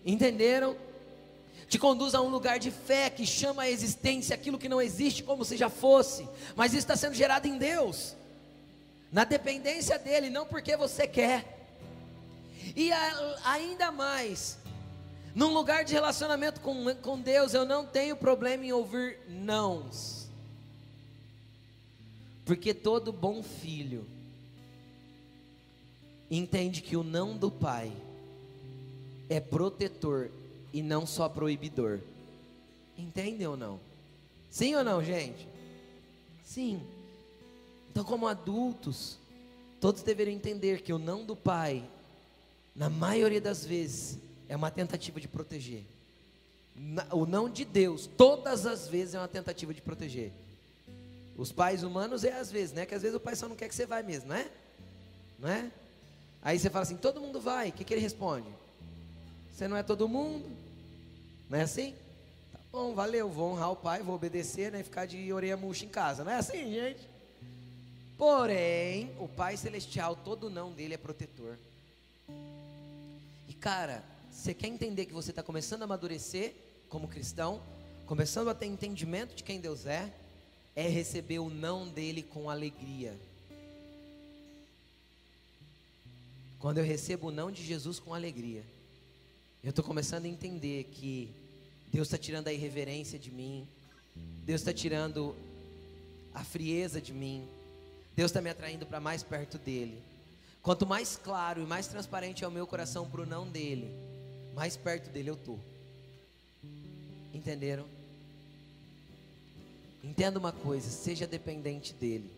Entenderam? 0.06 0.76
Te 1.70 1.80
conduz 1.80 2.14
a 2.14 2.22
um 2.22 2.28
lugar 2.28 2.60
de 2.60 2.70
fé 2.70 3.10
que 3.10 3.26
chama 3.26 3.62
a 3.62 3.72
existência 3.72 4.36
aquilo 4.36 4.60
que 4.60 4.68
não 4.68 4.82
existe 4.82 5.24
como 5.24 5.46
se 5.46 5.56
já 5.56 5.70
fosse, 5.70 6.28
mas 6.54 6.74
isso 6.74 6.80
está 6.80 6.98
sendo 6.98 7.14
gerado 7.14 7.48
em 7.48 7.58
Deus 7.58 8.20
na 9.12 9.24
dependência 9.26 10.00
dEle, 10.00 10.30
não 10.30 10.46
porque 10.46 10.78
você 10.78 11.08
quer. 11.08 11.60
E 12.76 12.92
a, 12.92 13.40
ainda 13.44 13.92
mais, 13.92 14.58
num 15.36 15.54
lugar 15.54 15.84
de 15.84 15.94
relacionamento 15.94 16.62
com, 16.62 16.96
com 16.96 17.20
Deus, 17.20 17.54
eu 17.54 17.66
não 17.66 17.86
tenho 17.86 18.16
problema 18.16 18.66
em 18.66 18.72
ouvir 18.72 19.20
nãos, 19.28 20.30
porque 22.46 22.74
todo 22.74 23.12
bom 23.12 23.44
filho 23.44 24.06
entende 26.30 26.82
que 26.82 26.96
o 26.96 27.04
não 27.04 27.36
do 27.36 27.52
pai 27.52 27.92
é 29.30 29.40
protetor 29.40 30.30
e 30.74 30.82
não 30.82 31.06
só 31.06 31.28
proibidor. 31.28 32.00
Entendem 32.98 33.48
ou 33.48 33.58
não? 33.58 33.80
Sim 34.50 34.76
ou 34.76 34.84
não, 34.84 35.04
gente? 35.04 35.48
Sim. 36.44 36.82
Então, 37.92 38.06
como 38.06 38.26
adultos, 38.26 39.18
todos 39.82 40.02
deveriam 40.02 40.34
entender 40.34 40.82
que 40.82 40.94
o 40.94 40.98
não 40.98 41.26
do 41.26 41.36
pai, 41.36 41.84
na 42.74 42.90
maioria 42.90 43.42
das 43.42 43.66
vezes, 43.66 44.18
é 44.48 44.56
uma 44.56 44.72
tentativa 44.72 45.20
de 45.20 45.28
proteger. 45.28 45.84
O 47.12 47.26
não 47.26 47.50
de 47.50 47.66
Deus, 47.66 48.10
todas 48.16 48.66
as 48.66 48.88
vezes, 48.88 49.14
é 49.14 49.20
uma 49.20 49.28
tentativa 49.28 49.74
de 49.74 49.82
proteger. 49.82 50.32
Os 51.36 51.52
pais 51.52 51.84
humanos 51.84 52.24
é 52.24 52.32
às 52.32 52.50
vezes, 52.50 52.74
né? 52.74 52.86
Que 52.86 52.96
às 52.96 53.02
vezes 53.02 53.18
o 53.18 53.20
pai 53.20 53.36
só 53.36 53.50
não 53.50 53.58
quer 53.58 53.68
que 53.68 53.76
você 53.76 53.86
vá 53.86 54.02
mesmo, 54.02 54.30
não 54.30 54.38
é? 54.38 54.50
Não 55.38 55.50
é? 55.50 55.70
Aí 56.42 56.58
você 56.58 56.70
fala 56.70 56.84
assim: 56.84 56.96
todo 56.96 57.20
mundo 57.20 57.42
vai. 57.42 57.70
O 57.70 57.72
que, 57.74 57.84
que 57.84 57.94
ele 57.94 58.00
responde? 58.00 58.48
Você 59.54 59.68
não 59.68 59.76
é 59.76 59.84
todo 59.84 60.08
mundo? 60.08 60.50
Não 61.50 61.60
é 61.60 61.64
assim? 61.64 61.94
Tá 62.54 62.60
bom, 62.72 62.94
valeu, 62.94 63.28
vou 63.28 63.52
honrar 63.52 63.70
o 63.70 63.76
pai, 63.76 64.02
vou 64.02 64.16
obedecer, 64.16 64.72
né? 64.72 64.82
Ficar 64.82 65.06
de 65.06 65.34
orelha 65.34 65.58
murcha 65.58 65.84
em 65.84 65.90
casa. 65.90 66.24
Não 66.24 66.32
é 66.32 66.38
assim, 66.38 66.72
gente? 66.74 67.11
Porém, 68.22 69.10
o 69.18 69.28
Pai 69.28 69.58
Celestial, 69.58 70.16
todo 70.16 70.48
não 70.48 70.72
dele 70.72 70.94
é 70.94 70.98
protetor. 70.98 71.58
E 73.50 73.54
cara, 73.60 74.04
você 74.32 74.54
quer 74.54 74.68
entender 74.68 75.08
que 75.08 75.12
você 75.12 75.32
está 75.32 75.42
começando 75.42 75.82
a 75.82 75.86
amadurecer 75.86 76.54
como 76.88 77.08
cristão, 77.08 77.60
começando 78.06 78.52
a 78.52 78.54
ter 78.54 78.68
entendimento 78.68 79.34
de 79.34 79.44
quem 79.44 79.60
Deus 79.60 79.88
é, 79.88 80.14
é 80.76 80.88
receber 80.88 81.40
o 81.40 81.50
não 81.50 81.88
dele 81.88 82.22
com 82.22 82.48
alegria. 82.48 83.20
Quando 86.60 86.78
eu 86.78 86.84
recebo 86.84 87.30
o 87.30 87.32
não 87.32 87.52
de 87.52 87.66
Jesus 87.66 87.98
com 88.00 88.14
alegria, 88.14 88.64
eu 89.64 89.72
estou 89.72 89.84
começando 89.84 90.26
a 90.26 90.30
entender 90.30 90.84
que 90.92 91.28
Deus 91.92 92.08
está 92.08 92.20
tirando 92.20 92.50
a 92.50 92.54
irreverência 92.54 93.18
de 93.18 93.32
mim, 93.32 93.68
Deus 94.46 94.62
está 94.62 94.72
tirando 94.72 95.36
a 96.36 96.44
frieza 96.44 97.02
de 97.02 97.14
mim, 97.14 97.50
Deus 98.16 98.30
está 98.30 98.42
me 98.42 98.50
atraindo 98.50 98.86
para 98.86 99.00
mais 99.00 99.24
perto 99.24 99.58
dele. 99.58 100.02
Quanto 100.62 100.86
mais 100.86 101.16
claro 101.16 101.62
e 101.62 101.66
mais 101.66 101.88
transparente 101.88 102.44
é 102.44 102.48
o 102.48 102.52
meu 102.52 102.68
coração 102.68 103.10
para 103.10 103.22
o 103.22 103.26
não 103.26 103.48
dele, 103.48 103.90
mais 104.54 104.78
perto 104.78 105.10
dele 105.10 105.30
eu 105.30 105.36
estou. 105.36 105.60
Entenderam? 107.34 107.86
Entenda 110.04 110.38
uma 110.38 110.52
coisa: 110.52 110.90
seja 110.90 111.26
dependente 111.26 111.94
dele. 111.94 112.32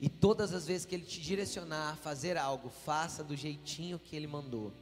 E 0.00 0.08
todas 0.08 0.52
as 0.52 0.66
vezes 0.66 0.86
que 0.86 0.94
ele 0.94 1.04
te 1.04 1.20
direcionar 1.20 1.92
a 1.92 1.96
fazer 1.96 2.36
algo, 2.36 2.68
faça 2.68 3.24
do 3.24 3.34
jeitinho 3.34 3.98
que 3.98 4.14
ele 4.14 4.26
mandou. 4.26 4.72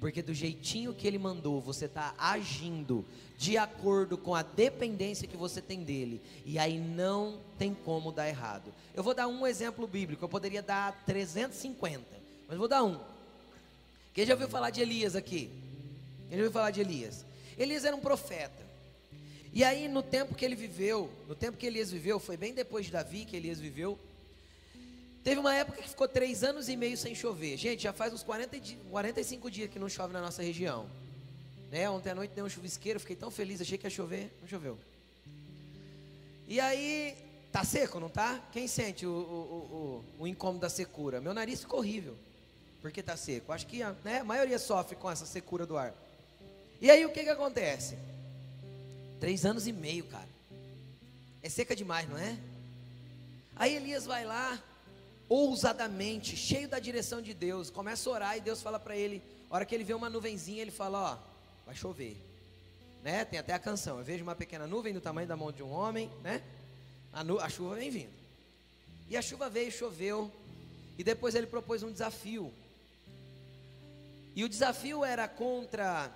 Porque 0.00 0.22
do 0.22 0.34
jeitinho 0.34 0.94
que 0.94 1.06
ele 1.06 1.18
mandou, 1.18 1.60
você 1.60 1.86
está 1.86 2.14
agindo 2.18 3.04
de 3.38 3.56
acordo 3.56 4.16
com 4.16 4.34
a 4.34 4.42
dependência 4.42 5.26
que 5.28 5.36
você 5.36 5.60
tem 5.60 5.82
dele. 5.82 6.20
E 6.44 6.58
aí 6.58 6.78
não 6.78 7.40
tem 7.58 7.74
como 7.74 8.12
dar 8.12 8.28
errado. 8.28 8.72
Eu 8.94 9.02
vou 9.02 9.14
dar 9.14 9.26
um 9.26 9.46
exemplo 9.46 9.86
bíblico, 9.86 10.24
eu 10.24 10.28
poderia 10.28 10.62
dar 10.62 11.04
350, 11.04 12.04
mas 12.48 12.58
vou 12.58 12.68
dar 12.68 12.84
um. 12.84 12.98
Quem 14.12 14.24
já 14.24 14.34
ouviu 14.34 14.48
falar 14.48 14.70
de 14.70 14.80
Elias 14.80 15.16
aqui? 15.16 15.50
Quem 16.28 16.38
já 16.38 16.44
ouviu 16.44 16.52
falar 16.52 16.70
de 16.70 16.80
Elias? 16.80 17.24
Elias 17.58 17.84
era 17.84 17.96
um 17.96 18.00
profeta. 18.00 18.64
E 19.52 19.62
aí, 19.62 19.86
no 19.88 20.02
tempo 20.02 20.34
que 20.34 20.44
ele 20.44 20.56
viveu, 20.56 21.10
no 21.28 21.34
tempo 21.34 21.56
que 21.56 21.66
Elias 21.66 21.90
viveu, 21.90 22.18
foi 22.18 22.36
bem 22.36 22.52
depois 22.52 22.86
de 22.86 22.92
Davi 22.92 23.24
que 23.24 23.36
Elias 23.36 23.60
viveu. 23.60 23.98
Teve 25.24 25.40
uma 25.40 25.54
época 25.54 25.80
que 25.80 25.88
ficou 25.88 26.06
três 26.06 26.44
anos 26.44 26.68
e 26.68 26.76
meio 26.76 26.98
sem 26.98 27.14
chover. 27.14 27.56
Gente, 27.56 27.82
já 27.82 27.94
faz 27.94 28.12
uns 28.12 28.22
40, 28.22 28.58
45 28.90 29.50
dias 29.50 29.70
que 29.70 29.78
não 29.78 29.88
chove 29.88 30.12
na 30.12 30.20
nossa 30.20 30.42
região. 30.42 30.86
Né? 31.70 31.88
Ontem 31.88 32.10
à 32.10 32.14
noite 32.14 32.32
deu 32.34 32.44
um 32.44 32.48
chuvisqueiro, 32.48 33.00
fiquei 33.00 33.16
tão 33.16 33.30
feliz, 33.30 33.58
achei 33.58 33.78
que 33.78 33.86
ia 33.86 33.90
chover, 33.90 34.30
não 34.42 34.46
choveu. 34.46 34.78
E 36.46 36.60
aí, 36.60 37.16
tá 37.50 37.64
seco, 37.64 37.98
não 37.98 38.10
tá? 38.10 38.38
Quem 38.52 38.68
sente 38.68 39.06
o, 39.06 39.10
o, 39.10 40.04
o, 40.18 40.22
o 40.24 40.26
incômodo 40.26 40.60
da 40.60 40.68
secura? 40.68 41.22
Meu 41.22 41.32
nariz 41.32 41.60
ficou 41.60 41.78
horrível, 41.78 42.14
porque 42.82 43.02
tá 43.02 43.16
seco. 43.16 43.50
Acho 43.50 43.66
que 43.66 43.78
né, 44.04 44.18
a 44.20 44.24
maioria 44.24 44.58
sofre 44.58 44.94
com 44.94 45.10
essa 45.10 45.24
secura 45.24 45.64
do 45.64 45.78
ar. 45.78 45.94
E 46.82 46.90
aí 46.90 47.06
o 47.06 47.10
que 47.10 47.24
que 47.24 47.30
acontece? 47.30 47.96
Três 49.18 49.46
anos 49.46 49.66
e 49.66 49.72
meio, 49.72 50.04
cara. 50.04 50.28
É 51.42 51.48
seca 51.48 51.74
demais, 51.74 52.06
não 52.10 52.18
é? 52.18 52.36
Aí 53.56 53.74
Elias 53.74 54.04
vai 54.04 54.26
lá, 54.26 54.62
ousadamente, 55.28 56.36
cheio 56.36 56.68
da 56.68 56.78
direção 56.78 57.22
de 57.22 57.32
Deus, 57.32 57.70
começa 57.70 58.08
a 58.08 58.12
orar 58.12 58.36
e 58.36 58.40
Deus 58.40 58.62
fala 58.62 58.78
para 58.78 58.96
ele, 58.96 59.22
a 59.50 59.54
hora 59.54 59.64
que 59.64 59.74
ele 59.74 59.84
vê 59.84 59.94
uma 59.94 60.10
nuvenzinha, 60.10 60.60
ele 60.60 60.70
fala, 60.70 61.12
ó, 61.12 61.18
vai 61.66 61.74
chover. 61.74 62.16
Né? 63.02 63.24
Tem 63.24 63.38
até 63.38 63.52
a 63.52 63.58
canção, 63.58 63.98
eu 63.98 64.04
vejo 64.04 64.22
uma 64.22 64.34
pequena 64.34 64.66
nuvem 64.66 64.92
do 64.92 65.00
tamanho 65.00 65.28
da 65.28 65.36
mão 65.36 65.52
de 65.52 65.62
um 65.62 65.70
homem, 65.70 66.10
né? 66.22 66.42
A, 67.12 67.22
nu, 67.22 67.38
a 67.38 67.48
chuva 67.48 67.76
vem 67.76 67.90
vindo. 67.90 68.12
E 69.08 69.16
a 69.16 69.22
chuva 69.22 69.48
veio, 69.48 69.70
choveu, 69.70 70.32
e 70.96 71.04
depois 71.04 71.34
ele 71.34 71.46
propôs 71.46 71.82
um 71.82 71.92
desafio. 71.92 72.52
E 74.34 74.42
o 74.42 74.48
desafio 74.48 75.04
era 75.04 75.28
contra 75.28 76.10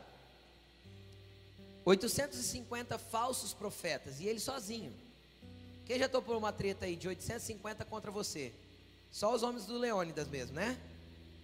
850 1.85 2.99
falsos 2.99 3.53
profetas, 3.53 4.21
e 4.21 4.27
ele 4.27 4.41
sozinho. 4.41 4.93
Quem 5.87 5.99
já 5.99 6.09
topou 6.09 6.37
uma 6.37 6.53
treta 6.53 6.85
aí 6.85 6.97
de 6.97 7.09
850 7.09 7.85
contra 7.85 8.11
você? 8.11 8.53
Só 9.11 9.35
os 9.35 9.43
homens 9.43 9.67
do 9.67 9.79
Leônidas 9.79 10.29
mesmo, 10.29 10.55
né? 10.55 10.79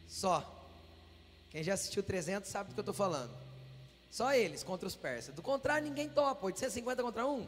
Só. 0.09 0.51
Quem 1.51 1.62
já 1.62 1.75
assistiu 1.75 2.03
300 2.03 2.51
sabe 2.51 2.71
do 2.71 2.75
que 2.75 2.81
eu 2.81 2.83
estou 2.83 2.95
falando. 2.95 3.33
Só 4.11 4.33
eles 4.33 4.62
contra 4.62 4.87
os 4.87 4.95
persas. 4.95 5.35
Do 5.35 5.43
contrário, 5.43 5.87
ninguém 5.87 6.09
topa. 6.09 6.47
850 6.47 7.03
contra 7.03 7.27
um. 7.27 7.47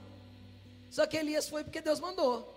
Só 0.90 1.06
que 1.06 1.16
Elias 1.16 1.48
foi 1.48 1.62
porque 1.62 1.80
Deus 1.80 2.00
mandou. 2.00 2.52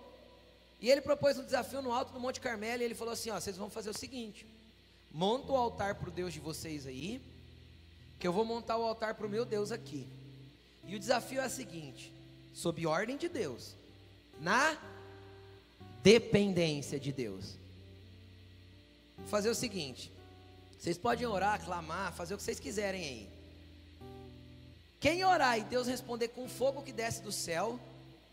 E 0.80 0.90
ele 0.90 1.00
propôs 1.00 1.38
um 1.38 1.44
desafio 1.44 1.82
no 1.82 1.92
alto 1.92 2.12
do 2.12 2.20
Monte 2.20 2.40
Carmelo. 2.40 2.82
E 2.82 2.84
ele 2.84 2.94
falou 2.94 3.12
assim: 3.12 3.30
Ó, 3.30 3.38
vocês 3.38 3.56
vão 3.56 3.70
fazer 3.70 3.90
o 3.90 3.96
seguinte: 3.96 4.46
monta 5.12 5.52
o 5.52 5.56
altar 5.56 5.94
para 5.94 6.08
o 6.08 6.12
Deus 6.12 6.32
de 6.32 6.40
vocês 6.40 6.86
aí. 6.86 7.20
Que 8.18 8.26
eu 8.26 8.32
vou 8.32 8.44
montar 8.44 8.76
o 8.76 8.82
altar 8.82 9.14
para 9.14 9.26
o 9.26 9.30
meu 9.30 9.44
Deus 9.44 9.70
aqui. 9.70 10.06
E 10.84 10.96
o 10.96 10.98
desafio 10.98 11.40
é 11.40 11.46
o 11.46 11.50
seguinte: 11.50 12.12
sob 12.54 12.86
ordem 12.86 13.16
de 13.16 13.28
Deus, 13.28 13.74
na 14.40 14.76
dependência 16.02 16.98
de 16.98 17.12
Deus. 17.12 17.56
Vou 19.18 19.28
fazer 19.28 19.50
o 19.50 19.54
seguinte: 19.54 20.10
vocês 20.78 20.96
podem 20.96 21.26
orar, 21.26 21.62
clamar, 21.64 22.12
fazer 22.14 22.34
o 22.34 22.36
que 22.36 22.42
vocês 22.42 22.60
quiserem 22.60 23.02
aí. 23.02 23.28
Quem 24.98 25.24
orar 25.24 25.58
e 25.58 25.62
Deus 25.62 25.86
responder 25.86 26.28
com 26.28 26.48
fogo 26.48 26.82
que 26.82 26.92
desce 26.92 27.22
do 27.22 27.32
céu, 27.32 27.80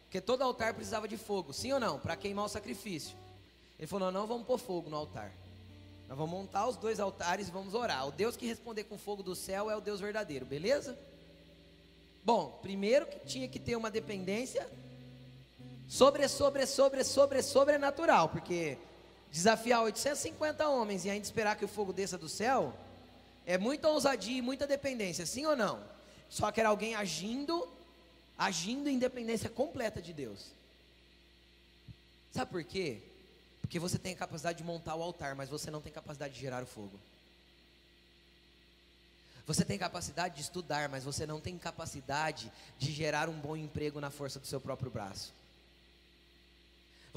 porque 0.03 0.19
todo 0.19 0.41
altar 0.41 0.73
precisava 0.73 1.07
de 1.07 1.17
fogo, 1.17 1.53
sim 1.53 1.71
ou 1.71 1.79
não? 1.79 1.99
Para 1.99 2.15
queimar 2.15 2.45
o 2.45 2.49
sacrifício. 2.49 3.15
Ele 3.77 3.87
falou: 3.87 4.11
não, 4.11 4.21
não 4.21 4.27
vamos 4.27 4.47
pôr 4.47 4.57
fogo 4.57 4.89
no 4.89 4.97
altar. 4.97 5.31
Nós 6.07 6.17
vamos 6.17 6.31
montar 6.31 6.67
os 6.67 6.77
dois 6.77 6.99
altares 6.99 7.49
e 7.49 7.51
vamos 7.51 7.73
orar. 7.73 8.07
O 8.07 8.11
Deus 8.11 8.37
que 8.37 8.45
responder 8.47 8.85
com 8.85 8.97
fogo 8.97 9.21
do 9.21 9.35
céu 9.35 9.69
é 9.69 9.75
o 9.75 9.81
Deus 9.81 9.99
verdadeiro, 9.99 10.45
beleza? 10.45 10.97
Bom, 12.23 12.59
primeiro 12.61 13.05
que 13.05 13.19
tinha 13.19 13.47
que 13.47 13.59
ter 13.59 13.75
uma 13.75 13.91
dependência 13.91 14.67
sobre, 15.87 16.27
sobre, 16.27 16.65
sobre, 16.65 17.03
sobre, 17.03 17.41
sobrenatural, 17.41 18.29
porque 18.29 18.77
desafiar 19.31 19.83
850 19.83 20.67
homens 20.67 21.05
e 21.05 21.09
ainda 21.09 21.25
esperar 21.25 21.55
que 21.55 21.65
o 21.65 21.67
fogo 21.67 21.93
desça 21.93 22.17
do 22.17 22.29
céu 22.29 22.73
é 23.45 23.57
muita 23.57 23.87
ousadia 23.87 24.37
e 24.37 24.41
muita 24.41 24.67
dependência, 24.67 25.25
sim 25.25 25.45
ou 25.45 25.55
não? 25.55 25.81
Só 26.29 26.51
que 26.51 26.59
era 26.59 26.69
alguém 26.69 26.95
agindo, 26.95 27.67
agindo 28.37 28.89
em 28.89 28.99
dependência 28.99 29.49
completa 29.49 30.01
de 30.01 30.11
Deus. 30.11 30.47
Sabe 32.33 32.51
por 32.51 32.63
quê? 32.63 33.01
Porque 33.61 33.79
você 33.79 33.97
tem 33.97 34.13
a 34.13 34.17
capacidade 34.17 34.57
de 34.57 34.63
montar 34.63 34.95
o 34.95 35.01
altar, 35.01 35.35
mas 35.35 35.49
você 35.49 35.71
não 35.71 35.81
tem 35.81 35.91
capacidade 35.91 36.33
de 36.33 36.39
gerar 36.39 36.61
o 36.63 36.67
fogo. 36.67 36.99
Você 39.45 39.63
tem 39.63 39.77
capacidade 39.77 40.35
de 40.35 40.41
estudar, 40.41 40.89
mas 40.89 41.05
você 41.05 41.25
não 41.25 41.39
tem 41.39 41.57
capacidade 41.57 42.51
de 42.77 42.91
gerar 42.91 43.29
um 43.29 43.39
bom 43.39 43.55
emprego 43.55 44.01
na 44.01 44.09
força 44.09 44.39
do 44.41 44.45
seu 44.45 44.59
próprio 44.59 44.91
braço. 44.91 45.33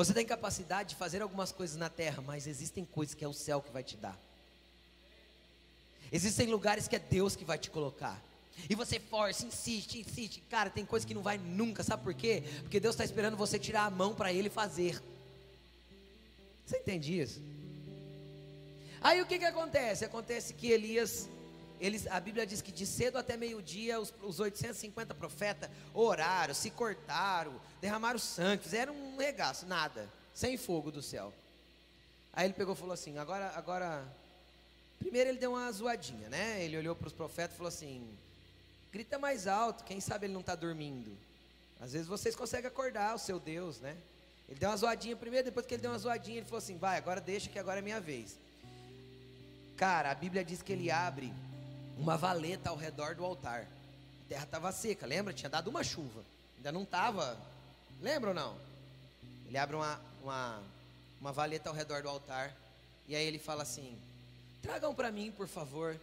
Você 0.01 0.15
tem 0.15 0.25
capacidade 0.25 0.89
de 0.89 0.95
fazer 0.95 1.21
algumas 1.21 1.53
coisas 1.53 1.77
na 1.77 1.91
terra, 1.91 2.23
mas 2.27 2.47
existem 2.47 2.87
coisas 2.87 3.15
que 3.15 3.23
é 3.23 3.29
o 3.29 3.35
céu 3.35 3.61
que 3.61 3.71
vai 3.71 3.83
te 3.83 3.99
dar. 3.99 4.19
Existem 6.11 6.47
lugares 6.47 6.89
que 6.89 6.97
é 6.97 6.99
Deus 6.99 7.37
que 7.37 7.45
vai 7.45 7.59
te 7.59 7.69
colocar. 7.71 8.19
E 8.71 8.75
você 8.75 8.99
força, 8.99 9.45
insiste, 9.45 10.01
insiste. 10.01 10.41
Cara, 10.49 10.71
tem 10.71 10.87
coisa 10.87 11.07
que 11.07 11.13
não 11.13 11.21
vai 11.21 11.37
nunca. 11.37 11.83
Sabe 11.83 12.03
por 12.03 12.15
quê? 12.15 12.43
Porque 12.63 12.81
Deus 12.81 12.95
está 12.95 13.05
esperando 13.05 13.37
você 13.37 13.59
tirar 13.59 13.85
a 13.85 13.91
mão 13.91 14.15
para 14.15 14.33
Ele 14.33 14.49
fazer. 14.49 14.99
Você 16.65 16.79
entende 16.79 17.21
isso? 17.21 17.43
Aí 19.03 19.21
o 19.21 19.27
que, 19.27 19.39
que 19.39 19.45
acontece? 19.45 20.07
Acontece 20.07 20.55
que 20.55 20.69
Elias 20.73 21.29
eles, 21.81 22.07
a 22.09 22.21
Bíblia 22.21 22.47
diz 22.47 22.61
que 22.61 22.71
de 22.71 22.87
cedo 22.87 23.17
até 23.17 23.39
meio-dia 23.39 23.99
os, 23.99 24.13
os 24.23 24.39
850 24.39 25.15
profetas 25.15 25.71
oraram, 25.95 26.53
se 26.53 26.71
cortaram, 26.71 27.59
derramaram 27.81 28.19
sangue, 28.19 28.63
fizeram 28.63 28.95
um 28.95 29.17
regaço, 29.17 29.65
nada, 29.67 30.07
sem 30.35 30.59
fogo 30.59 30.93
do 30.93 31.03
céu. 31.03 31.33
Aí 32.35 32.47
ele 32.47 32.53
pegou 32.53 32.75
e 32.75 32.77
falou 32.77 32.93
assim: 32.93 33.17
agora, 33.19 33.51
agora. 33.57 34.05
Primeiro 34.99 35.31
ele 35.31 35.39
deu 35.39 35.53
uma 35.53 35.73
zoadinha, 35.73 36.29
né? 36.29 36.63
Ele 36.63 36.77
olhou 36.77 36.95
para 36.95 37.07
os 37.07 37.15
profetas 37.15 37.55
e 37.55 37.57
falou 37.57 37.69
assim: 37.69 38.07
grita 38.93 39.19
mais 39.19 39.47
alto, 39.47 39.83
quem 39.85 40.01
sabe 40.01 40.27
ele 40.27 40.35
não 40.35 40.41
está 40.41 40.55
dormindo. 40.55 41.17
Às 41.81 41.95
vezes 41.95 42.07
vocês 42.07 42.37
conseguem 42.37 42.69
acordar 42.69 43.15
o 43.15 43.19
seu 43.19 43.41
Deus, 43.41 43.81
né? 43.81 43.97
Ele 44.47 44.61
deu 44.61 44.69
uma 44.69 44.77
zoadinha 44.77 45.17
primeiro, 45.17 45.47
depois 45.47 45.65
que 45.65 45.75
ele 45.75 45.83
deu 45.83 45.91
uma 45.91 45.99
zoadinha, 45.99 46.37
ele 46.37 46.47
falou 46.47 46.59
assim: 46.59 46.77
vai, 46.77 46.99
agora 46.99 47.23
deixa 47.23 47.49
que 47.49 47.59
agora 47.59 47.79
é 47.79 47.83
minha 47.83 48.01
vez. 48.01 48.37
Cara, 49.79 50.11
a 50.11 50.15
Bíblia 50.15 50.45
diz 50.45 50.61
que 50.61 50.75
ele 50.75 50.91
abre 50.91 51.33
uma 52.01 52.17
valeta 52.17 52.71
ao 52.71 52.77
redor 52.77 53.15
do 53.15 53.25
altar. 53.25 53.61
A 54.25 54.29
terra 54.29 54.45
estava 54.45 54.73
seca, 54.73 55.07
lembra? 55.07 55.35
Tinha 55.35 55.51
dado 55.51 55.69
uma 55.69 55.85
chuva. 55.85 56.25
Ainda 56.57 56.73
não 56.73 56.83
estava. 56.83 57.39
Lembra 58.01 58.31
ou 58.31 58.35
não? 58.35 58.57
Ele 59.47 59.59
abre 59.59 59.77
uma, 59.77 60.01
uma, 60.23 60.63
uma 61.21 61.33
valeta 61.33 61.69
ao 61.69 61.75
redor 61.75 62.03
do 62.03 62.09
altar. 62.09 62.57
E 63.07 63.15
aí 63.15 63.25
ele 63.27 63.39
fala 63.39 63.63
assim: 63.63 63.99
Tragam 64.63 64.95
para 64.95 65.13
mim, 65.13 65.31
por 65.31 65.47
favor, 65.47 66.01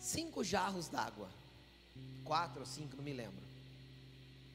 cinco 0.00 0.42
jarros 0.42 0.88
d'água. 0.88 1.28
Quatro 2.24 2.60
ou 2.60 2.66
cinco, 2.66 2.96
não 2.96 3.04
me 3.04 3.12
lembro. 3.12 3.46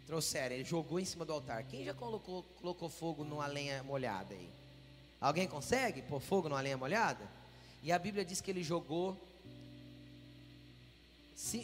Trouxeram, 0.06 0.56
ele 0.56 0.66
jogou 0.66 1.00
em 1.00 1.06
cima 1.06 1.24
do 1.24 1.32
altar. 1.32 1.64
Quem 1.64 1.86
já 1.86 1.94
colocou, 1.94 2.44
colocou 2.60 2.90
fogo 2.90 3.24
numa 3.24 3.48
lenha 3.48 3.82
molhada 3.84 4.34
aí? 4.34 4.50
Alguém 5.22 5.48
consegue 5.48 6.02
pôr 6.02 6.20
fogo 6.20 6.50
numa 6.50 6.60
lenha 6.60 6.78
molhada? 6.78 7.24
E 7.82 7.92
a 7.92 7.98
Bíblia 7.98 8.26
diz 8.26 8.42
que 8.42 8.52
ele 8.52 8.62
jogou. 8.62 9.18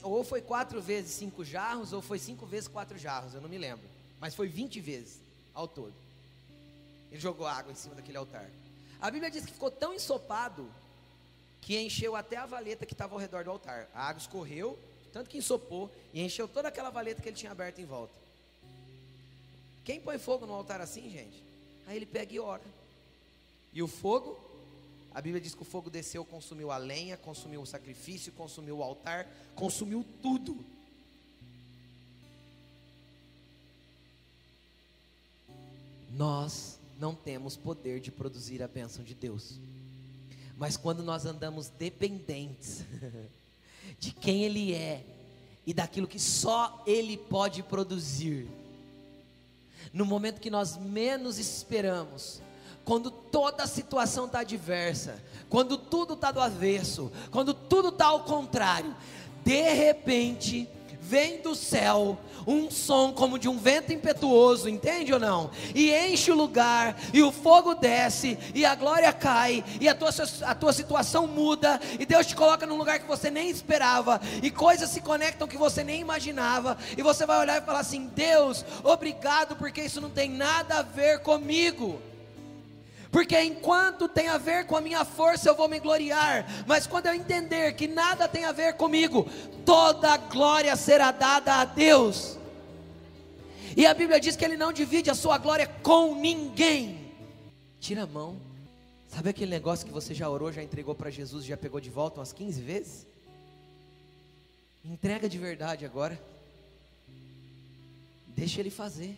Ou 0.03 0.23
foi 0.23 0.41
quatro 0.41 0.81
vezes 0.81 1.11
cinco 1.11 1.43
jarros, 1.43 1.93
ou 1.93 2.01
foi 2.01 2.19
cinco 2.19 2.45
vezes 2.45 2.67
quatro 2.67 2.97
jarros, 2.97 3.33
eu 3.33 3.41
não 3.41 3.49
me 3.49 3.57
lembro. 3.57 3.87
Mas 4.19 4.33
foi 4.33 4.47
vinte 4.47 4.79
vezes 4.79 5.19
ao 5.53 5.67
todo. 5.67 5.93
Ele 7.11 7.19
jogou 7.21 7.45
água 7.47 7.71
em 7.71 7.75
cima 7.75 7.95
daquele 7.95 8.17
altar. 8.17 8.49
A 8.99 9.11
Bíblia 9.11 9.29
diz 9.29 9.45
que 9.45 9.53
ficou 9.53 9.69
tão 9.69 9.93
ensopado 9.93 10.69
que 11.61 11.77
encheu 11.79 12.15
até 12.15 12.37
a 12.37 12.45
valeta 12.45 12.85
que 12.85 12.93
estava 12.93 13.13
ao 13.13 13.19
redor 13.19 13.43
do 13.43 13.51
altar. 13.51 13.89
A 13.93 14.07
água 14.07 14.19
escorreu, 14.19 14.77
tanto 15.13 15.29
que 15.29 15.37
ensopou 15.37 15.91
e 16.13 16.21
encheu 16.21 16.47
toda 16.47 16.67
aquela 16.67 16.89
valeta 16.89 17.21
que 17.21 17.29
ele 17.29 17.35
tinha 17.35 17.51
aberto 17.51 17.79
em 17.79 17.85
volta. 17.85 18.13
Quem 19.83 20.01
põe 20.01 20.17
fogo 20.17 20.45
no 20.45 20.53
altar 20.53 20.81
assim, 20.81 21.09
gente? 21.09 21.43
Aí 21.85 21.95
ele 21.95 22.05
pega 22.05 22.33
e 22.33 22.39
ora. 22.39 22.63
E 23.71 23.81
o 23.81 23.87
fogo, 23.87 24.39
a 25.17 25.21
Bíblia 25.21 25.41
diz 25.41 25.55
que 25.55 25.63
o 25.63 25.65
fogo 25.65 25.89
desceu, 25.89 26.23
consumiu 26.23 26.69
a 26.69 26.77
lenha, 26.77 27.17
consumiu 27.17 27.63
o 27.63 27.65
sacrifício, 27.65 28.31
consumiu 28.33 28.77
o 28.77 28.83
altar, 28.83 29.27
consumiu 29.55 30.05
tudo. 30.21 30.63
Nós 36.11 36.77
não 36.99 37.15
temos 37.15 37.57
poder 37.57 37.99
de 37.99 38.11
produzir 38.11 38.61
a 38.61 38.67
bênção 38.67 39.03
de 39.03 39.15
Deus. 39.15 39.59
Mas 40.55 40.77
quando 40.77 41.01
nós 41.01 41.25
andamos 41.25 41.67
dependentes 41.67 42.85
de 43.97 44.11
quem 44.11 44.43
Ele 44.43 44.75
é 44.75 45.03
e 45.65 45.73
daquilo 45.73 46.07
que 46.07 46.19
só 46.19 46.83
Ele 46.85 47.17
pode 47.17 47.63
produzir, 47.63 48.47
no 49.91 50.05
momento 50.05 50.39
que 50.39 50.51
nós 50.51 50.77
menos 50.77 51.39
esperamos, 51.39 52.39
quando 52.87 53.11
toda 53.11 53.63
a 53.63 53.67
situação 53.67 54.27
está 54.27 54.39
adversa, 54.39 55.21
quando 55.49 55.77
tudo 55.77 56.13
está 56.13 56.31
do 56.31 56.39
avesso, 56.39 57.11
quando 57.31 57.53
tudo 57.53 57.89
está 57.89 58.05
ao 58.05 58.21
contrário, 58.21 58.95
de 59.43 59.73
repente 59.73 60.69
vem 61.01 61.41
do 61.41 61.53
céu 61.53 62.17
um 62.47 62.71
som 62.71 63.11
como 63.11 63.37
de 63.37 63.49
um 63.49 63.57
vento 63.57 63.91
impetuoso, 63.91 64.69
entende 64.69 65.13
ou 65.13 65.19
não? 65.19 65.51
E 65.75 65.93
enche 65.93 66.31
o 66.31 66.35
lugar, 66.35 66.97
e 67.13 67.21
o 67.21 67.29
fogo 67.29 67.75
desce, 67.75 68.39
e 68.55 68.65
a 68.65 68.73
glória 68.73 69.11
cai, 69.11 69.65
e 69.81 69.89
a 69.89 69.93
tua, 69.93 70.11
a 70.43 70.55
tua 70.55 70.71
situação 70.71 71.27
muda, 71.27 71.81
e 71.99 72.05
Deus 72.05 72.25
te 72.25 72.37
coloca 72.37 72.65
num 72.65 72.77
lugar 72.77 72.99
que 72.99 73.05
você 73.05 73.29
nem 73.29 73.49
esperava, 73.49 74.21
e 74.41 74.49
coisas 74.49 74.89
se 74.89 75.01
conectam 75.01 75.45
que 75.45 75.57
você 75.57 75.83
nem 75.83 75.99
imaginava, 75.99 76.77
e 76.97 77.01
você 77.01 77.25
vai 77.25 77.37
olhar 77.37 77.61
e 77.61 77.65
falar 77.65 77.79
assim: 77.79 78.07
Deus, 78.15 78.63
obrigado, 78.81 79.57
porque 79.57 79.81
isso 79.81 79.99
não 79.99 80.09
tem 80.09 80.29
nada 80.29 80.79
a 80.79 80.83
ver 80.83 81.19
comigo. 81.19 82.01
Porque 83.11 83.39
enquanto 83.41 84.07
tem 84.07 84.27
a 84.27 84.37
ver 84.37 84.65
com 84.65 84.75
a 84.75 84.81
minha 84.81 85.05
força, 85.05 85.49
eu 85.49 85.55
vou 85.55 85.67
me 85.67 85.79
gloriar. 85.79 86.45
Mas 86.67 86.85
quando 86.85 87.07
eu 87.07 87.13
entender 87.13 87.73
que 87.73 87.87
nada 87.87 88.27
tem 88.27 88.45
a 88.45 88.51
ver 88.51 88.73
comigo, 88.73 89.27
toda 89.65 90.11
a 90.11 90.17
glória 90.17 90.75
será 90.75 91.11
dada 91.11 91.55
a 91.55 91.65
Deus. 91.65 92.37
E 93.75 93.85
a 93.85 93.93
Bíblia 93.93 94.19
diz 94.19 94.35
que 94.35 94.43
Ele 94.43 94.57
não 94.57 94.73
divide 94.73 95.09
a 95.09 95.15
sua 95.15 95.37
glória 95.37 95.67
com 95.83 96.15
ninguém. 96.15 97.11
Tira 97.79 98.03
a 98.03 98.07
mão. 98.07 98.35
Sabe 99.07 99.29
aquele 99.29 99.51
negócio 99.51 99.85
que 99.85 99.93
você 99.93 100.13
já 100.13 100.29
orou, 100.29 100.51
já 100.51 100.61
entregou 100.61 100.93
para 100.93 101.09
Jesus, 101.09 101.45
já 101.45 101.55
pegou 101.55 101.79
de 101.79 101.89
volta 101.89 102.19
umas 102.19 102.33
15 102.33 102.61
vezes? 102.61 103.07
Entrega 104.83 105.29
de 105.29 105.37
verdade 105.37 105.85
agora. 105.85 106.19
Deixa 108.27 108.59
Ele 108.59 108.69
fazer. 108.69 109.17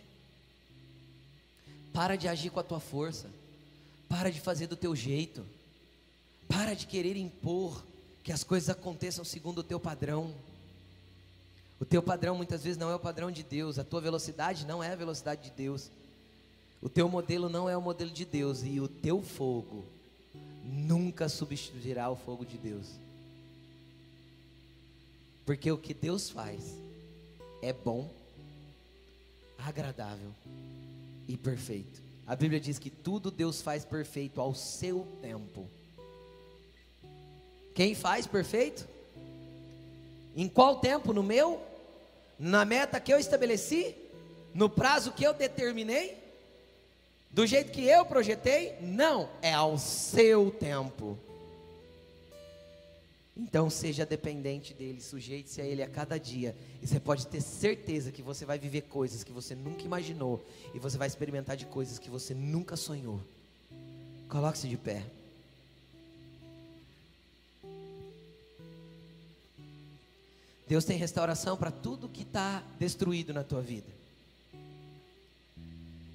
Para 1.92 2.16
de 2.16 2.28
agir 2.28 2.50
com 2.50 2.60
a 2.60 2.62
tua 2.62 2.80
força. 2.80 3.39
Para 4.10 4.28
de 4.28 4.40
fazer 4.40 4.66
do 4.66 4.74
teu 4.74 4.94
jeito. 4.96 5.46
Para 6.48 6.74
de 6.74 6.84
querer 6.84 7.16
impor 7.16 7.86
que 8.24 8.32
as 8.32 8.42
coisas 8.42 8.68
aconteçam 8.68 9.24
segundo 9.24 9.58
o 9.58 9.62
teu 9.62 9.78
padrão. 9.78 10.34
O 11.78 11.84
teu 11.84 12.02
padrão 12.02 12.34
muitas 12.36 12.64
vezes 12.64 12.76
não 12.76 12.90
é 12.90 12.94
o 12.96 12.98
padrão 12.98 13.30
de 13.30 13.44
Deus, 13.44 13.78
a 13.78 13.84
tua 13.84 14.00
velocidade 14.00 14.66
não 14.66 14.82
é 14.82 14.92
a 14.92 14.96
velocidade 14.96 15.44
de 15.44 15.50
Deus. 15.52 15.90
O 16.82 16.88
teu 16.88 17.08
modelo 17.08 17.48
não 17.48 17.70
é 17.70 17.76
o 17.76 17.80
modelo 17.80 18.10
de 18.10 18.24
Deus 18.24 18.64
e 18.64 18.80
o 18.80 18.88
teu 18.88 19.22
fogo 19.22 19.84
nunca 20.64 21.28
substituirá 21.28 22.10
o 22.10 22.16
fogo 22.16 22.44
de 22.44 22.58
Deus. 22.58 22.86
Porque 25.46 25.70
o 25.70 25.78
que 25.78 25.94
Deus 25.94 26.28
faz 26.28 26.60
é 27.62 27.72
bom, 27.72 28.10
agradável 29.56 30.32
e 31.28 31.36
perfeito. 31.36 32.09
A 32.30 32.36
Bíblia 32.36 32.60
diz 32.60 32.78
que 32.78 32.90
tudo 32.90 33.28
Deus 33.28 33.60
faz 33.60 33.84
perfeito 33.84 34.40
ao 34.40 34.54
seu 34.54 35.04
tempo. 35.20 35.68
Quem 37.74 37.92
faz 37.92 38.24
perfeito? 38.24 38.86
Em 40.36 40.48
qual 40.48 40.78
tempo? 40.78 41.12
No 41.12 41.24
meu? 41.24 41.60
Na 42.38 42.64
meta 42.64 43.00
que 43.00 43.12
eu 43.12 43.18
estabeleci? 43.18 43.96
No 44.54 44.70
prazo 44.70 45.10
que 45.10 45.24
eu 45.24 45.34
determinei? 45.34 46.18
Do 47.32 47.44
jeito 47.48 47.72
que 47.72 47.84
eu 47.84 48.06
projetei? 48.06 48.76
Não, 48.80 49.28
é 49.42 49.52
ao 49.52 49.76
seu 49.76 50.52
tempo. 50.52 51.18
Então 53.42 53.70
seja 53.70 54.04
dependente 54.04 54.74
dele, 54.74 55.00
sujeite-se 55.00 55.62
a 55.62 55.64
ele 55.64 55.82
a 55.82 55.88
cada 55.88 56.18
dia. 56.18 56.54
E 56.82 56.86
você 56.86 57.00
pode 57.00 57.26
ter 57.26 57.40
certeza 57.40 58.12
que 58.12 58.22
você 58.22 58.44
vai 58.44 58.58
viver 58.58 58.82
coisas 58.82 59.24
que 59.24 59.32
você 59.32 59.54
nunca 59.54 59.82
imaginou. 59.82 60.44
E 60.74 60.78
você 60.78 60.98
vai 60.98 61.08
experimentar 61.08 61.56
de 61.56 61.64
coisas 61.64 61.98
que 61.98 62.10
você 62.10 62.34
nunca 62.34 62.76
sonhou. 62.76 63.20
Coloque-se 64.28 64.68
de 64.68 64.76
pé. 64.76 65.06
Deus 70.68 70.84
tem 70.84 70.98
restauração 70.98 71.56
para 71.56 71.70
tudo 71.70 72.08
que 72.08 72.22
está 72.22 72.62
destruído 72.78 73.32
na 73.32 73.42
tua 73.42 73.62
vida. 73.62 73.88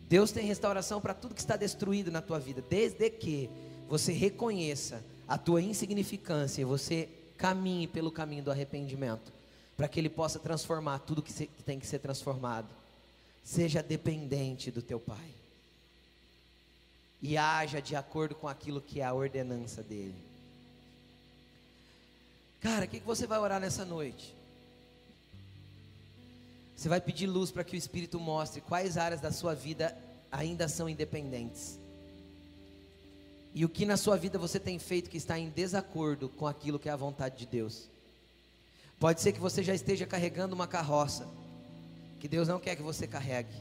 Deus 0.08 0.32
tem 0.32 0.46
restauração 0.46 1.02
para 1.02 1.16
tudo 1.16 1.34
que 1.34 1.42
está 1.42 1.58
destruído 1.58 2.12
na 2.12 2.22
tua 2.22 2.40
vida, 2.40 2.64
desde 2.70 3.10
que 3.10 3.50
você 3.90 4.14
reconheça 4.14 5.04
a 5.28 5.38
tua 5.38 5.62
insignificância 5.62 6.62
e 6.62 6.66
você 6.66 7.10
caminhe 7.38 7.88
pelo 7.88 8.12
caminho 8.12 8.44
do 8.44 8.52
arrependimento, 8.52 9.32
para 9.76 9.88
que 9.88 10.00
Ele 10.00 10.10
possa 10.10 10.40
transformar 10.40 11.00
tudo 11.00 11.22
que, 11.22 11.34
que 11.34 11.64
tem 11.64 11.80
que 11.80 11.88
ser 11.88 12.00
transformado. 12.00 12.68
Seja 13.44 13.84
dependente 13.84 14.72
do 14.72 14.82
teu 14.82 15.00
Pai 15.00 15.36
e 17.22 17.38
haja 17.38 17.82
de 17.82 17.96
acordo 17.96 18.36
com 18.36 18.48
aquilo 18.48 18.82
que 18.82 19.02
é 19.02 19.04
a 19.04 19.14
ordenança 19.14 19.82
dele. 19.82 20.16
Cara, 22.62 22.86
o 22.86 22.88
que, 22.88 23.00
que 23.00 23.06
você 23.06 23.28
vai 23.28 23.40
orar 23.40 23.60
nessa 23.60 23.86
noite? 23.86 24.36
Você 26.76 26.90
vai 26.90 27.00
pedir 27.00 27.28
luz 27.28 27.52
para 27.52 27.64
que 27.64 27.76
o 27.76 27.78
Espírito 27.78 28.20
mostre 28.20 28.62
quais 28.62 28.98
áreas 28.98 29.22
da 29.22 29.32
sua 29.32 29.56
vida 29.56 29.98
ainda 30.32 30.68
são 30.68 30.90
independentes. 30.90 31.80
E 33.56 33.64
o 33.64 33.70
que 33.70 33.86
na 33.86 33.96
sua 33.96 34.18
vida 34.18 34.38
você 34.38 34.60
tem 34.60 34.78
feito 34.78 35.10
que 35.10 35.16
está 35.16 35.40
em 35.40 35.50
desacordo 35.50 36.28
com 36.28 36.46
aquilo 36.46 36.78
que 36.78 36.90
é 36.90 36.92
a 36.92 36.98
vontade 36.98 37.38
de 37.38 37.46
Deus? 37.46 37.88
Pode 39.00 39.22
ser 39.22 39.32
que 39.32 39.40
você 39.40 39.64
já 39.64 39.74
esteja 39.74 40.06
carregando 40.06 40.54
uma 40.54 40.68
carroça 40.68 41.26
que 42.20 42.28
Deus 42.28 42.50
não 42.50 42.60
quer 42.60 42.76
que 42.76 42.82
você 42.82 43.08
carregue. 43.08 43.56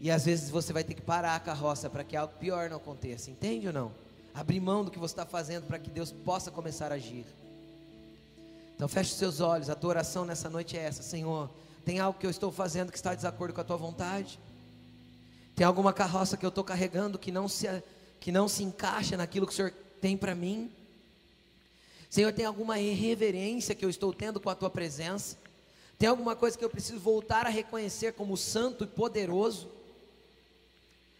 E 0.00 0.12
às 0.12 0.24
vezes 0.24 0.48
você 0.48 0.72
vai 0.72 0.84
ter 0.84 0.94
que 0.94 1.02
parar 1.02 1.34
a 1.34 1.40
carroça 1.40 1.90
para 1.90 2.04
que 2.04 2.16
algo 2.16 2.34
pior 2.38 2.70
não 2.70 2.76
aconteça, 2.76 3.32
entende 3.32 3.66
ou 3.66 3.72
não? 3.72 3.92
Abrir 4.32 4.60
mão 4.60 4.84
do 4.84 4.92
que 4.92 4.98
você 4.98 5.12
está 5.12 5.26
fazendo 5.26 5.66
para 5.66 5.80
que 5.80 5.90
Deus 5.90 6.12
possa 6.12 6.48
começar 6.48 6.92
a 6.92 6.94
agir. 6.94 7.26
Então 8.76 8.86
feche 8.86 9.10
os 9.10 9.18
seus 9.18 9.40
olhos, 9.40 9.68
a 9.68 9.74
tua 9.74 9.90
oração 9.90 10.24
nessa 10.24 10.48
noite 10.48 10.76
é 10.76 10.82
essa, 10.84 11.02
Senhor. 11.02 11.50
Tem 11.84 11.98
algo 11.98 12.16
que 12.16 12.26
eu 12.26 12.30
estou 12.30 12.52
fazendo 12.52 12.92
que 12.92 12.96
está 12.96 13.12
em 13.12 13.16
desacordo 13.16 13.52
com 13.52 13.60
a 13.60 13.64
tua 13.64 13.76
vontade? 13.76 14.38
Tem 15.56 15.66
alguma 15.66 15.92
carroça 15.92 16.36
que 16.36 16.46
eu 16.46 16.50
estou 16.50 16.62
carregando 16.62 17.18
que 17.18 17.32
não 17.32 17.48
se 17.48 17.66
que 18.20 18.32
não 18.32 18.48
se 18.48 18.62
encaixa 18.62 19.16
naquilo 19.16 19.46
que 19.46 19.52
o 19.52 19.56
Senhor 19.56 19.72
tem 20.00 20.16
para 20.16 20.34
mim? 20.34 20.70
Senhor, 22.10 22.32
tem 22.32 22.44
alguma 22.44 22.78
irreverência 22.78 23.74
que 23.74 23.84
eu 23.84 23.90
estou 23.90 24.12
tendo 24.12 24.40
com 24.40 24.48
a 24.48 24.54
tua 24.54 24.70
presença? 24.70 25.36
Tem 25.98 26.08
alguma 26.08 26.34
coisa 26.34 26.56
que 26.56 26.64
eu 26.64 26.70
preciso 26.70 26.98
voltar 26.98 27.46
a 27.46 27.50
reconhecer 27.50 28.12
como 28.12 28.36
santo 28.36 28.84
e 28.84 28.86
poderoso? 28.86 29.68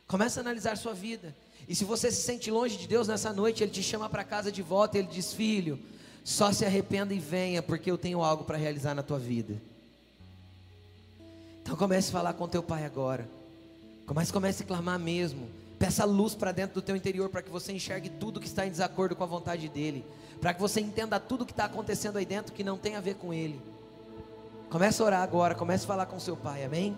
Comece 0.06 0.38
a 0.38 0.42
analisar 0.42 0.76
sua 0.76 0.94
vida. 0.94 1.34
E 1.68 1.74
se 1.74 1.84
você 1.84 2.10
se 2.10 2.22
sente 2.22 2.50
longe 2.50 2.78
de 2.78 2.86
Deus 2.86 3.08
nessa 3.08 3.32
noite, 3.32 3.62
Ele 3.62 3.70
te 3.70 3.82
chama 3.82 4.08
para 4.08 4.24
casa 4.24 4.50
de 4.50 4.62
volta 4.62 4.96
e 4.96 5.00
Ele 5.00 5.08
diz: 5.08 5.34
Filho, 5.34 5.78
só 6.24 6.52
se 6.52 6.64
arrependa 6.64 7.12
e 7.12 7.18
venha, 7.18 7.62
porque 7.62 7.90
eu 7.90 7.98
tenho 7.98 8.22
algo 8.22 8.44
para 8.44 8.56
realizar 8.56 8.94
na 8.94 9.02
tua 9.02 9.18
vida. 9.18 9.60
Então 11.62 11.76
comece 11.76 12.08
a 12.08 12.12
falar 12.12 12.32
com 12.32 12.48
teu 12.48 12.62
pai 12.62 12.86
agora. 12.86 13.28
Comece, 14.06 14.32
comece 14.32 14.62
a 14.62 14.66
clamar 14.66 14.98
mesmo 14.98 15.50
Peça 15.78 16.04
luz 16.04 16.34
para 16.34 16.50
dentro 16.50 16.74
do 16.74 16.82
teu 16.82 16.96
interior 16.96 17.28
para 17.28 17.42
que 17.42 17.50
você 17.50 17.72
enxergue 17.72 18.08
tudo 18.08 18.40
que 18.40 18.46
está 18.46 18.66
em 18.66 18.70
desacordo 18.70 19.14
com 19.14 19.22
a 19.22 19.26
vontade 19.26 19.68
dele, 19.68 20.04
para 20.40 20.52
que 20.52 20.60
você 20.60 20.80
entenda 20.80 21.20
tudo 21.20 21.46
que 21.46 21.52
está 21.52 21.66
acontecendo 21.66 22.18
aí 22.18 22.26
dentro 22.26 22.52
que 22.52 22.64
não 22.64 22.76
tem 22.76 22.96
a 22.96 23.00
ver 23.00 23.14
com 23.14 23.32
ele. 23.32 23.60
Comece 24.68 25.00
a 25.00 25.04
orar 25.04 25.22
agora, 25.22 25.54
comece 25.54 25.84
a 25.84 25.86
falar 25.86 26.06
com 26.06 26.18
seu 26.18 26.36
pai, 26.36 26.64
amém? 26.64 26.96